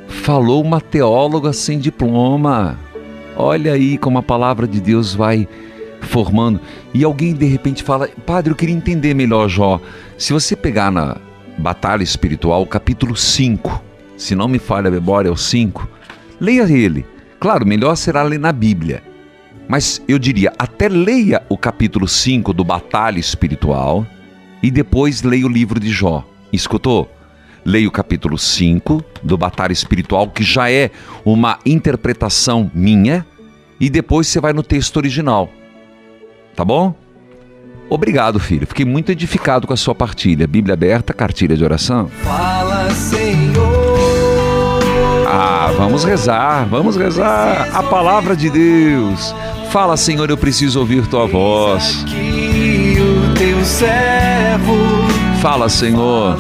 Falou 0.07 0.63
uma 0.63 0.81
teóloga 0.81 1.53
sem 1.53 1.79
diploma. 1.79 2.79
Olha 3.37 3.73
aí 3.73 3.99
como 3.99 4.19
a 4.19 4.23
palavra 4.23 4.67
de 4.67 4.81
Deus 4.81 5.15
vai 5.15 5.49
formando. 6.01 6.61
E 6.93 7.03
alguém 7.03 7.35
de 7.35 7.47
repente 7.47 7.83
fala: 7.83 8.09
Padre, 8.25 8.53
eu 8.53 8.57
queria 8.57 8.75
entender 8.75 9.15
melhor, 9.15 9.49
Jó. 9.49 9.81
Se 10.17 10.33
você 10.33 10.55
pegar 10.55 10.91
na 10.91 11.17
Batalha 11.59 12.03
Espiritual, 12.03 12.65
capítulo 12.67 13.17
5, 13.17 13.83
se 14.17 14.35
não 14.35 14.47
me 14.47 14.59
falha 14.59 14.89
a 14.89 14.93
memória, 14.93 15.29
é 15.29 15.33
o 15.33 15.37
5, 15.37 15.89
leia 16.41 16.71
ele. 16.71 17.05
Claro, 17.41 17.67
melhor 17.67 17.97
será 17.97 18.23
ler 18.23 18.39
na 18.39 18.53
Bíblia. 18.53 19.03
Mas 19.69 20.03
eu 20.07 20.19
diria, 20.19 20.53
até 20.59 20.89
leia 20.89 21.43
o 21.49 21.57
capítulo 21.57 22.07
5 22.07 22.53
do 22.53 22.65
Batalha 22.65 23.19
Espiritual 23.19 24.07
e 24.63 24.71
depois 24.71 25.23
leia 25.23 25.47
o 25.47 25.49
livro 25.49 25.81
de 25.81 25.91
Jó. 25.91 26.25
Escutou? 26.53 27.11
Leia 27.65 27.89
o 27.89 27.91
capítulo 27.91 28.39
5 28.39 29.03
do 29.23 29.39
Batalha 29.39 29.73
Espiritual, 29.73 30.29
que 30.29 30.45
já 30.45 30.71
é 30.71 30.91
uma 31.25 31.59
interpretação 31.65 32.71
minha, 32.75 33.27
e 33.81 33.89
depois 33.89 34.27
você 34.27 34.39
vai 34.39 34.53
no 34.53 34.63
texto 34.63 34.99
original. 34.99 35.51
Tá 36.55 36.65
bom? 36.65 36.95
Obrigado, 37.89 38.39
filho. 38.39 38.67
Fiquei 38.67 38.85
muito 38.85 39.13
edificado 39.13 39.67
com 39.67 39.73
a 39.73 39.77
sua 39.77 39.95
partilha. 39.95 40.47
Bíblia 40.47 40.75
aberta, 40.75 41.13
cartilha 41.13 41.57
de 41.57 41.65
oração. 41.65 42.09
Fala, 42.23 42.91
vamos 45.77 46.05
rezar, 46.05 46.67
vamos 46.69 46.97
rezar 46.97 47.69
a 47.73 47.83
palavra 47.83 48.37
de 48.37 48.51
Deus. 48.51 49.35
Fala, 49.71 49.97
Senhor, 49.97 50.29
eu 50.31 50.37
preciso 50.37 50.79
ouvir 50.81 51.07
tua 51.07 51.27
voz. 51.27 52.05
Fala, 55.41 55.69
Senhor. 55.69 56.37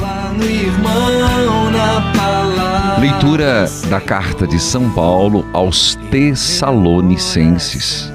Leitura 3.01 3.67
da 3.91 4.01
carta 4.01 4.47
de 4.47 4.61
São 4.61 4.89
Paulo 4.91 5.45
aos 5.53 5.99
Tessalonicenses, 6.11 8.13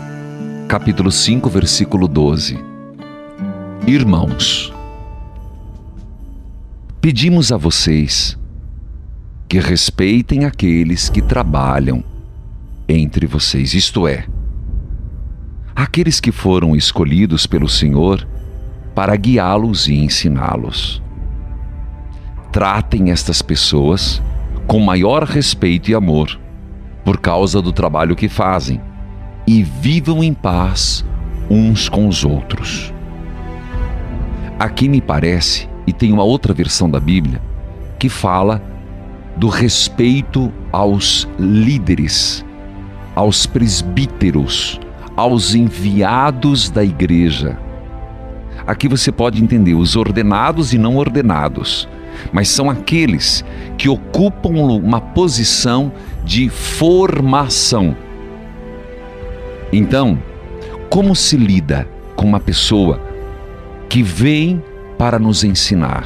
capítulo 0.68 1.12
5, 1.12 1.50
versículo 1.50 2.08
12. 2.08 2.58
Irmãos, 3.86 4.74
pedimos 7.02 7.52
a 7.52 7.58
vocês 7.58 8.39
que 9.50 9.58
respeitem 9.58 10.46
aqueles 10.46 11.10
que 11.10 11.24
trabalham 11.24 12.04
entre 12.88 13.26
vocês, 13.26 13.74
isto 13.74 14.08
é, 14.08 14.28
aqueles 15.76 16.20
que 16.20 16.32
foram 16.32 16.76
escolhidos 16.76 17.48
pelo 17.48 17.68
Senhor 17.68 18.28
para 18.94 19.16
guiá-los 19.16 19.88
e 19.88 19.96
ensiná-los. 19.96 21.02
Tratem 22.52 23.10
estas 23.10 23.42
pessoas 23.42 24.22
com 24.68 24.80
maior 24.80 25.24
respeito 25.24 25.90
e 25.90 25.96
amor, 25.96 26.40
por 27.04 27.18
causa 27.18 27.60
do 27.60 27.72
trabalho 27.72 28.16
que 28.16 28.30
fazem, 28.30 28.80
e 29.48 29.64
vivam 29.64 30.24
em 30.24 30.34
paz 30.34 31.04
uns 31.50 31.90
com 31.90 32.08
os 32.08 32.24
outros. 32.24 32.94
Aqui 34.60 34.88
me 34.88 35.02
parece, 35.02 35.68
e 35.88 35.94
tem 35.94 36.14
uma 36.14 36.24
outra 36.24 36.54
versão 36.54 36.88
da 36.88 37.00
Bíblia, 37.00 37.42
que 37.98 38.10
fala 38.10 38.62
do 39.40 39.48
respeito 39.48 40.52
aos 40.70 41.26
líderes, 41.40 42.46
aos 43.16 43.46
presbíteros, 43.46 44.78
aos 45.16 45.56
enviados 45.56 46.70
da 46.70 46.84
igreja. 46.84 47.58
Aqui 48.68 48.90
você 48.90 49.14
pode 49.14 49.42
entender 49.42 49.76
os 49.76 49.96
ordenados 49.96 50.74
e 50.74 50.78
não 50.78 50.98
ordenados, 50.98 51.88
mas 52.34 52.50
são 52.50 52.70
aqueles 52.70 53.46
que 53.78 53.88
ocupam 53.88 54.50
uma 54.50 55.00
posição 55.00 55.90
de 56.26 56.50
formação. 56.50 57.96
Então, 59.72 60.22
como 60.90 61.16
se 61.16 61.38
lida 61.38 61.88
com 62.14 62.28
uma 62.28 62.42
pessoa 62.42 63.00
que 63.88 64.04
vem 64.04 64.62
para 64.98 65.18
nos 65.18 65.46
ensinar? 65.46 66.06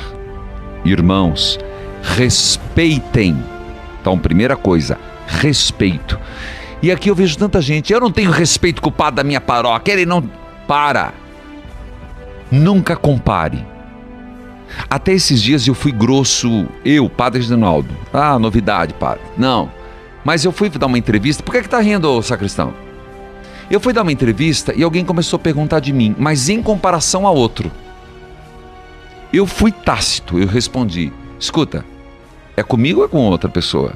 Irmãos, 0.86 1.58
respeitem. 2.04 3.44
Então, 4.00 4.20
primeira 4.20 4.56
coisa, 4.56 5.00
respeito. 5.26 6.20
E 6.82 6.92
aqui 6.92 7.10
eu 7.10 7.16
vejo 7.16 7.38
tanta 7.38 7.62
gente, 7.62 7.94
eu 7.94 8.02
não 8.02 8.12
tenho 8.12 8.30
respeito 8.30 8.82
com 8.82 8.90
o 8.90 8.92
padre 8.92 9.16
da 9.16 9.24
minha 9.24 9.40
paróquia, 9.40 9.94
ele 9.94 10.06
não. 10.06 10.22
Para. 10.68 11.14
Nunca 12.52 12.96
compare. 12.96 13.66
Até 14.90 15.14
esses 15.14 15.42
dias 15.42 15.68
eu 15.68 15.74
fui 15.74 15.92
grosso, 15.92 16.68
eu, 16.84 17.10
Padre 17.10 17.40
Reginaldo. 17.40 17.90
Ah, 18.12 18.38
novidade, 18.38 18.94
padre. 18.94 19.22
Não. 19.38 19.72
Mas 20.24 20.44
eu 20.44 20.52
fui 20.52 20.70
dar 20.70 20.88
uma 20.88 20.98
entrevista. 20.98 21.44
Por 21.44 21.52
que, 21.52 21.62
que 21.62 21.70
tá 21.70 21.80
rindo, 21.80 22.22
sacristão? 22.22 22.74
Eu 23.70 23.80
fui 23.80 23.94
dar 23.94 24.02
uma 24.02 24.12
entrevista 24.12 24.74
e 24.76 24.84
alguém 24.84 25.06
começou 25.06 25.38
a 25.38 25.40
perguntar 25.40 25.80
de 25.80 25.94
mim, 25.94 26.16
mas 26.18 26.50
em 26.50 26.62
comparação 26.62 27.26
a 27.26 27.32
outro. 27.32 27.72
Eu 29.32 29.48
fui 29.48 29.72
tácito, 29.72 30.38
eu 30.38 30.48
respondi: 30.48 31.12
escuta, 31.40 31.86
é 32.56 32.64
comigo 32.64 33.00
ou 33.00 33.06
é 33.06 33.10
com 33.10 33.18
outra 33.30 33.50
pessoa? 33.50 33.94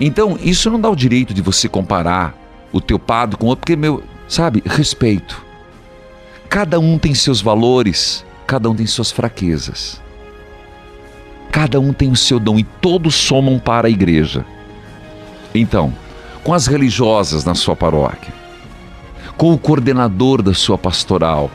Então, 0.00 0.38
isso 0.40 0.70
não 0.70 0.80
dá 0.80 0.88
o 0.88 0.96
direito 0.96 1.34
de 1.34 1.42
você 1.42 1.68
comparar 1.68 2.34
o 2.72 2.80
teu 2.80 2.98
padre 2.98 3.36
com 3.36 3.46
outro, 3.46 3.60
porque, 3.60 3.76
meu, 3.76 4.02
sabe, 4.28 4.62
respeito. 4.66 5.44
Cada 6.48 6.78
um 6.80 6.98
tem 6.98 7.14
seus 7.14 7.40
valores, 7.40 8.24
cada 8.46 8.70
um 8.70 8.74
tem 8.74 8.86
suas 8.86 9.10
fraquezas. 9.10 10.00
Cada 11.50 11.80
um 11.80 11.92
tem 11.92 12.10
o 12.10 12.16
seu 12.16 12.38
dom 12.38 12.58
e 12.58 12.64
todos 12.64 13.14
somam 13.14 13.58
para 13.58 13.88
a 13.88 13.90
igreja. 13.90 14.44
Então, 15.54 15.92
com 16.44 16.52
as 16.54 16.66
religiosas 16.66 17.44
na 17.44 17.54
sua 17.54 17.74
paróquia, 17.74 18.32
com 19.36 19.52
o 19.52 19.58
coordenador 19.58 20.42
da 20.42 20.54
sua 20.54 20.78
pastoral, 20.78 21.50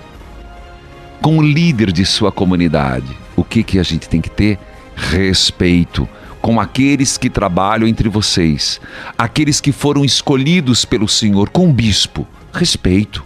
com 1.21 1.37
o 1.37 1.41
líder 1.41 1.91
de 1.91 2.05
sua 2.05 2.31
comunidade, 2.31 3.17
o 3.35 3.43
que 3.43 3.63
que 3.63 3.79
a 3.79 3.83
gente 3.83 4.09
tem 4.09 4.19
que 4.19 4.29
ter? 4.29 4.59
Respeito 4.95 6.07
com 6.41 6.59
aqueles 6.59 7.17
que 7.17 7.29
trabalham 7.29 7.87
entre 7.87 8.09
vocês, 8.09 8.81
aqueles 9.17 9.61
que 9.61 9.71
foram 9.71 10.03
escolhidos 10.03 10.83
pelo 10.83 11.07
Senhor, 11.07 11.49
com 11.49 11.69
o 11.69 11.73
bispo, 11.73 12.27
respeito. 12.51 13.23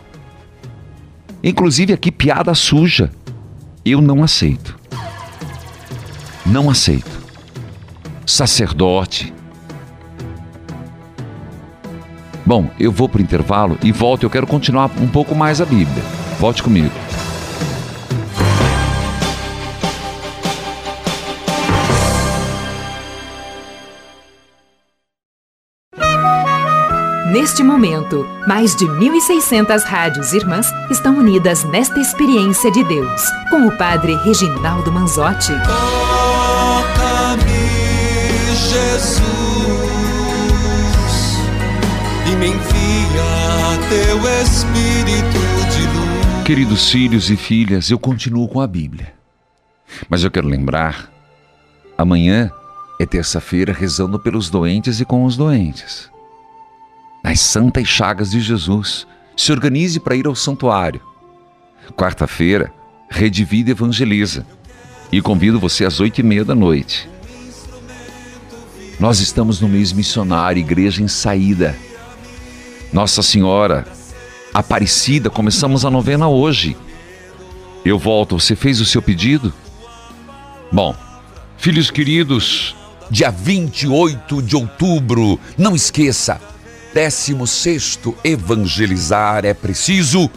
Inclusive 1.44 1.94
aqui 1.94 2.12
piada 2.12 2.54
suja. 2.54 3.12
Eu 3.84 4.02
não 4.02 4.24
aceito. 4.24 4.78
Não 6.46 6.70
aceito. 6.70 7.20
Sacerdote. 8.26 9.34
Bom, 12.46 12.70
eu 12.80 12.92
vou 12.92 13.10
para 13.10 13.20
o 13.20 13.24
intervalo 13.24 13.78
e 13.82 13.92
volto. 13.92 14.24
Eu 14.24 14.30
quero 14.30 14.46
continuar 14.46 14.92
um 15.02 15.08
pouco 15.08 15.34
mais 15.34 15.60
a 15.60 15.66
Bíblia. 15.66 16.04
Volte 16.40 16.62
comigo. 16.62 17.07
Neste 27.40 27.62
momento, 27.62 28.26
mais 28.48 28.76
de 28.76 28.88
1.600 28.88 29.84
rádios 29.84 30.34
irmãs 30.34 30.72
estão 30.90 31.20
unidas 31.20 31.64
nesta 31.66 32.00
experiência 32.00 32.72
de 32.72 32.84
Deus, 32.84 33.22
com 33.52 33.68
o 33.68 33.78
Padre 33.78 34.16
Reginaldo 34.24 34.92
Manzotti. 34.92 35.54
Toca-me, 35.68 37.44
Jesus, 38.56 39.22
e 42.26 42.36
me 42.38 42.48
envia 42.48 43.78
teu 43.88 44.18
Espírito 44.42 45.38
de 45.70 45.84
luz. 45.96 46.44
Queridos 46.44 46.90
filhos 46.90 47.30
e 47.30 47.38
filhas, 47.38 47.92
eu 47.92 48.00
continuo 48.00 48.48
com 48.48 48.60
a 48.60 48.66
Bíblia. 48.66 49.14
Mas 50.10 50.24
eu 50.24 50.32
quero 50.32 50.48
lembrar, 50.48 51.08
amanhã 51.96 52.52
é 53.00 53.06
terça-feira 53.06 53.72
rezando 53.72 54.18
pelos 54.18 54.50
doentes 54.50 55.00
e 55.00 55.06
com 55.06 55.24
os 55.24 55.38
doentes 55.38 56.10
nas 57.28 57.42
santas 57.42 57.86
chagas 57.86 58.32
de 58.32 58.40
Jesus. 58.40 59.06
Se 59.36 59.52
organize 59.52 60.00
para 60.00 60.16
ir 60.16 60.28
ao 60.28 60.34
santuário. 60.34 61.02
Quarta-feira, 61.94 62.72
Rede 63.10 63.44
Vida 63.44 63.72
Evangeliza. 63.72 64.48
E 65.12 65.22
convido 65.22 65.60
você 65.60 65.84
às 65.84 66.00
oito 66.00 66.20
e 66.20 66.24
meia 66.24 66.46
da 66.46 66.56
noite. 66.56 67.10
Nós 68.98 69.20
estamos 69.20 69.60
no 69.60 69.68
mês 69.68 69.92
missionário, 69.92 70.62
igreja 70.62 71.04
em 71.04 71.08
saída. 71.10 71.76
Nossa 72.94 73.22
Senhora 73.22 73.86
Aparecida, 74.54 75.30
começamos 75.30 75.84
a 75.84 75.92
novena 75.92 76.30
hoje. 76.30 76.78
Eu 77.84 78.00
volto, 78.00 78.40
você 78.40 78.56
fez 78.56 78.80
o 78.80 78.86
seu 78.86 79.02
pedido? 79.02 79.54
Bom, 80.72 80.96
filhos 81.58 81.92
queridos, 81.92 82.74
dia 83.12 83.30
28 83.30 84.42
de 84.42 84.56
outubro, 84.56 85.38
não 85.58 85.76
esqueça, 85.76 86.42
16 86.98 88.00
Evangelizar 88.24 89.46
é 89.46 89.54
preciso 89.54 90.28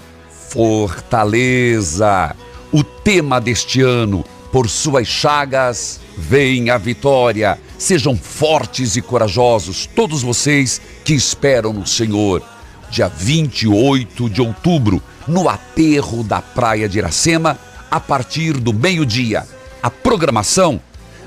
fortaleza. 0.50 2.36
O 2.70 2.84
tema 2.84 3.40
deste 3.40 3.80
ano, 3.80 4.22
por 4.52 4.68
suas 4.68 5.08
chagas, 5.08 5.98
vem 6.18 6.68
a 6.68 6.76
vitória. 6.76 7.58
Sejam 7.78 8.14
fortes 8.14 8.94
e 8.94 9.00
corajosos, 9.00 9.88
todos 9.96 10.22
vocês 10.22 10.82
que 11.02 11.14
esperam 11.14 11.72
no 11.72 11.86
Senhor. 11.86 12.42
Dia 12.90 13.08
28 13.08 14.28
de 14.28 14.42
outubro, 14.42 15.02
no 15.26 15.48
aterro 15.48 16.22
da 16.22 16.42
Praia 16.42 16.86
de 16.86 16.98
Iracema, 16.98 17.58
a 17.90 17.98
partir 17.98 18.52
do 18.52 18.74
meio-dia. 18.74 19.46
A 19.82 19.88
programação 19.88 20.78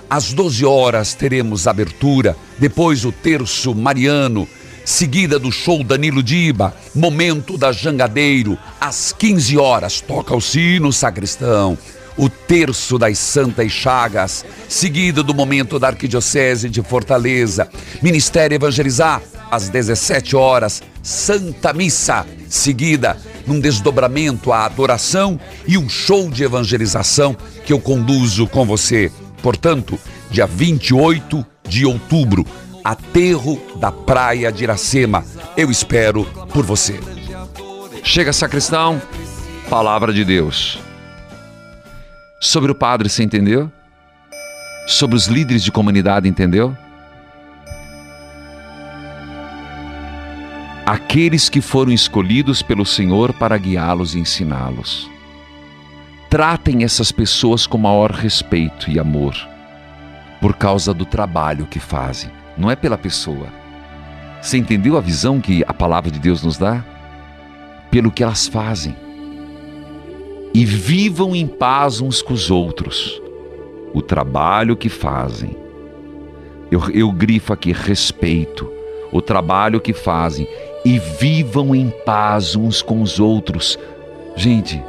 às 0.08 0.32
12 0.32 0.64
horas 0.64 1.16
teremos 1.16 1.66
abertura, 1.66 2.38
depois 2.60 3.04
o 3.04 3.12
terço 3.12 3.74
mariano, 3.74 4.48
seguida 4.86 5.40
do 5.40 5.52
show 5.52 5.84
Danilo 5.84 6.22
Diba, 6.22 6.76
momento 6.94 7.58
da 7.58 7.72
Jangadeiro, 7.72 8.58
às 8.80 9.14
15 9.14 9.58
horas, 9.58 10.02
toca 10.02 10.36
o 10.36 10.42
sino 10.42 10.92
sacristão. 10.92 11.78
O 12.16 12.30
terço 12.30 13.00
das 13.00 13.18
Santas 13.18 13.72
Chagas, 13.72 14.46
seguida 14.70 15.24
do 15.24 15.34
momento 15.34 15.80
da 15.80 15.88
Arquidiocese 15.88 16.70
de 16.70 16.82
Fortaleza, 16.84 17.68
Ministério 18.02 18.56
Evangelizar, 18.56 19.22
às 19.50 19.70
17 19.70 20.36
horas, 20.36 20.82
Santa 21.02 21.74
Missa, 21.74 22.26
seguida 22.48 23.18
num 23.46 23.60
desdobramento 23.60 24.52
à 24.52 24.66
adoração 24.66 25.40
e 25.68 25.78
um 25.78 25.90
show 25.90 26.30
de 26.30 26.44
evangelização 26.44 27.36
que 27.66 27.74
eu 27.74 27.80
conduzo 27.80 28.48
com 28.48 28.66
você. 28.66 29.12
Portanto, 29.42 30.00
dia 30.32 30.48
28 30.48 31.46
de 31.68 31.86
outubro, 31.86 32.46
aterro 32.84 33.62
da 33.78 33.92
praia 33.92 34.52
de 34.52 34.64
Iracema. 34.64 35.24
Eu 35.56 35.72
espero 35.72 36.26
por 36.54 36.66
você. 36.66 37.00
Chega, 38.04 38.34
sacristão, 38.34 39.02
palavra 39.70 40.12
de 40.12 40.26
Deus. 40.26 40.80
Sobre 42.40 42.72
o 42.72 42.76
padre, 42.76 43.10
você 43.10 43.24
entendeu? 43.24 43.72
sobre 44.86 45.16
os 45.16 45.28
líderes 45.28 45.64
de 45.64 45.72
comunidade, 45.72 46.28
entendeu? 46.28 46.76
Aqueles 50.86 51.50
que 51.50 51.62
foram 51.62 51.92
escolhidos 51.92 52.62
pelo 52.62 52.86
Senhor 52.86 53.34
para 53.34 53.58
guiá-los 53.58 54.16
e 54.16 54.20
ensiná-los. 54.20 55.10
Tratem 56.30 56.84
essas 56.84 57.12
pessoas 57.12 57.66
com 57.66 57.78
maior 57.78 58.12
respeito 58.12 58.90
e 58.90 59.00
amor, 59.00 59.36
por 60.42 60.56
causa 60.56 60.94
do 60.94 61.06
trabalho 61.06 61.66
que 61.68 61.80
fazem, 61.80 62.30
não 62.58 62.70
é 62.70 62.76
pela 62.76 62.98
pessoa. 62.98 63.48
Você 64.42 64.58
entendeu 64.58 64.98
a 64.98 65.02
visão 65.02 65.40
que 65.40 65.64
a 65.68 65.74
palavra 65.74 66.12
de 66.12 66.20
Deus 66.20 66.44
nos 66.44 66.58
dá? 66.58 66.84
Pelo 67.90 68.12
que 68.12 68.24
elas 68.24 68.48
fazem. 68.48 68.96
E 70.54 70.66
vivam 70.66 71.36
em 71.36 71.48
paz 71.48 72.02
uns 72.02 72.22
com 72.22 72.34
os 72.34 72.52
outros 72.52 73.24
o 73.94 74.02
trabalho 74.02 74.76
que 74.76 74.90
fazem. 74.90 75.56
Eu, 76.72 76.90
eu 76.90 77.12
grifo 77.12 77.54
aqui 77.54 77.72
respeito, 77.72 78.70
o 79.12 79.22
trabalho 79.22 79.80
que 79.80 79.94
fazem 79.94 80.48
e 80.84 80.98
vivam 80.98 81.76
em 81.76 81.92
paz 82.04 82.56
uns 82.56 82.82
com 82.82 83.02
os 83.02 83.20
outros. 83.20 83.78
Gente, 84.36 84.84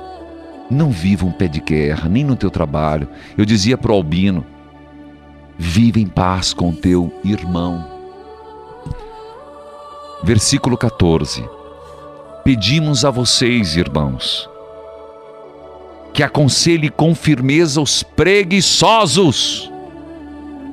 não 0.70 0.90
vivam 0.90 1.30
pé 1.30 1.46
de 1.46 1.60
guerra, 1.60 2.08
nem 2.08 2.24
no 2.24 2.34
teu 2.34 2.50
trabalho. 2.50 3.06
Eu 3.36 3.44
dizia 3.44 3.76
para 3.76 3.92
o 3.92 3.94
Albino: 3.94 4.46
vive 5.58 6.00
em 6.00 6.06
paz 6.06 6.52
com 6.52 6.72
teu 6.72 7.12
irmão. 7.24 7.84
Versículo 10.22 10.76
14: 10.76 11.44
Pedimos 12.42 13.04
a 13.04 13.10
vocês, 13.10 13.76
irmãos, 13.76 14.48
que 16.12 16.22
aconselhe 16.22 16.88
com 16.88 17.14
firmeza 17.14 17.80
os 17.80 18.02
preguiçosos. 18.02 19.70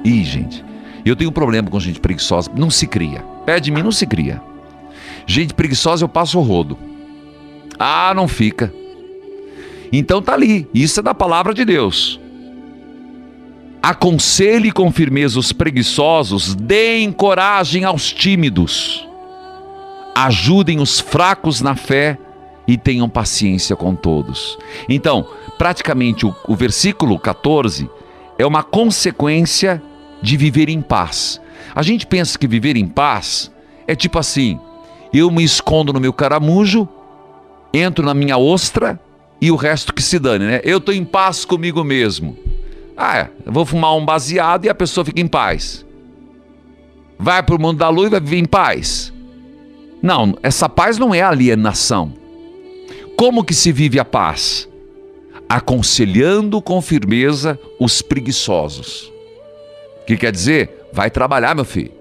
Ih, 0.05 0.23
gente, 0.23 0.63
eu 1.05 1.15
tenho 1.15 1.29
um 1.29 1.33
problema 1.33 1.69
com 1.69 1.79
gente 1.79 1.99
preguiçosa. 1.99 2.49
Não 2.55 2.69
se 2.69 2.87
cria. 2.87 3.21
Pede 3.45 3.65
de 3.65 3.71
mim, 3.71 3.83
não 3.83 3.91
se 3.91 4.07
cria. 4.07 4.41
Gente 5.27 5.53
preguiçosa, 5.53 6.03
eu 6.05 6.09
passo 6.09 6.39
o 6.39 6.41
rodo. 6.41 6.77
Ah, 7.77 8.13
não 8.15 8.27
fica. 8.27 8.73
Então 9.91 10.21
tá 10.21 10.33
ali. 10.33 10.67
Isso 10.73 10.99
é 10.99 11.03
da 11.03 11.13
palavra 11.13 11.53
de 11.53 11.65
Deus. 11.65 12.20
Aconselhe 13.81 14.71
com 14.71 14.91
firmeza 14.91 15.39
os 15.39 15.51
preguiçosos, 15.51 16.53
deem 16.53 17.11
coragem 17.11 17.83
aos 17.83 18.13
tímidos, 18.13 19.07
ajudem 20.13 20.79
os 20.79 20.99
fracos 20.99 21.61
na 21.61 21.75
fé 21.75 22.17
e 22.67 22.77
tenham 22.77 23.09
paciência 23.09 23.75
com 23.75 23.95
todos. 23.95 24.57
Então, 24.87 25.27
praticamente 25.57 26.27
o, 26.27 26.35
o 26.47 26.55
versículo 26.55 27.17
14 27.17 27.89
é 28.37 28.45
uma 28.45 28.61
consequência 28.61 29.81
de 30.21 30.37
viver 30.37 30.69
em 30.69 30.81
paz. 30.81 31.41
A 31.73 31.81
gente 31.81 32.05
pensa 32.05 32.37
que 32.37 32.47
viver 32.47 32.77
em 32.77 32.87
paz 32.87 33.51
é 33.87 33.95
tipo 33.95 34.19
assim: 34.19 34.59
eu 35.11 35.31
me 35.31 35.43
escondo 35.43 35.91
no 35.91 35.99
meu 35.99 36.13
caramujo, 36.13 36.87
entro 37.73 38.05
na 38.05 38.13
minha 38.13 38.37
ostra 38.37 38.99
e 39.41 39.49
o 39.49 39.55
resto 39.55 39.91
que 39.91 40.03
se 40.03 40.19
dane, 40.19 40.45
né? 40.45 40.61
Eu 40.63 40.77
estou 40.77 40.93
em 40.93 41.03
paz 41.03 41.43
comigo 41.43 41.83
mesmo. 41.83 42.37
Ah, 43.03 43.17
é, 43.17 43.29
vou 43.47 43.65
fumar 43.65 43.95
um 43.95 44.05
baseado 44.05 44.65
e 44.65 44.69
a 44.69 44.75
pessoa 44.75 45.03
fica 45.03 45.19
em 45.19 45.25
paz. 45.25 45.83
Vai 47.17 47.41
para 47.41 47.55
o 47.55 47.59
mundo 47.59 47.79
da 47.79 47.89
luz 47.89 48.09
e 48.09 48.11
vai 48.11 48.19
viver 48.19 48.37
em 48.37 48.45
paz. 48.45 49.11
Não, 50.03 50.37
essa 50.43 50.69
paz 50.69 50.99
não 50.99 51.11
é 51.11 51.19
alienação. 51.19 52.13
Como 53.17 53.43
que 53.43 53.55
se 53.55 53.71
vive 53.71 53.99
a 53.99 54.05
paz? 54.05 54.69
Aconselhando 55.49 56.61
com 56.61 56.79
firmeza 56.79 57.59
os 57.79 58.03
preguiçosos. 58.03 59.11
O 60.03 60.05
que 60.05 60.15
quer 60.15 60.31
dizer? 60.31 60.87
Vai 60.93 61.09
trabalhar, 61.09 61.55
meu 61.55 61.65
filho. 61.65 61.91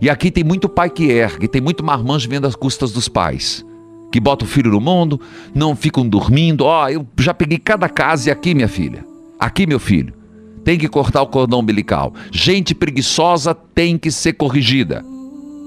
E 0.00 0.08
aqui 0.08 0.30
tem 0.30 0.44
muito 0.44 0.68
pai 0.68 0.88
que 0.88 1.10
ergue, 1.10 1.48
tem 1.48 1.60
muito 1.60 1.82
marmanjo 1.82 2.28
vendo 2.28 2.46
as 2.46 2.54
custas 2.54 2.92
dos 2.92 3.08
pais. 3.08 3.66
Que 4.12 4.20
bota 4.20 4.44
o 4.44 4.48
filho 4.48 4.70
no 4.70 4.80
mundo, 4.80 5.20
não 5.52 5.74
ficam 5.74 6.08
dormindo. 6.08 6.64
Ó, 6.64 6.84
oh, 6.84 6.88
eu 6.88 7.04
já 7.18 7.34
peguei 7.34 7.58
cada 7.58 7.88
casa 7.88 8.28
e 8.28 8.32
aqui, 8.32 8.54
minha 8.54 8.68
filha. 8.68 9.10
Aqui, 9.42 9.66
meu 9.66 9.80
filho. 9.80 10.14
Tem 10.62 10.78
que 10.78 10.88
cortar 10.88 11.20
o 11.20 11.26
cordão 11.26 11.58
umbilical. 11.58 12.14
Gente 12.30 12.76
preguiçosa 12.76 13.52
tem 13.52 13.98
que 13.98 14.08
ser 14.08 14.34
corrigida. 14.34 15.04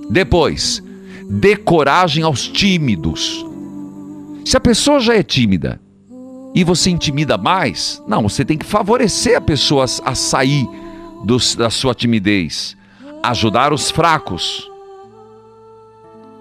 Depois, 0.10 0.82
dê 1.30 1.58
coragem 1.58 2.24
aos 2.24 2.48
tímidos. 2.48 3.46
Se 4.46 4.56
a 4.56 4.62
pessoa 4.62 5.02
já 5.02 5.14
é 5.14 5.22
tímida 5.22 5.82
e 6.54 6.64
você 6.64 6.90
intimida 6.90 7.38
mais, 7.38 8.02
não, 8.08 8.22
você 8.22 8.46
tem 8.46 8.58
que 8.58 8.66
favorecer 8.66 9.36
a 9.38 9.42
pessoa 9.42 9.84
a 9.84 10.16
sair 10.16 10.66
da 11.58 11.70
sua 11.70 11.94
timidez, 11.94 12.78
ajudar 13.24 13.74
os 13.74 13.92
fracos, 13.92 14.72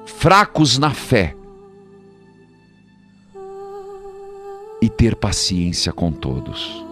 fracos 0.06 0.78
na 0.78 0.90
fé, 0.90 1.34
e 4.80 4.88
ter 4.88 5.16
paciência 5.16 5.92
com 5.92 6.12
todos. 6.12 6.83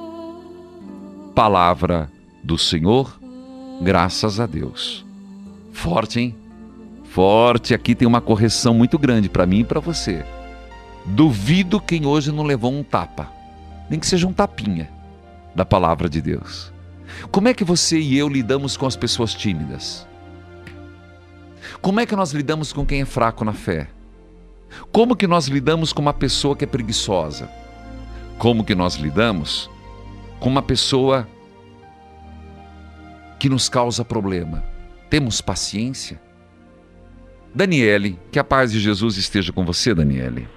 Palavra 1.34 2.10
do 2.44 2.58
Senhor, 2.58 3.18
graças 3.80 4.38
a 4.38 4.44
Deus. 4.44 5.02
Forte, 5.72 6.20
hein? 6.20 6.36
Forte, 7.04 7.72
aqui 7.72 7.94
tem 7.94 8.06
uma 8.06 8.20
correção 8.20 8.74
muito 8.74 8.98
grande 8.98 9.30
para 9.30 9.46
mim 9.46 9.60
e 9.60 9.64
para 9.64 9.80
você. 9.80 10.26
Duvido 11.06 11.80
quem 11.80 12.04
hoje 12.04 12.30
não 12.30 12.44
levou 12.44 12.70
um 12.70 12.82
tapa, 12.82 13.32
nem 13.88 13.98
que 13.98 14.06
seja 14.06 14.26
um 14.26 14.32
tapinha 14.32 14.90
da 15.54 15.64
palavra 15.64 16.06
de 16.06 16.20
Deus. 16.20 16.70
Como 17.30 17.48
é 17.48 17.54
que 17.54 17.64
você 17.64 17.98
e 17.98 18.18
eu 18.18 18.28
lidamos 18.28 18.76
com 18.76 18.84
as 18.84 18.94
pessoas 18.94 19.32
tímidas? 19.32 20.06
Como 21.80 21.98
é 21.98 22.04
que 22.04 22.14
nós 22.14 22.32
lidamos 22.32 22.74
com 22.74 22.84
quem 22.84 23.00
é 23.00 23.06
fraco 23.06 23.42
na 23.42 23.54
fé? 23.54 23.88
Como 24.92 25.16
que 25.16 25.26
nós 25.26 25.48
lidamos 25.48 25.94
com 25.94 26.02
uma 26.02 26.12
pessoa 26.12 26.54
que 26.54 26.64
é 26.64 26.68
preguiçosa? 26.68 27.48
Como 28.38 28.62
que 28.62 28.74
nós 28.74 28.96
lidamos 28.96 29.70
com 30.42 30.48
uma 30.48 30.60
pessoa 30.60 31.28
que 33.38 33.48
nos 33.48 33.68
causa 33.68 34.04
problema? 34.04 34.64
Temos 35.08 35.40
paciência? 35.40 36.20
Daniele, 37.54 38.18
que 38.32 38.40
a 38.40 38.44
paz 38.44 38.72
de 38.72 38.80
Jesus 38.80 39.16
esteja 39.16 39.52
com 39.52 39.64
você, 39.64 39.94
Daniele. 39.94 40.48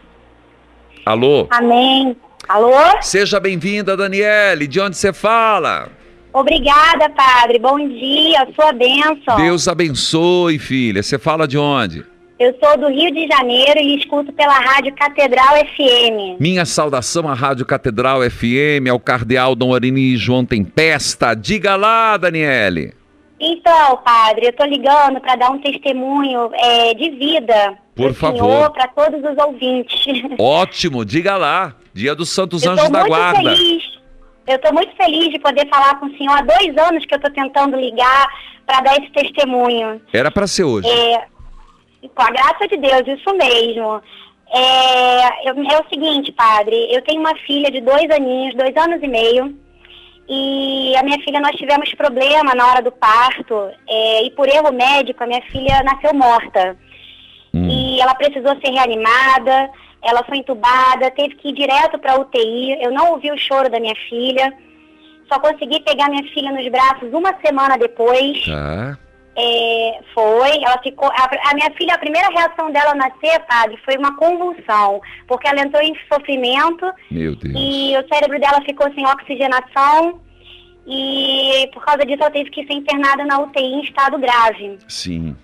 Alô? 1.05 1.47
Amém. 1.51 2.17
Alô? 2.49 2.73
Seja 3.01 3.39
bem-vinda, 3.39 3.95
Daniele. 3.95 4.65
De 4.65 4.79
onde 4.79 4.97
você 4.97 5.13
fala? 5.13 5.89
Obrigada, 6.33 7.07
padre. 7.11 7.59
Bom 7.59 7.77
dia, 7.87 8.47
sua 8.55 8.73
bênção. 8.73 9.35
Deus 9.37 9.67
abençoe, 9.67 10.57
filha. 10.57 11.03
Você 11.03 11.19
fala 11.19 11.47
de 11.47 11.59
onde? 11.59 12.03
Eu 12.37 12.53
sou 12.61 12.77
do 12.77 12.89
Rio 12.89 13.11
de 13.13 13.27
Janeiro 13.27 13.79
e 13.79 13.97
escuto 13.97 14.33
pela 14.33 14.59
Rádio 14.59 14.93
Catedral 14.95 15.55
FM. 15.57 16.39
Minha 16.39 16.65
saudação 16.65 17.27
à 17.29 17.33
Rádio 17.33 17.65
Catedral 17.65 18.19
FM, 18.29 18.89
ao 18.91 18.99
Cardeal 18.99 19.55
Dom 19.55 19.73
Arini 19.73 20.17
João 20.17 20.45
Tempesta. 20.45 21.33
Diga 21.33 21.75
lá, 21.75 22.17
Daniele. 22.17 22.93
Então, 23.39 23.97
padre, 24.03 24.47
eu 24.47 24.49
estou 24.49 24.65
ligando 24.65 25.21
para 25.21 25.35
dar 25.35 25.49
um 25.51 25.59
testemunho 25.59 26.49
é, 26.53 26.93
de 26.93 27.11
vida 27.11 27.77
por 27.95 28.13
favor. 28.13 28.69
Para 28.71 28.87
todos 28.89 29.21
os 29.23 29.37
ouvintes. 29.37 30.05
Ótimo, 30.37 31.05
diga 31.05 31.37
lá. 31.37 31.75
Dia 31.93 32.13
dos 32.13 32.29
Santos 32.29 32.67
Anjos 32.67 32.89
da 32.89 33.07
Guarda. 33.07 33.55
Feliz. 33.55 33.95
Eu 34.45 34.57
estou 34.57 34.73
muito 34.73 34.93
feliz 34.95 35.29
de 35.31 35.39
poder 35.39 35.67
falar 35.69 35.99
com 35.99 36.05
o 36.07 36.17
senhor. 36.17 36.37
Há 36.37 36.41
dois 36.41 36.77
anos 36.77 37.05
que 37.05 37.13
eu 37.13 37.17
estou 37.17 37.31
tentando 37.31 37.77
ligar 37.77 38.27
para 38.65 38.81
dar 38.81 38.97
esse 38.97 39.09
testemunho. 39.11 40.01
Era 40.13 40.29
para 40.29 40.45
ser 40.45 40.65
hoje. 40.65 40.87
É, 40.87 41.23
com 42.13 42.21
a 42.21 42.31
graça 42.31 42.67
de 42.67 42.77
Deus, 42.77 43.03
isso 43.07 43.35
mesmo. 43.35 44.01
É, 44.53 45.47
é 45.47 45.53
o 45.53 45.89
seguinte, 45.89 46.31
padre, 46.31 46.87
eu 46.91 47.01
tenho 47.01 47.19
uma 47.19 47.35
filha 47.39 47.71
de 47.71 47.81
dois 47.81 48.09
aninhos, 48.09 48.55
dois 48.55 48.75
anos 48.77 49.01
e 49.01 49.07
meio, 49.07 49.55
e 50.27 50.95
a 50.97 51.03
minha 51.03 51.19
filha, 51.19 51.39
nós 51.39 51.55
tivemos 51.55 51.93
problema 51.93 52.55
na 52.55 52.67
hora 52.67 52.81
do 52.81 52.91
parto, 52.91 53.69
é, 53.87 54.23
e 54.23 54.31
por 54.31 54.47
erro 54.47 54.71
médico, 54.71 55.23
a 55.23 55.27
minha 55.27 55.41
filha 55.43 55.83
nasceu 55.83 56.13
morta. 56.13 56.75
Hum. 57.53 57.67
E 57.69 58.01
ela 58.01 58.15
precisou 58.15 58.55
ser 58.59 58.71
reanimada, 58.71 59.69
ela 60.01 60.23
foi 60.23 60.37
entubada, 60.37 61.11
teve 61.11 61.35
que 61.35 61.49
ir 61.49 61.53
direto 61.53 61.97
para 61.99 62.13
a 62.13 62.19
UTI. 62.19 62.83
Eu 62.83 62.91
não 62.91 63.11
ouvi 63.11 63.31
o 63.31 63.37
choro 63.37 63.69
da 63.69 63.79
minha 63.79 63.95
filha. 64.07 64.53
Só 65.27 65.39
consegui 65.39 65.79
pegar 65.81 66.09
minha 66.09 66.23
filha 66.31 66.51
nos 66.51 66.67
braços 66.69 67.11
uma 67.11 67.35
semana 67.43 67.77
depois. 67.77 68.45
Tá. 68.45 68.97
É, 69.37 69.99
foi, 70.13 70.63
ela 70.63 70.81
ficou. 70.81 71.09
A, 71.09 71.49
a, 71.49 71.53
minha 71.53 71.69
filha, 71.71 71.93
a 71.93 71.99
primeira 71.99 72.29
reação 72.29 72.71
dela 72.71 72.91
ao 72.91 72.97
nascer, 72.97 73.39
padre, 73.47 73.77
foi 73.83 73.97
uma 73.97 74.15
convulsão, 74.15 75.01
porque 75.27 75.47
ela 75.47 75.61
entrou 75.61 75.83
em 75.83 75.93
sofrimento. 76.11 76.85
Meu 77.11 77.35
Deus. 77.35 77.53
E 77.57 77.97
o 77.97 78.07
cérebro 78.07 78.39
dela 78.39 78.61
ficou 78.61 78.91
sem 78.93 79.05
oxigenação. 79.05 80.21
E 80.87 81.67
por 81.73 81.83
causa 81.83 82.05
disso 82.05 82.21
ela 82.21 82.31
teve 82.31 82.49
que 82.51 82.65
ser 82.65 82.73
internada 82.73 83.25
na 83.25 83.39
UTI 83.39 83.63
em 83.63 83.81
estado 83.81 84.19
grave. 84.19 84.77
Sim. 84.87 85.35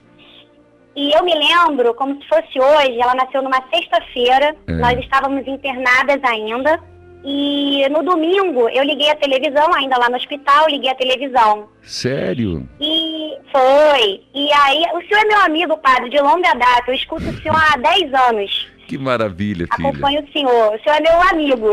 E 0.96 1.12
eu 1.14 1.24
me 1.24 1.34
lembro, 1.34 1.94
como 1.94 2.22
se 2.22 2.28
fosse 2.28 2.60
hoje, 2.60 3.02
ela 3.02 3.16
nasceu 3.16 3.42
numa 3.42 3.64
sexta-feira, 3.74 4.56
é. 4.68 4.74
nós 4.74 5.00
estávamos 5.00 5.48
internadas 5.48 6.22
ainda. 6.24 6.80
E 7.24 7.88
no 7.90 8.04
domingo 8.04 8.68
eu 8.70 8.84
liguei 8.84 9.10
a 9.10 9.16
televisão, 9.16 9.74
ainda 9.74 9.98
lá 9.98 10.10
no 10.10 10.16
hospital, 10.16 10.68
liguei 10.68 10.90
a 10.90 10.96
televisão. 10.96 11.70
Sério? 11.84 12.68
E 12.80 13.38
foi. 13.52 14.24
E 14.34 14.52
aí, 14.54 14.84
o 14.94 15.02
senhor 15.08 15.22
é 15.24 15.26
meu 15.26 15.42
amigo, 15.42 15.78
padre, 15.78 16.10
de 16.10 16.20
longa 16.20 16.54
data. 16.54 16.84
Eu 16.88 16.96
escuto 16.96 17.24
o 17.24 17.42
senhor 17.42 17.56
há 17.56 17.78
10 17.78 18.14
anos. 18.14 18.68
Que 18.88 18.98
maravilha, 18.98 19.68
filha. 19.76 19.90
Acompanho 19.90 20.24
o 20.24 20.32
senhor. 20.32 20.76
O 20.76 20.84
senhor 20.84 20.96
é 20.96 21.02
meu 21.02 21.22
amigo. 21.30 21.68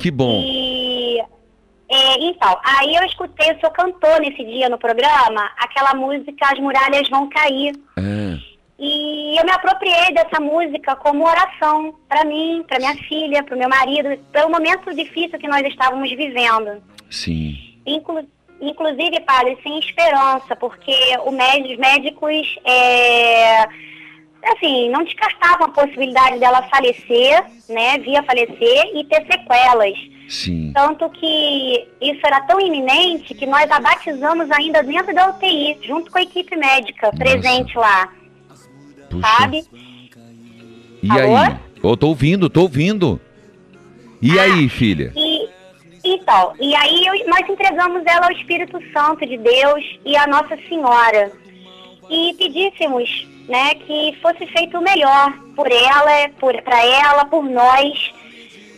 Que 0.00 0.10
bom. 0.10 0.42
E 0.44 1.20
é, 1.88 2.24
então, 2.24 2.58
aí 2.64 2.94
eu 2.94 3.04
escutei, 3.04 3.52
o 3.52 3.60
senhor 3.60 3.72
cantou 3.72 4.18
nesse 4.18 4.42
dia 4.44 4.68
no 4.68 4.78
programa 4.78 5.50
aquela 5.58 5.94
música 5.94 6.46
As 6.50 6.58
Muralhas 6.58 7.08
Vão 7.08 7.28
Cair. 7.28 7.72
É. 7.96 8.53
E 8.86 9.38
eu 9.38 9.44
me 9.46 9.50
apropriei 9.50 10.12
dessa 10.12 10.38
música 10.38 10.94
como 10.96 11.26
oração 11.26 11.94
para 12.06 12.22
mim, 12.22 12.62
para 12.68 12.78
minha 12.78 12.94
filha, 12.96 13.42
para 13.42 13.56
o 13.56 13.58
meu 13.58 13.68
marido, 13.68 14.10
pelo 14.30 14.50
momento 14.50 14.94
difícil 14.94 15.38
que 15.38 15.48
nós 15.48 15.66
estávamos 15.66 16.10
vivendo. 16.10 16.82
Sim. 17.10 17.56
Inclu 17.86 18.28
inclusive, 18.60 19.20
padre, 19.20 19.58
sem 19.62 19.78
esperança, 19.78 20.54
porque 20.56 20.94
o 21.24 21.30
médico, 21.30 21.72
os 21.72 21.78
médicos 21.78 22.58
é, 22.64 23.62
assim, 24.52 24.90
não 24.90 25.02
descartavam 25.02 25.66
a 25.66 25.70
possibilidade 25.70 26.38
dela 26.38 26.62
falecer, 26.64 27.44
né, 27.68 27.98
via 27.98 28.22
falecer 28.22 28.90
e 28.94 29.04
ter 29.04 29.26
sequelas. 29.26 29.98
Sim. 30.28 30.72
Tanto 30.74 31.10
que 31.10 31.88
isso 32.00 32.20
era 32.24 32.40
tão 32.42 32.60
iminente 32.60 33.34
que 33.34 33.44
nós 33.44 33.70
a 33.70 33.80
batizamos 33.80 34.50
ainda 34.50 34.82
dentro 34.82 35.14
da 35.14 35.30
UTI, 35.30 35.78
junto 35.82 36.10
com 36.10 36.18
a 36.18 36.22
equipe 36.22 36.54
médica 36.56 37.06
Nossa. 37.06 37.18
presente 37.18 37.76
lá. 37.76 38.10
Puxa. 39.14 39.36
Sabe? 39.38 39.64
E 41.02 41.10
Alô? 41.10 41.36
aí? 41.36 41.56
Eu 41.82 41.96
tô 41.96 42.08
ouvindo, 42.08 42.48
tô 42.48 42.62
ouvindo. 42.62 43.20
E 44.20 44.38
ah, 44.38 44.42
aí, 44.42 44.68
filha? 44.70 45.12
E, 45.14 45.48
então, 46.02 46.54
e 46.58 46.74
aí 46.74 47.06
eu, 47.06 47.28
nós 47.28 47.48
entregamos 47.48 48.02
ela 48.06 48.26
ao 48.26 48.32
Espírito 48.32 48.78
Santo 48.92 49.26
de 49.26 49.36
Deus 49.36 49.84
e 50.04 50.16
à 50.16 50.26
Nossa 50.26 50.56
Senhora. 50.68 51.30
E 52.08 52.34
pedíssemos 52.38 53.28
né, 53.48 53.74
que 53.74 54.16
fosse 54.22 54.46
feito 54.46 54.78
o 54.78 54.82
melhor 54.82 55.32
por 55.54 55.70
ela, 55.70 56.28
por 56.38 56.60
para 56.62 56.84
ela, 56.84 57.24
por 57.26 57.44
nós. 57.44 58.12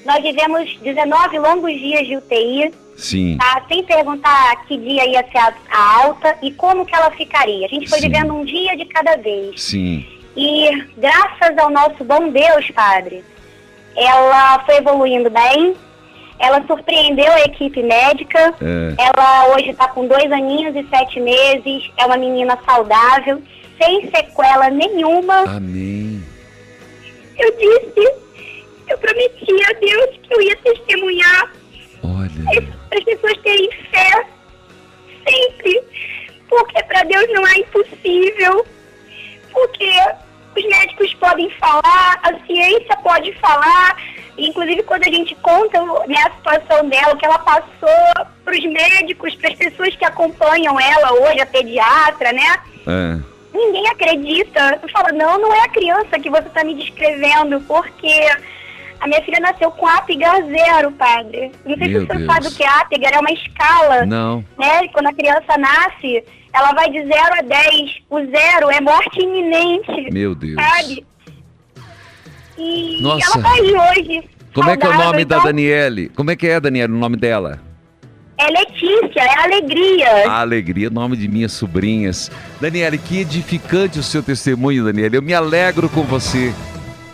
Nós 0.04 0.22
vivemos 0.22 0.76
19 0.82 1.38
longos 1.38 1.72
dias 1.72 2.06
de 2.06 2.16
UTI. 2.16 2.72
Sim. 2.96 3.36
Tá? 3.36 3.62
Sem 3.68 3.84
perguntar 3.84 4.64
que 4.66 4.76
dia 4.78 5.06
ia 5.06 5.24
ser 5.30 5.38
a, 5.38 5.54
a 5.70 6.04
alta 6.04 6.36
e 6.42 6.50
como 6.52 6.86
que 6.86 6.94
ela 6.94 7.10
ficaria. 7.10 7.66
A 7.66 7.68
gente 7.68 7.88
foi 7.88 8.00
Sim. 8.00 8.08
vivendo 8.08 8.34
um 8.34 8.44
dia 8.44 8.76
de 8.76 8.86
cada 8.86 9.16
vez. 9.16 9.62
Sim. 9.62 10.04
E 10.36 10.70
graças 10.98 11.56
ao 11.58 11.70
nosso 11.70 12.04
bom 12.04 12.28
Deus, 12.28 12.70
Padre, 12.72 13.24
ela 13.96 14.62
foi 14.66 14.76
evoluindo 14.76 15.30
bem. 15.30 15.74
Ela 16.38 16.62
surpreendeu 16.66 17.32
a 17.32 17.40
equipe 17.40 17.82
médica. 17.82 18.54
É. 18.60 18.94
Ela 18.98 19.54
hoje 19.54 19.70
está 19.70 19.88
com 19.88 20.06
dois 20.06 20.30
aninhos 20.30 20.76
e 20.76 20.86
sete 20.90 21.18
meses. 21.18 21.90
É 21.96 22.04
uma 22.04 22.18
menina 22.18 22.58
saudável, 22.66 23.42
sem 23.80 24.10
sequela 24.10 24.68
nenhuma. 24.68 25.56
Amém. 25.56 26.22
Eu 27.38 27.50
disse, 27.56 28.14
eu 28.88 28.98
prometi 28.98 29.64
a 29.68 29.72
Deus 29.72 30.20
que 30.22 30.34
eu 30.34 30.42
ia 30.42 30.56
testemunhar. 30.56 31.52
Olha. 32.02 32.68
As 32.94 33.04
pessoas 33.04 33.38
terem 33.38 33.70
fé 33.90 34.26
sempre. 35.26 35.82
Porque 36.50 36.82
para 36.84 37.02
Deus 37.04 37.26
não 37.32 37.46
é 37.46 37.58
impossível. 37.58 38.66
Porque 39.52 39.90
os 40.60 40.66
médicos 40.66 41.14
podem 41.14 41.50
falar, 41.50 42.20
a 42.22 42.46
ciência 42.46 42.96
pode 43.02 43.32
falar. 43.34 43.96
Inclusive, 44.38 44.82
quando 44.82 45.04
a 45.06 45.10
gente 45.10 45.34
conta 45.36 45.80
né, 46.06 46.16
a 46.26 46.30
situação 46.30 46.88
dela, 46.88 47.14
o 47.14 47.16
que 47.16 47.24
ela 47.24 47.38
passou 47.38 48.26
para 48.44 48.54
os 48.54 48.64
médicos, 48.64 49.34
para 49.36 49.50
as 49.50 49.56
pessoas 49.56 49.96
que 49.96 50.04
acompanham 50.04 50.78
ela 50.78 51.12
hoje, 51.14 51.40
a 51.40 51.46
pediatra, 51.46 52.32
né? 52.32 52.58
É. 52.86 53.36
Ninguém 53.56 53.88
acredita. 53.88 54.80
Fala, 54.92 55.12
não, 55.12 55.38
não 55.38 55.54
é 55.54 55.60
a 55.62 55.68
criança 55.68 56.18
que 56.18 56.28
você 56.28 56.46
está 56.46 56.62
me 56.62 56.74
descrevendo, 56.74 57.60
porque 57.62 58.30
a 59.00 59.06
minha 59.06 59.22
filha 59.22 59.40
nasceu 59.40 59.70
com 59.70 59.86
APGAR 59.86 60.44
zero, 60.44 60.92
padre. 60.92 61.52
Não 61.64 61.76
sei 61.76 61.88
Meu 61.88 62.00
se 62.00 62.04
o 62.04 62.06
senhor 62.06 62.18
Deus. 62.18 62.32
sabe 62.32 62.46
o 62.48 62.56
que 62.56 62.62
é 62.62 62.68
APGAR, 62.68 63.14
é 63.14 63.20
uma 63.20 63.32
escala. 63.32 64.06
Não. 64.06 64.44
Né? 64.58 64.88
Quando 64.88 65.06
a 65.06 65.14
criança 65.14 65.56
nasce, 65.58 66.22
ela 66.56 66.72
vai 66.72 66.90
de 66.90 66.98
0 66.98 67.12
a 67.38 67.42
10. 67.42 67.90
O 68.08 68.18
zero 68.18 68.70
é 68.70 68.80
morte 68.80 69.20
iminente. 69.20 70.10
Meu 70.12 70.34
Deus. 70.34 70.54
Sabe? 70.54 71.06
E 72.56 73.02
Nossa. 73.02 73.38
ela 73.38 73.42
tá 73.42 73.52
aí 73.52 73.74
hoje. 73.74 74.30
Como 74.54 74.70
é 74.70 74.76
que 74.76 74.86
é 74.86 74.88
o 74.88 74.92
saudável, 74.92 75.12
nome 75.12 75.24
da 75.26 75.36
então, 75.36 75.46
Daniele? 75.46 76.08
Como 76.16 76.30
é 76.30 76.36
que 76.36 76.46
é, 76.46 76.58
Daniele, 76.58 76.92
o 76.92 76.96
nome 76.96 77.16
dela? 77.18 77.60
É 78.38 78.46
Letícia, 78.48 79.20
é 79.20 79.44
alegria. 79.44 80.30
A 80.30 80.40
alegria, 80.40 80.88
nome 80.88 81.16
de 81.16 81.28
minhas 81.28 81.52
sobrinhas. 81.52 82.30
Daniele, 82.60 82.98
que 82.98 83.20
edificante 83.20 83.98
o 83.98 84.02
seu 84.02 84.22
testemunho, 84.22 84.84
Daniele. 84.84 85.16
Eu 85.16 85.22
me 85.22 85.34
alegro 85.34 85.88
com 85.88 86.02
você. 86.02 86.54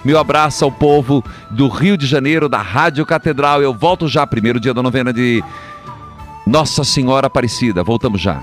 Meu 0.05 0.19
abraço 0.19 0.65
ao 0.65 0.71
povo 0.71 1.25
do 1.51 1.69
Rio 1.69 1.97
de 1.97 2.07
Janeiro, 2.07 2.49
da 2.49 2.59
Rádio 2.59 3.07
Catedral. 3.07 3.63
Eu 3.63 3.73
volto 3.73 4.09
já, 4.09 4.27
primeiro 4.27 4.59
dia 4.59 4.75
da 4.75 4.83
novena 4.83 5.13
de 5.13 5.43
Nossa 6.47 6.83
Senhora 6.83 7.29
Aparecida. 7.29 7.85
Voltamos 7.85 8.21
já. 8.21 8.41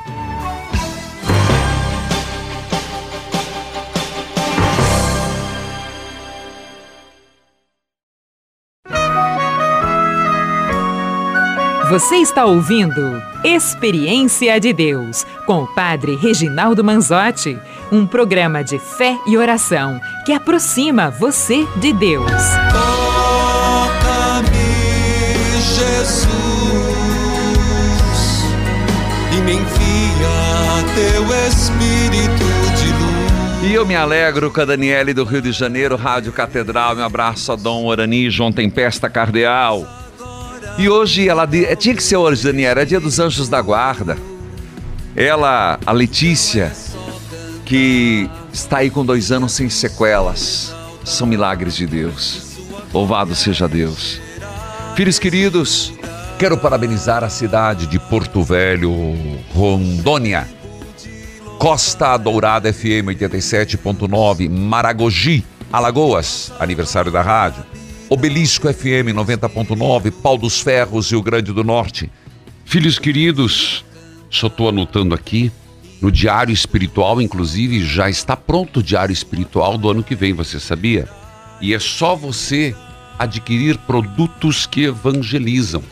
Você 11.89 12.17
está 12.17 12.45
ouvindo 12.45 13.19
Experiência 13.43 14.59
de 14.59 14.71
Deus 14.71 15.25
com 15.47 15.63
o 15.63 15.67
Padre 15.73 16.15
Reginaldo 16.15 16.83
Manzotti, 16.83 17.57
um 17.91 18.05
programa 18.05 18.63
de 18.63 18.77
fé 18.77 19.17
e 19.25 19.35
oração 19.35 19.99
que 20.23 20.31
aproxima 20.31 21.09
você 21.09 21.65
de 21.77 21.91
Deus. 21.91 22.29
Toca-me, 23.91 24.51
Jesus, 25.75 26.27
e 29.35 29.41
me 29.41 29.53
envia 29.53 30.85
teu 30.93 31.23
Espírito 31.47 32.45
de 32.77 32.85
luz. 32.85 33.71
E 33.71 33.73
eu 33.73 33.83
me 33.83 33.95
alegro 33.95 34.51
com 34.51 34.61
a 34.61 34.65
Daniele 34.65 35.11
do 35.11 35.23
Rio 35.23 35.41
de 35.41 35.51
Janeiro, 35.51 35.95
Rádio 35.95 36.31
Catedral. 36.31 36.95
Meu 36.95 37.05
abraço 37.05 37.51
a 37.51 37.55
Dom 37.55 37.85
Orani, 37.85 38.29
João 38.29 38.51
Tempesta 38.51 39.09
Cardeal. 39.09 39.98
E 40.79 40.87
hoje 40.87 41.27
ela 41.27 41.45
di- 41.45 41.75
tinha 41.75 41.93
que 41.93 42.01
ser 42.01 42.15
hoje, 42.15 42.41
Daniela, 42.43 42.81
é 42.81 42.85
dia 42.85 42.99
dos 42.99 43.19
anjos 43.19 43.49
da 43.49 43.61
guarda. 43.61 44.17
Ela, 45.15 45.77
a 45.85 45.91
Letícia, 45.91 46.71
que 47.65 48.29
está 48.53 48.77
aí 48.77 48.89
com 48.89 49.05
dois 49.05 49.29
anos 49.31 49.51
sem 49.51 49.69
sequelas, 49.69 50.73
são 51.03 51.27
milagres 51.27 51.75
de 51.75 51.85
Deus. 51.85 52.57
Louvado 52.93 53.35
seja 53.35 53.67
Deus. 53.67 54.21
Filhos 54.95 55.19
queridos, 55.19 55.91
quero 56.37 56.57
parabenizar 56.57 57.23
a 57.25 57.29
cidade 57.29 57.85
de 57.85 57.99
Porto 57.99 58.41
Velho, 58.41 58.91
Rondônia. 59.53 60.47
Costa 61.57 62.15
Dourada 62.15 62.71
FM 62.71 63.09
87.9, 63.19 64.47
Maragogi, 64.49 65.43
Alagoas, 65.73 66.53
aniversário 66.57 67.11
da 67.11 67.21
rádio. 67.21 67.63
Obelisco 68.11 68.73
FM 68.73 69.13
90.9, 69.13 70.11
Pau 70.11 70.35
dos 70.35 70.59
Ferros, 70.59 71.11
Rio 71.11 71.21
Grande 71.21 71.53
do 71.53 71.63
Norte. 71.63 72.11
Filhos 72.65 72.97
queridos, 72.97 73.85
só 74.31 74.47
estou 74.47 74.67
anotando 74.67 75.13
aqui, 75.13 75.51
no 76.01 76.11
Diário 76.11 76.51
Espiritual, 76.51 77.21
inclusive, 77.21 77.85
já 77.85 78.09
está 78.09 78.35
pronto 78.35 78.79
o 78.79 78.83
Diário 78.83 79.13
Espiritual 79.13 79.77
do 79.77 79.91
ano 79.91 80.01
que 80.01 80.15
vem, 80.15 80.33
você 80.33 80.59
sabia? 80.59 81.07
E 81.61 81.71
é 81.71 81.77
só 81.77 82.15
você 82.15 82.75
adquirir 83.19 83.77
produtos 83.77 84.65
que 84.65 84.85
evangelizam. 84.85 85.83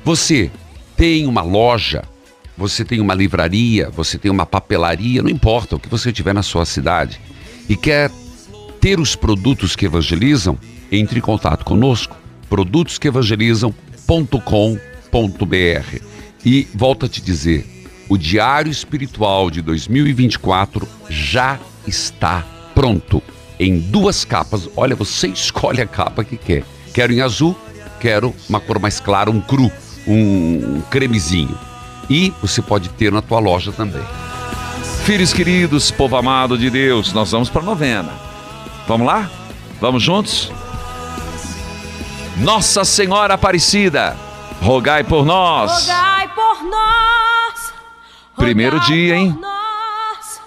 Você 0.03 0.49
tem 0.95 1.27
uma 1.27 1.43
loja, 1.43 2.03
você 2.57 2.83
tem 2.83 2.99
uma 2.99 3.13
livraria, 3.13 3.91
você 3.91 4.17
tem 4.17 4.31
uma 4.31 4.47
papelaria, 4.47 5.21
não 5.21 5.29
importa 5.29 5.75
o 5.75 5.79
que 5.79 5.87
você 5.87 6.11
tiver 6.11 6.33
na 6.33 6.41
sua 6.41 6.65
cidade 6.65 7.21
e 7.69 7.77
quer 7.77 8.09
ter 8.81 8.99
os 8.99 9.15
produtos 9.15 9.75
que 9.75 9.85
evangelizam, 9.85 10.57
entre 10.91 11.19
em 11.19 11.21
contato 11.21 11.63
conosco. 11.63 12.17
Produtosqueevangelizam.com.br. 14.07 16.01
E 16.45 16.67
volto 16.73 17.05
a 17.05 17.09
te 17.09 17.21
dizer, 17.21 17.65
o 18.07 18.17
Diário 18.17 18.71
Espiritual 18.71 19.51
de 19.51 19.61
2024 19.61 20.87
já 21.09 21.59
está 21.85 22.45
pronto. 22.73 23.21
Em 23.59 23.79
duas 23.79 24.23
capas. 24.23 24.69
Olha, 24.77 24.95
você 24.95 25.27
escolhe 25.27 25.81
a 25.81 25.87
capa 25.87 26.23
que 26.23 26.37
quer. 26.37 26.63
Quero 26.93 27.11
em 27.11 27.21
azul, 27.21 27.55
quero 27.99 28.33
uma 28.47 28.59
cor 28.59 28.79
mais 28.79 28.99
clara, 28.99 29.29
um 29.29 29.41
cru, 29.41 29.71
um 30.07 30.81
cremezinho. 30.89 31.57
E 32.09 32.31
você 32.41 32.61
pode 32.61 32.89
ter 32.89 33.11
na 33.11 33.21
tua 33.21 33.39
loja 33.39 33.71
também. 33.71 34.03
Filhos 35.03 35.33
queridos, 35.33 35.91
povo 35.91 36.15
amado 36.15 36.57
de 36.57 36.69
Deus, 36.69 37.13
nós 37.13 37.31
vamos 37.31 37.49
para 37.49 37.61
a 37.61 37.65
novena. 37.65 38.11
Vamos 38.87 39.07
lá? 39.07 39.29
Vamos 39.81 40.03
juntos? 40.03 40.51
Nossa 42.39 42.85
Senhora 42.85 43.33
Aparecida, 43.33 44.15
rogai 44.61 45.03
por 45.03 45.25
nós. 45.25 45.87
Rogai 45.87 46.27
por 46.29 46.63
nós. 46.63 47.73
Primeiro 48.35 48.79
dia, 48.81 49.15
hein? 49.15 49.35
Nós, 49.41 50.39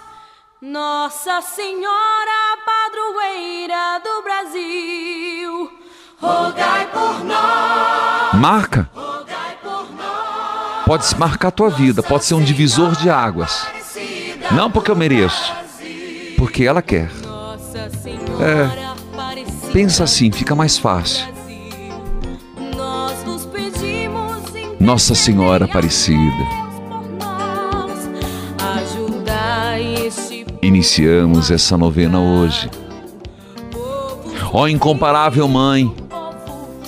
Nossa 0.62 1.40
Senhora 1.42 2.56
Padroeira 2.64 4.00
do 4.04 4.22
Brasil, 4.22 5.72
rogai 6.20 6.86
por 6.92 7.24
nós. 7.24 8.34
Marca. 8.34 8.88
Pode 10.86 11.18
marcar 11.18 11.48
a 11.48 11.52
tua 11.52 11.70
vida, 11.70 12.02
pode 12.04 12.24
ser 12.24 12.34
um 12.34 12.42
divisor 12.42 12.92
de 12.96 13.10
águas. 13.10 13.66
Não 14.52 14.70
porque 14.70 14.92
eu 14.92 14.96
mereço, 14.96 15.52
porque 16.36 16.64
ela 16.64 16.82
quer. 16.82 17.10
É, 18.40 19.72
pensa 19.72 20.04
assim, 20.04 20.30
fica 20.30 20.54
mais 20.54 20.78
fácil. 20.78 21.39
Nossa 24.80 25.14
Senhora 25.14 25.66
Aparecida. 25.66 26.16
Iniciamos 30.62 31.50
essa 31.50 31.76
novena 31.76 32.18
hoje. 32.18 32.70
Ó 34.50 34.66
incomparável 34.66 35.46
Mãe, 35.46 35.94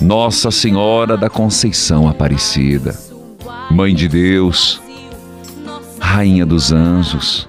Nossa 0.01 0.51
Senhora 0.51 1.19
da 1.19 1.29
Conceição 1.29 2.09
Aparecida, 2.09 2.99
Mãe 3.71 3.95
de 3.95 4.09
Deus, 4.09 4.81
Rainha 6.01 6.47
dos 6.47 6.73
Anjos, 6.73 7.47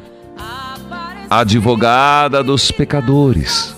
advogada 1.29 2.43
dos 2.43 2.69
pecadores, 2.69 3.73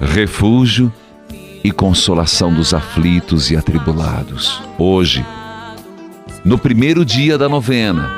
refúgio 0.00 0.90
e 1.62 1.70
consolação 1.70 2.54
dos 2.54 2.72
aflitos 2.72 3.50
e 3.50 3.56
atribulados. 3.56 4.62
Hoje, 4.78 5.24
no 6.44 6.58
primeiro 6.58 7.04
dia 7.04 7.38
da 7.38 7.48
novena, 7.48 8.10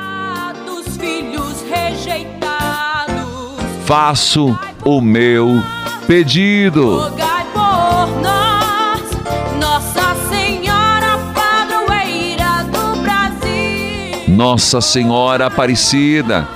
faço 3.85 4.57
o 4.83 4.99
meu 4.99 5.63
pedido. 6.05 7.09
Nossa 14.27 14.81
Senhora 14.81 15.47
Aparecida. 15.47 16.47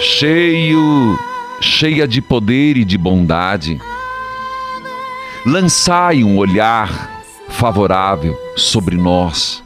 Cheio, 0.00 1.16
cheia 1.60 2.08
de 2.08 2.20
poder 2.20 2.76
e 2.76 2.84
de 2.84 2.98
bondade. 2.98 3.80
Lançai 5.46 6.24
um 6.24 6.36
olhar 6.36 7.19
favorável 7.60 8.40
sobre 8.56 8.96
nós, 8.96 9.62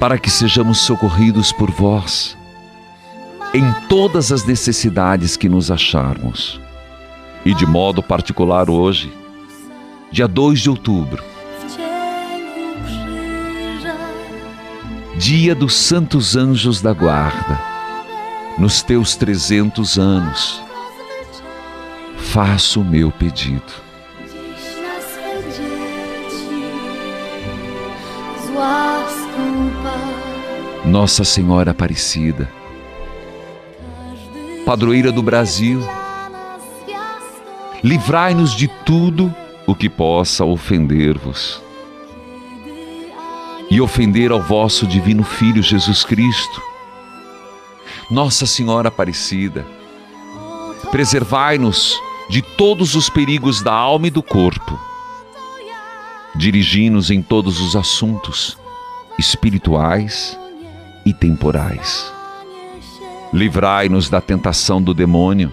para 0.00 0.18
que 0.18 0.30
sejamos 0.30 0.80
socorridos 0.80 1.52
por 1.52 1.70
vós 1.70 2.34
em 3.52 3.70
todas 3.86 4.32
as 4.32 4.42
necessidades 4.46 5.36
que 5.36 5.50
nos 5.50 5.70
acharmos. 5.70 6.58
E 7.44 7.52
de 7.52 7.66
modo 7.66 8.02
particular 8.02 8.70
hoje, 8.70 9.12
dia 10.10 10.26
2 10.26 10.60
de 10.60 10.70
outubro, 10.70 11.22
dia 15.18 15.54
dos 15.54 15.74
Santos 15.74 16.34
Anjos 16.36 16.80
da 16.80 16.94
Guarda 16.94 17.60
nos 18.56 18.80
teus 18.82 19.14
trezentos 19.14 19.98
anos, 19.98 20.58
faço 22.16 22.80
o 22.80 22.84
meu 22.84 23.12
pedido. 23.12 23.85
Nossa 30.86 31.24
Senhora 31.24 31.72
Aparecida, 31.72 32.48
padroeira 34.64 35.10
do 35.10 35.22
Brasil, 35.22 35.80
livrai-nos 37.82 38.54
de 38.54 38.68
tudo 38.68 39.34
o 39.66 39.74
que 39.74 39.90
possa 39.90 40.44
ofender-vos 40.44 41.60
e 43.68 43.80
ofender 43.80 44.30
ao 44.30 44.40
vosso 44.40 44.86
divino 44.86 45.24
Filho 45.24 45.60
Jesus 45.60 46.04
Cristo 46.04 46.62
nossa 48.08 48.46
Senhora 48.46 48.86
Aparecida, 48.86 49.66
preservai-nos 50.92 52.00
de 52.30 52.40
todos 52.40 52.94
os 52.94 53.10
perigos 53.10 53.60
da 53.60 53.72
alma 53.72 54.06
e 54.06 54.10
do 54.10 54.22
corpo. 54.22 54.78
Dirigi-nos 56.36 57.10
em 57.10 57.20
todos 57.20 57.60
os 57.60 57.74
assuntos 57.74 58.56
espirituais 59.18 60.38
e 61.06 61.14
temporais. 61.14 62.12
Livrai-nos 63.32 64.10
da 64.10 64.20
tentação 64.20 64.82
do 64.82 64.92
demônio, 64.92 65.50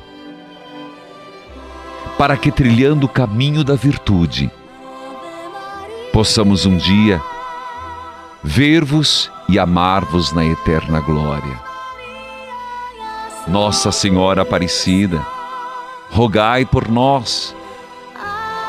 para 2.18 2.36
que, 2.36 2.52
trilhando 2.52 3.06
o 3.06 3.10
caminho 3.10 3.64
da 3.64 3.76
virtude, 3.76 4.52
possamos 6.12 6.66
um 6.66 6.76
dia 6.76 7.22
ver-vos 8.44 9.32
e 9.48 9.58
amar-vos 9.58 10.34
na 10.34 10.46
eterna 10.46 11.00
glória 11.00 11.74
nossa 13.48 13.92
Senhora 13.92 14.44
Aparecida, 14.44 15.26
rogai 16.10 16.66
por 16.66 16.90
nós. 16.90 17.56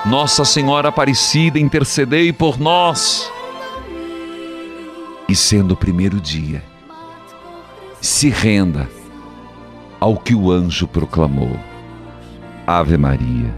Nossa 0.05 0.45
Senhora 0.45 0.89
Aparecida, 0.89 1.59
intercedei 1.59 2.33
por 2.33 2.59
nós. 2.59 3.31
E 5.29 5.35
sendo 5.35 5.73
o 5.73 5.77
primeiro 5.77 6.21
dia, 6.21 6.63
se 8.05 8.29
renda 8.29 8.87
ao 9.99 10.19
que 10.19 10.35
o 10.35 10.53
anjo 10.53 10.87
proclamou. 10.87 11.59
Ave 12.67 12.99
Maria, 12.99 13.51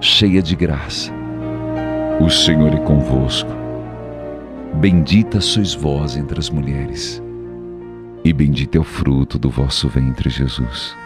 cheia 0.00 0.40
de 0.40 0.56
graça, 0.56 1.12
o 2.18 2.30
Senhor 2.30 2.72
é 2.72 2.78
convosco. 2.78 3.50
Bendita 4.76 5.42
sois 5.42 5.74
vós 5.74 6.16
entre 6.16 6.38
as 6.38 6.48
mulheres 6.48 7.22
e 8.24 8.32
bendito 8.32 8.76
é 8.76 8.80
o 8.80 8.84
fruto 8.84 9.38
do 9.38 9.50
vosso 9.50 9.90
ventre, 9.90 10.30
Jesus. 10.30 10.96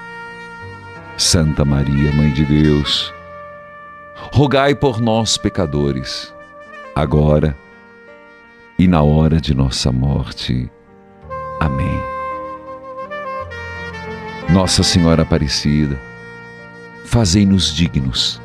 Santa 1.18 1.64
Maria, 1.64 2.12
Mãe 2.12 2.30
de 2.30 2.44
Deus, 2.44 3.12
rogai 4.32 4.76
por 4.76 5.00
nós, 5.00 5.36
pecadores, 5.36 6.32
agora 6.94 7.56
e 8.78 8.86
na 8.86 9.02
hora 9.02 9.40
de 9.40 9.52
nossa 9.52 9.90
morte. 9.90 10.70
Amém. 11.60 12.02
Nossa 14.50 14.82
Senhora 14.82 15.22
Aparecida, 15.22 16.00
fazei-nos 17.04 17.74
dignos 17.74 18.40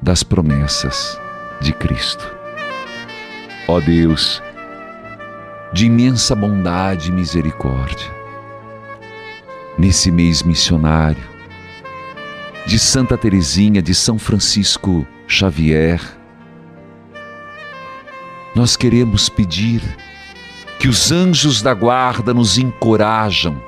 das 0.00 0.22
promessas 0.22 1.18
de 1.60 1.72
Cristo. 1.72 2.26
Ó 3.68 3.80
Deus, 3.80 4.42
de 5.72 5.86
imensa 5.86 6.34
bondade 6.34 7.10
e 7.10 7.12
misericórdia. 7.12 8.10
Nesse 9.78 10.10
mês 10.10 10.42
missionário, 10.42 11.22
de 12.66 12.78
Santa 12.78 13.16
Teresinha, 13.16 13.80
de 13.80 13.94
São 13.94 14.18
Francisco 14.18 15.06
Xavier, 15.26 16.00
nós 18.54 18.76
queremos 18.76 19.28
pedir 19.28 19.82
que 20.80 20.88
os 20.88 21.12
anjos 21.12 21.60
da 21.60 21.74
guarda 21.74 22.32
nos 22.32 22.56
encorajam 22.56 23.62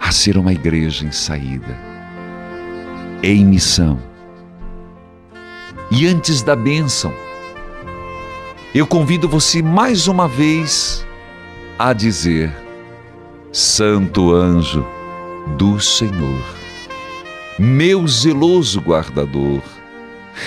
a 0.00 0.10
ser 0.10 0.38
uma 0.38 0.50
igreja 0.50 1.04
em 1.04 1.12
saída, 1.12 1.78
em 3.22 3.44
missão. 3.44 4.00
E 5.90 6.06
antes 6.06 6.40
da 6.40 6.56
bênção, 6.56 7.12
eu 8.74 8.86
convido 8.86 9.28
você 9.28 9.60
mais 9.60 10.08
uma 10.08 10.26
vez 10.26 11.06
a 11.78 11.92
dizer: 11.92 12.50
Santo 13.52 14.32
anjo 14.32 14.86
do 15.58 15.78
Senhor, 15.78 16.44
meu 17.58 18.08
zeloso 18.08 18.80
guardador, 18.80 19.60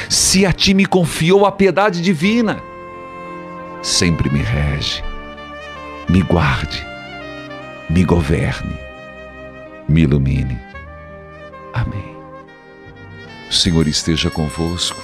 se 0.09 0.47
a 0.47 0.51
ti 0.51 0.73
me 0.73 0.87
confiou 0.87 1.45
a 1.45 1.51
piedade 1.51 2.01
divina, 2.01 2.59
sempre 3.83 4.27
me 4.27 4.39
rege, 4.39 5.10
me 6.09 6.21
guarde, 6.23 6.85
me 7.89 8.03
governe, 8.03 8.77
me 9.87 10.01
ilumine. 10.01 10.59
Amém. 11.73 12.15
O 13.49 13.53
Senhor 13.53 13.87
esteja 13.87 14.29
convosco, 14.29 15.01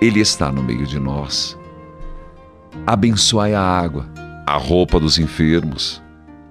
Ele 0.00 0.20
está 0.20 0.50
no 0.50 0.62
meio 0.62 0.86
de 0.86 0.98
nós. 0.98 1.58
Abençoai 2.86 3.54
a 3.54 3.62
água, 3.62 4.06
a 4.46 4.56
roupa 4.56 5.00
dos 5.00 5.18
enfermos, 5.18 6.02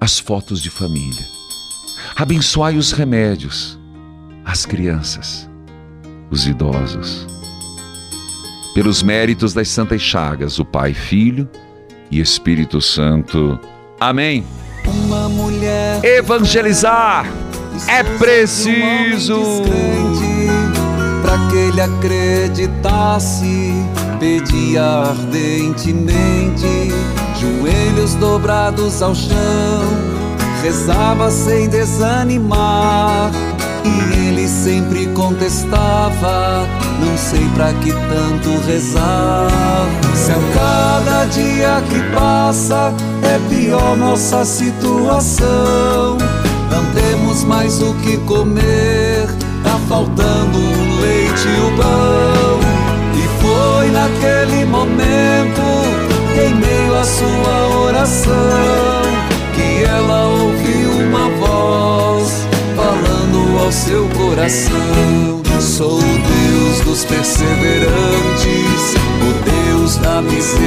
as 0.02 0.20
fotos 0.20 0.62
de 0.62 0.70
família. 0.70 1.26
Abençoai 2.16 2.78
os 2.78 2.92
remédios, 2.92 3.80
as 4.44 4.66
crianças, 4.66 5.50
os 6.32 6.48
idosos 6.48 7.28
pelos 8.76 9.02
méritos 9.02 9.54
das 9.54 9.70
santas 9.70 10.02
chagas, 10.02 10.60
o 10.60 10.66
Pai, 10.66 10.94
Filho 10.94 11.50
Espírito 12.12 12.82
Santo. 12.82 13.60
Amém. 14.00 14.44
Uma 14.88 15.30
mulher 15.30 16.04
Evangelizar 16.04 17.26
é 17.88 18.04
preciso. 18.18 19.64
Para 21.22 21.38
que 21.50 21.58
ele 21.58 21.82
acreditasse, 21.82 23.74
pedia 24.20 24.84
ardentemente, 24.84 26.92
joelhos 27.40 28.14
dobrados 28.16 29.02
ao 29.02 29.16
chão, 29.16 29.84
rezava 30.62 31.32
sem 31.32 31.68
desanimar 31.68 33.32
e 33.86 34.28
ele 34.28 34.48
sempre 34.48 35.08
contestava: 35.08 36.68
Não 37.00 37.18
sei 37.18 37.48
pra 37.54 37.72
que 37.74 37.92
tanto 37.92 38.66
rezar. 38.66 39.88
Se 40.16 40.32
a 40.32 40.40
cada 40.54 41.26
dia 41.26 41.84
que 41.90 42.00
passa 42.16 42.94
é 43.24 43.40
pior 43.50 43.96
nossa 43.98 44.44
situação. 44.44 46.18
Não 46.72 46.86
temos 46.94 47.44
mais 47.44 47.82
o 47.82 47.94
que 47.96 48.18
comer, 48.26 49.28
tá 49.64 49.80
faltando 49.88 50.58
o 50.58 51.02
leite 51.02 51.48
e 51.48 51.62
o 51.62 51.78
pão. 51.78 52.60
E 53.14 53.28
foi 53.42 53.92
naquele 53.92 54.66
momento, 54.66 55.62
em 56.34 56.56
meio 56.56 56.98
à 56.98 57.04
sua 57.04 57.86
oração, 57.86 59.02
que 59.54 59.84
ela 59.84 60.26
ouviu 60.28 60.92
uma 60.92 61.30
voz 61.40 62.05
ao 63.66 63.72
seu 63.72 64.08
coração. 64.10 65.42
Sou 65.60 65.98
o 65.98 66.02
Deus 66.02 66.82
dos 66.86 67.04
perseverantes, 67.06 68.94
o 69.22 69.34
Deus 69.74 69.98
da 69.98 70.22
misericórdia. 70.22 70.65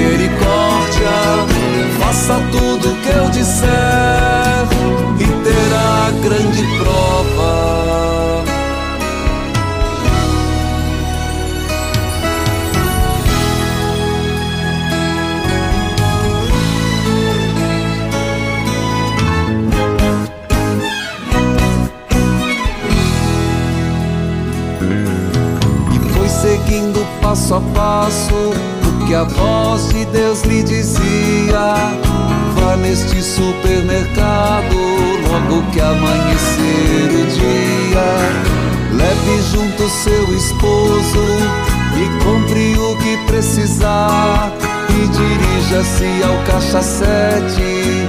Passo 27.75 28.35
o 28.35 29.07
que 29.07 29.15
a 29.15 29.25
voz 29.25 29.89
de 29.89 30.05
Deus 30.07 30.43
lhe 30.43 30.63
dizia. 30.63 31.75
Vá 32.55 32.77
neste 32.77 33.23
supermercado 33.23 34.77
logo 35.29 35.63
que 35.71 35.81
amanhecer 35.81 37.11
o 37.13 37.27
dia. 37.27 38.49
Leve 38.93 39.43
junto 39.53 39.89
seu 39.89 40.35
esposo 40.35 41.25
e 41.97 42.25
compre 42.25 42.77
o 42.79 42.97
que 42.97 43.17
precisar. 43.27 44.53
E 44.91 45.07
dirija-se 45.09 46.23
ao 46.25 46.37
caixa 46.45 46.83
sete 46.83 48.09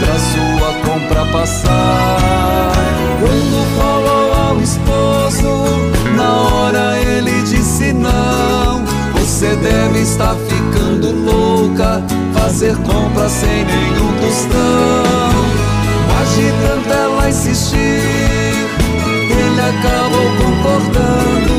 pra 0.00 0.14
sua 0.18 0.72
compra 0.84 1.24
passar. 1.32 2.72
Quando 3.20 3.66
falou 3.76 4.32
ao 4.48 4.60
esposo, 4.60 5.52
na 6.16 6.30
hora 6.32 6.98
ele 7.00 7.42
disse 7.42 7.92
não. 7.92 8.57
Você 9.38 9.54
deve 9.54 10.00
estar 10.00 10.34
ficando 10.34 11.12
louca, 11.12 12.02
fazer 12.34 12.74
compra 12.78 13.28
sem 13.28 13.64
nenhum 13.64 14.12
tostão. 14.20 15.30
Mas 16.08 16.28
de 16.34 16.50
tanto 16.60 16.92
ela 16.92 17.28
insistir, 17.28 18.02
ele 19.30 19.60
acabou 19.60 20.26
concordando. 20.44 21.54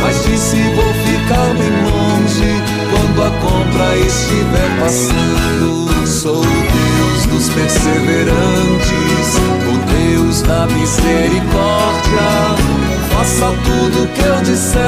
Mas 0.00 0.24
disse 0.24 0.62
vou 0.76 0.94
ficar 1.02 1.52
bem 1.58 1.74
longe 1.82 2.62
quando 2.92 3.24
a 3.24 3.30
compra 3.40 3.96
estiver 3.96 4.70
passando. 4.78 6.06
Sou 6.06 6.38
o 6.38 6.44
Deus 6.44 7.26
dos 7.26 7.48
perseverantes, 7.48 9.34
o 9.66 9.74
Deus 9.90 10.42
da 10.42 10.64
misericórdia 10.66 12.20
Faça 13.12 13.52
tudo 13.64 14.08
que 14.14 14.22
eu 14.22 14.40
disser 14.42 14.80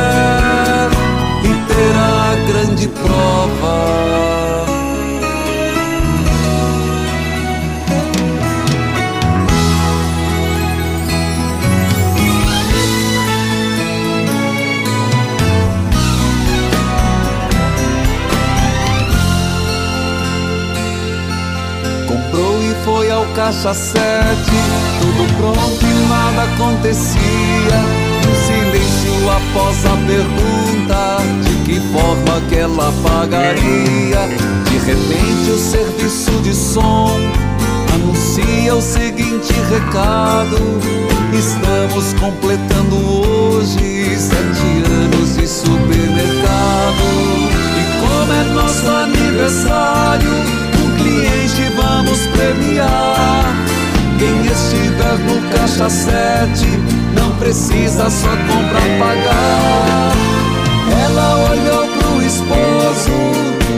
e 1.44 1.48
terá 1.66 2.11
grande 2.46 2.88
prova. 2.88 4.02
Comprou 22.08 22.62
e 22.62 22.74
foi 22.84 23.10
ao 23.10 23.24
caixa 23.34 23.74
sete, 23.74 23.96
tudo 25.00 25.36
pronto 25.36 25.84
e 25.84 26.08
nada 26.08 26.42
acontecia 26.54 28.01
silêncio 28.34 29.30
após 29.30 29.84
a 29.86 29.96
pergunta 30.06 31.18
de 31.42 31.54
que 31.64 31.80
forma 31.92 32.40
que 32.48 32.56
ela 32.56 32.92
pagaria. 33.02 34.28
De 34.64 34.78
repente 34.78 35.50
o 35.50 35.58
serviço 35.58 36.30
de 36.42 36.54
som 36.54 37.18
anuncia 37.94 38.74
o 38.74 38.82
seguinte 38.82 39.52
recado: 39.70 40.56
Estamos 41.32 42.12
completando 42.14 42.96
hoje 42.96 44.16
sete 44.16 44.82
anos 44.86 45.36
de 45.36 45.46
supermercado. 45.46 47.04
E 47.78 48.00
como 48.00 48.32
é 48.32 48.44
nosso 48.54 48.88
aniversário, 48.88 50.30
um 50.82 50.96
cliente 50.96 51.72
vamos 51.76 52.26
premiar. 52.28 53.71
Quem 54.22 54.46
estiver 54.46 55.18
no 55.26 55.36
caixa 55.50 55.90
sete 55.90 56.68
não 57.12 57.34
precisa 57.40 58.08
só 58.08 58.28
comprar 58.28 58.88
pagar. 59.00 60.12
Ela 61.04 61.50
olhou 61.50 61.88
pro 61.88 62.22
esposo 62.22 63.16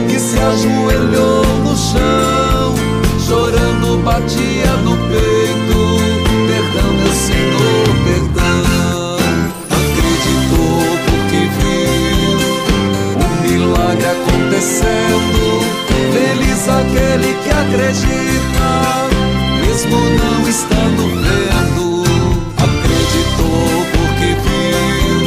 e 0.07 0.19
se 0.19 0.37
ajoelhou 0.37 1.43
no 1.63 1.75
chão, 1.75 2.75
chorando 3.25 3.97
batia 4.03 4.71
no 4.83 4.95
peito. 5.07 5.79
Perdão, 6.45 6.93
meu 6.93 7.11
Senhor, 7.11 7.87
perdão. 8.05 9.17
Acreditou 9.71 10.85
porque 11.07 11.39
viu 11.57 12.37
um 13.17 13.31
milagre 13.41 14.05
acontecendo. 14.05 15.41
Feliz 16.13 16.69
aquele 16.69 17.33
que 17.43 17.49
acredita, 17.49 19.14
mesmo 19.75 19.97
não 19.97 20.47
estando 20.47 21.03
vendo. 21.21 22.03
Acreditou 22.55 23.85
porque 23.91 24.27
viu 24.45 25.19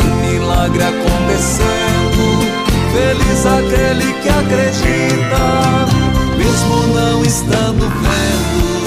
o 0.00 0.14
milagre 0.22 0.82
acontecendo. 0.84 2.22
Feliz 2.94 3.44
aquele 3.44 4.10
que 4.22 4.28
acredita, 4.30 5.86
mesmo 6.38 6.76
não 6.94 7.22
estando 7.22 7.86
vendo. 7.90 8.77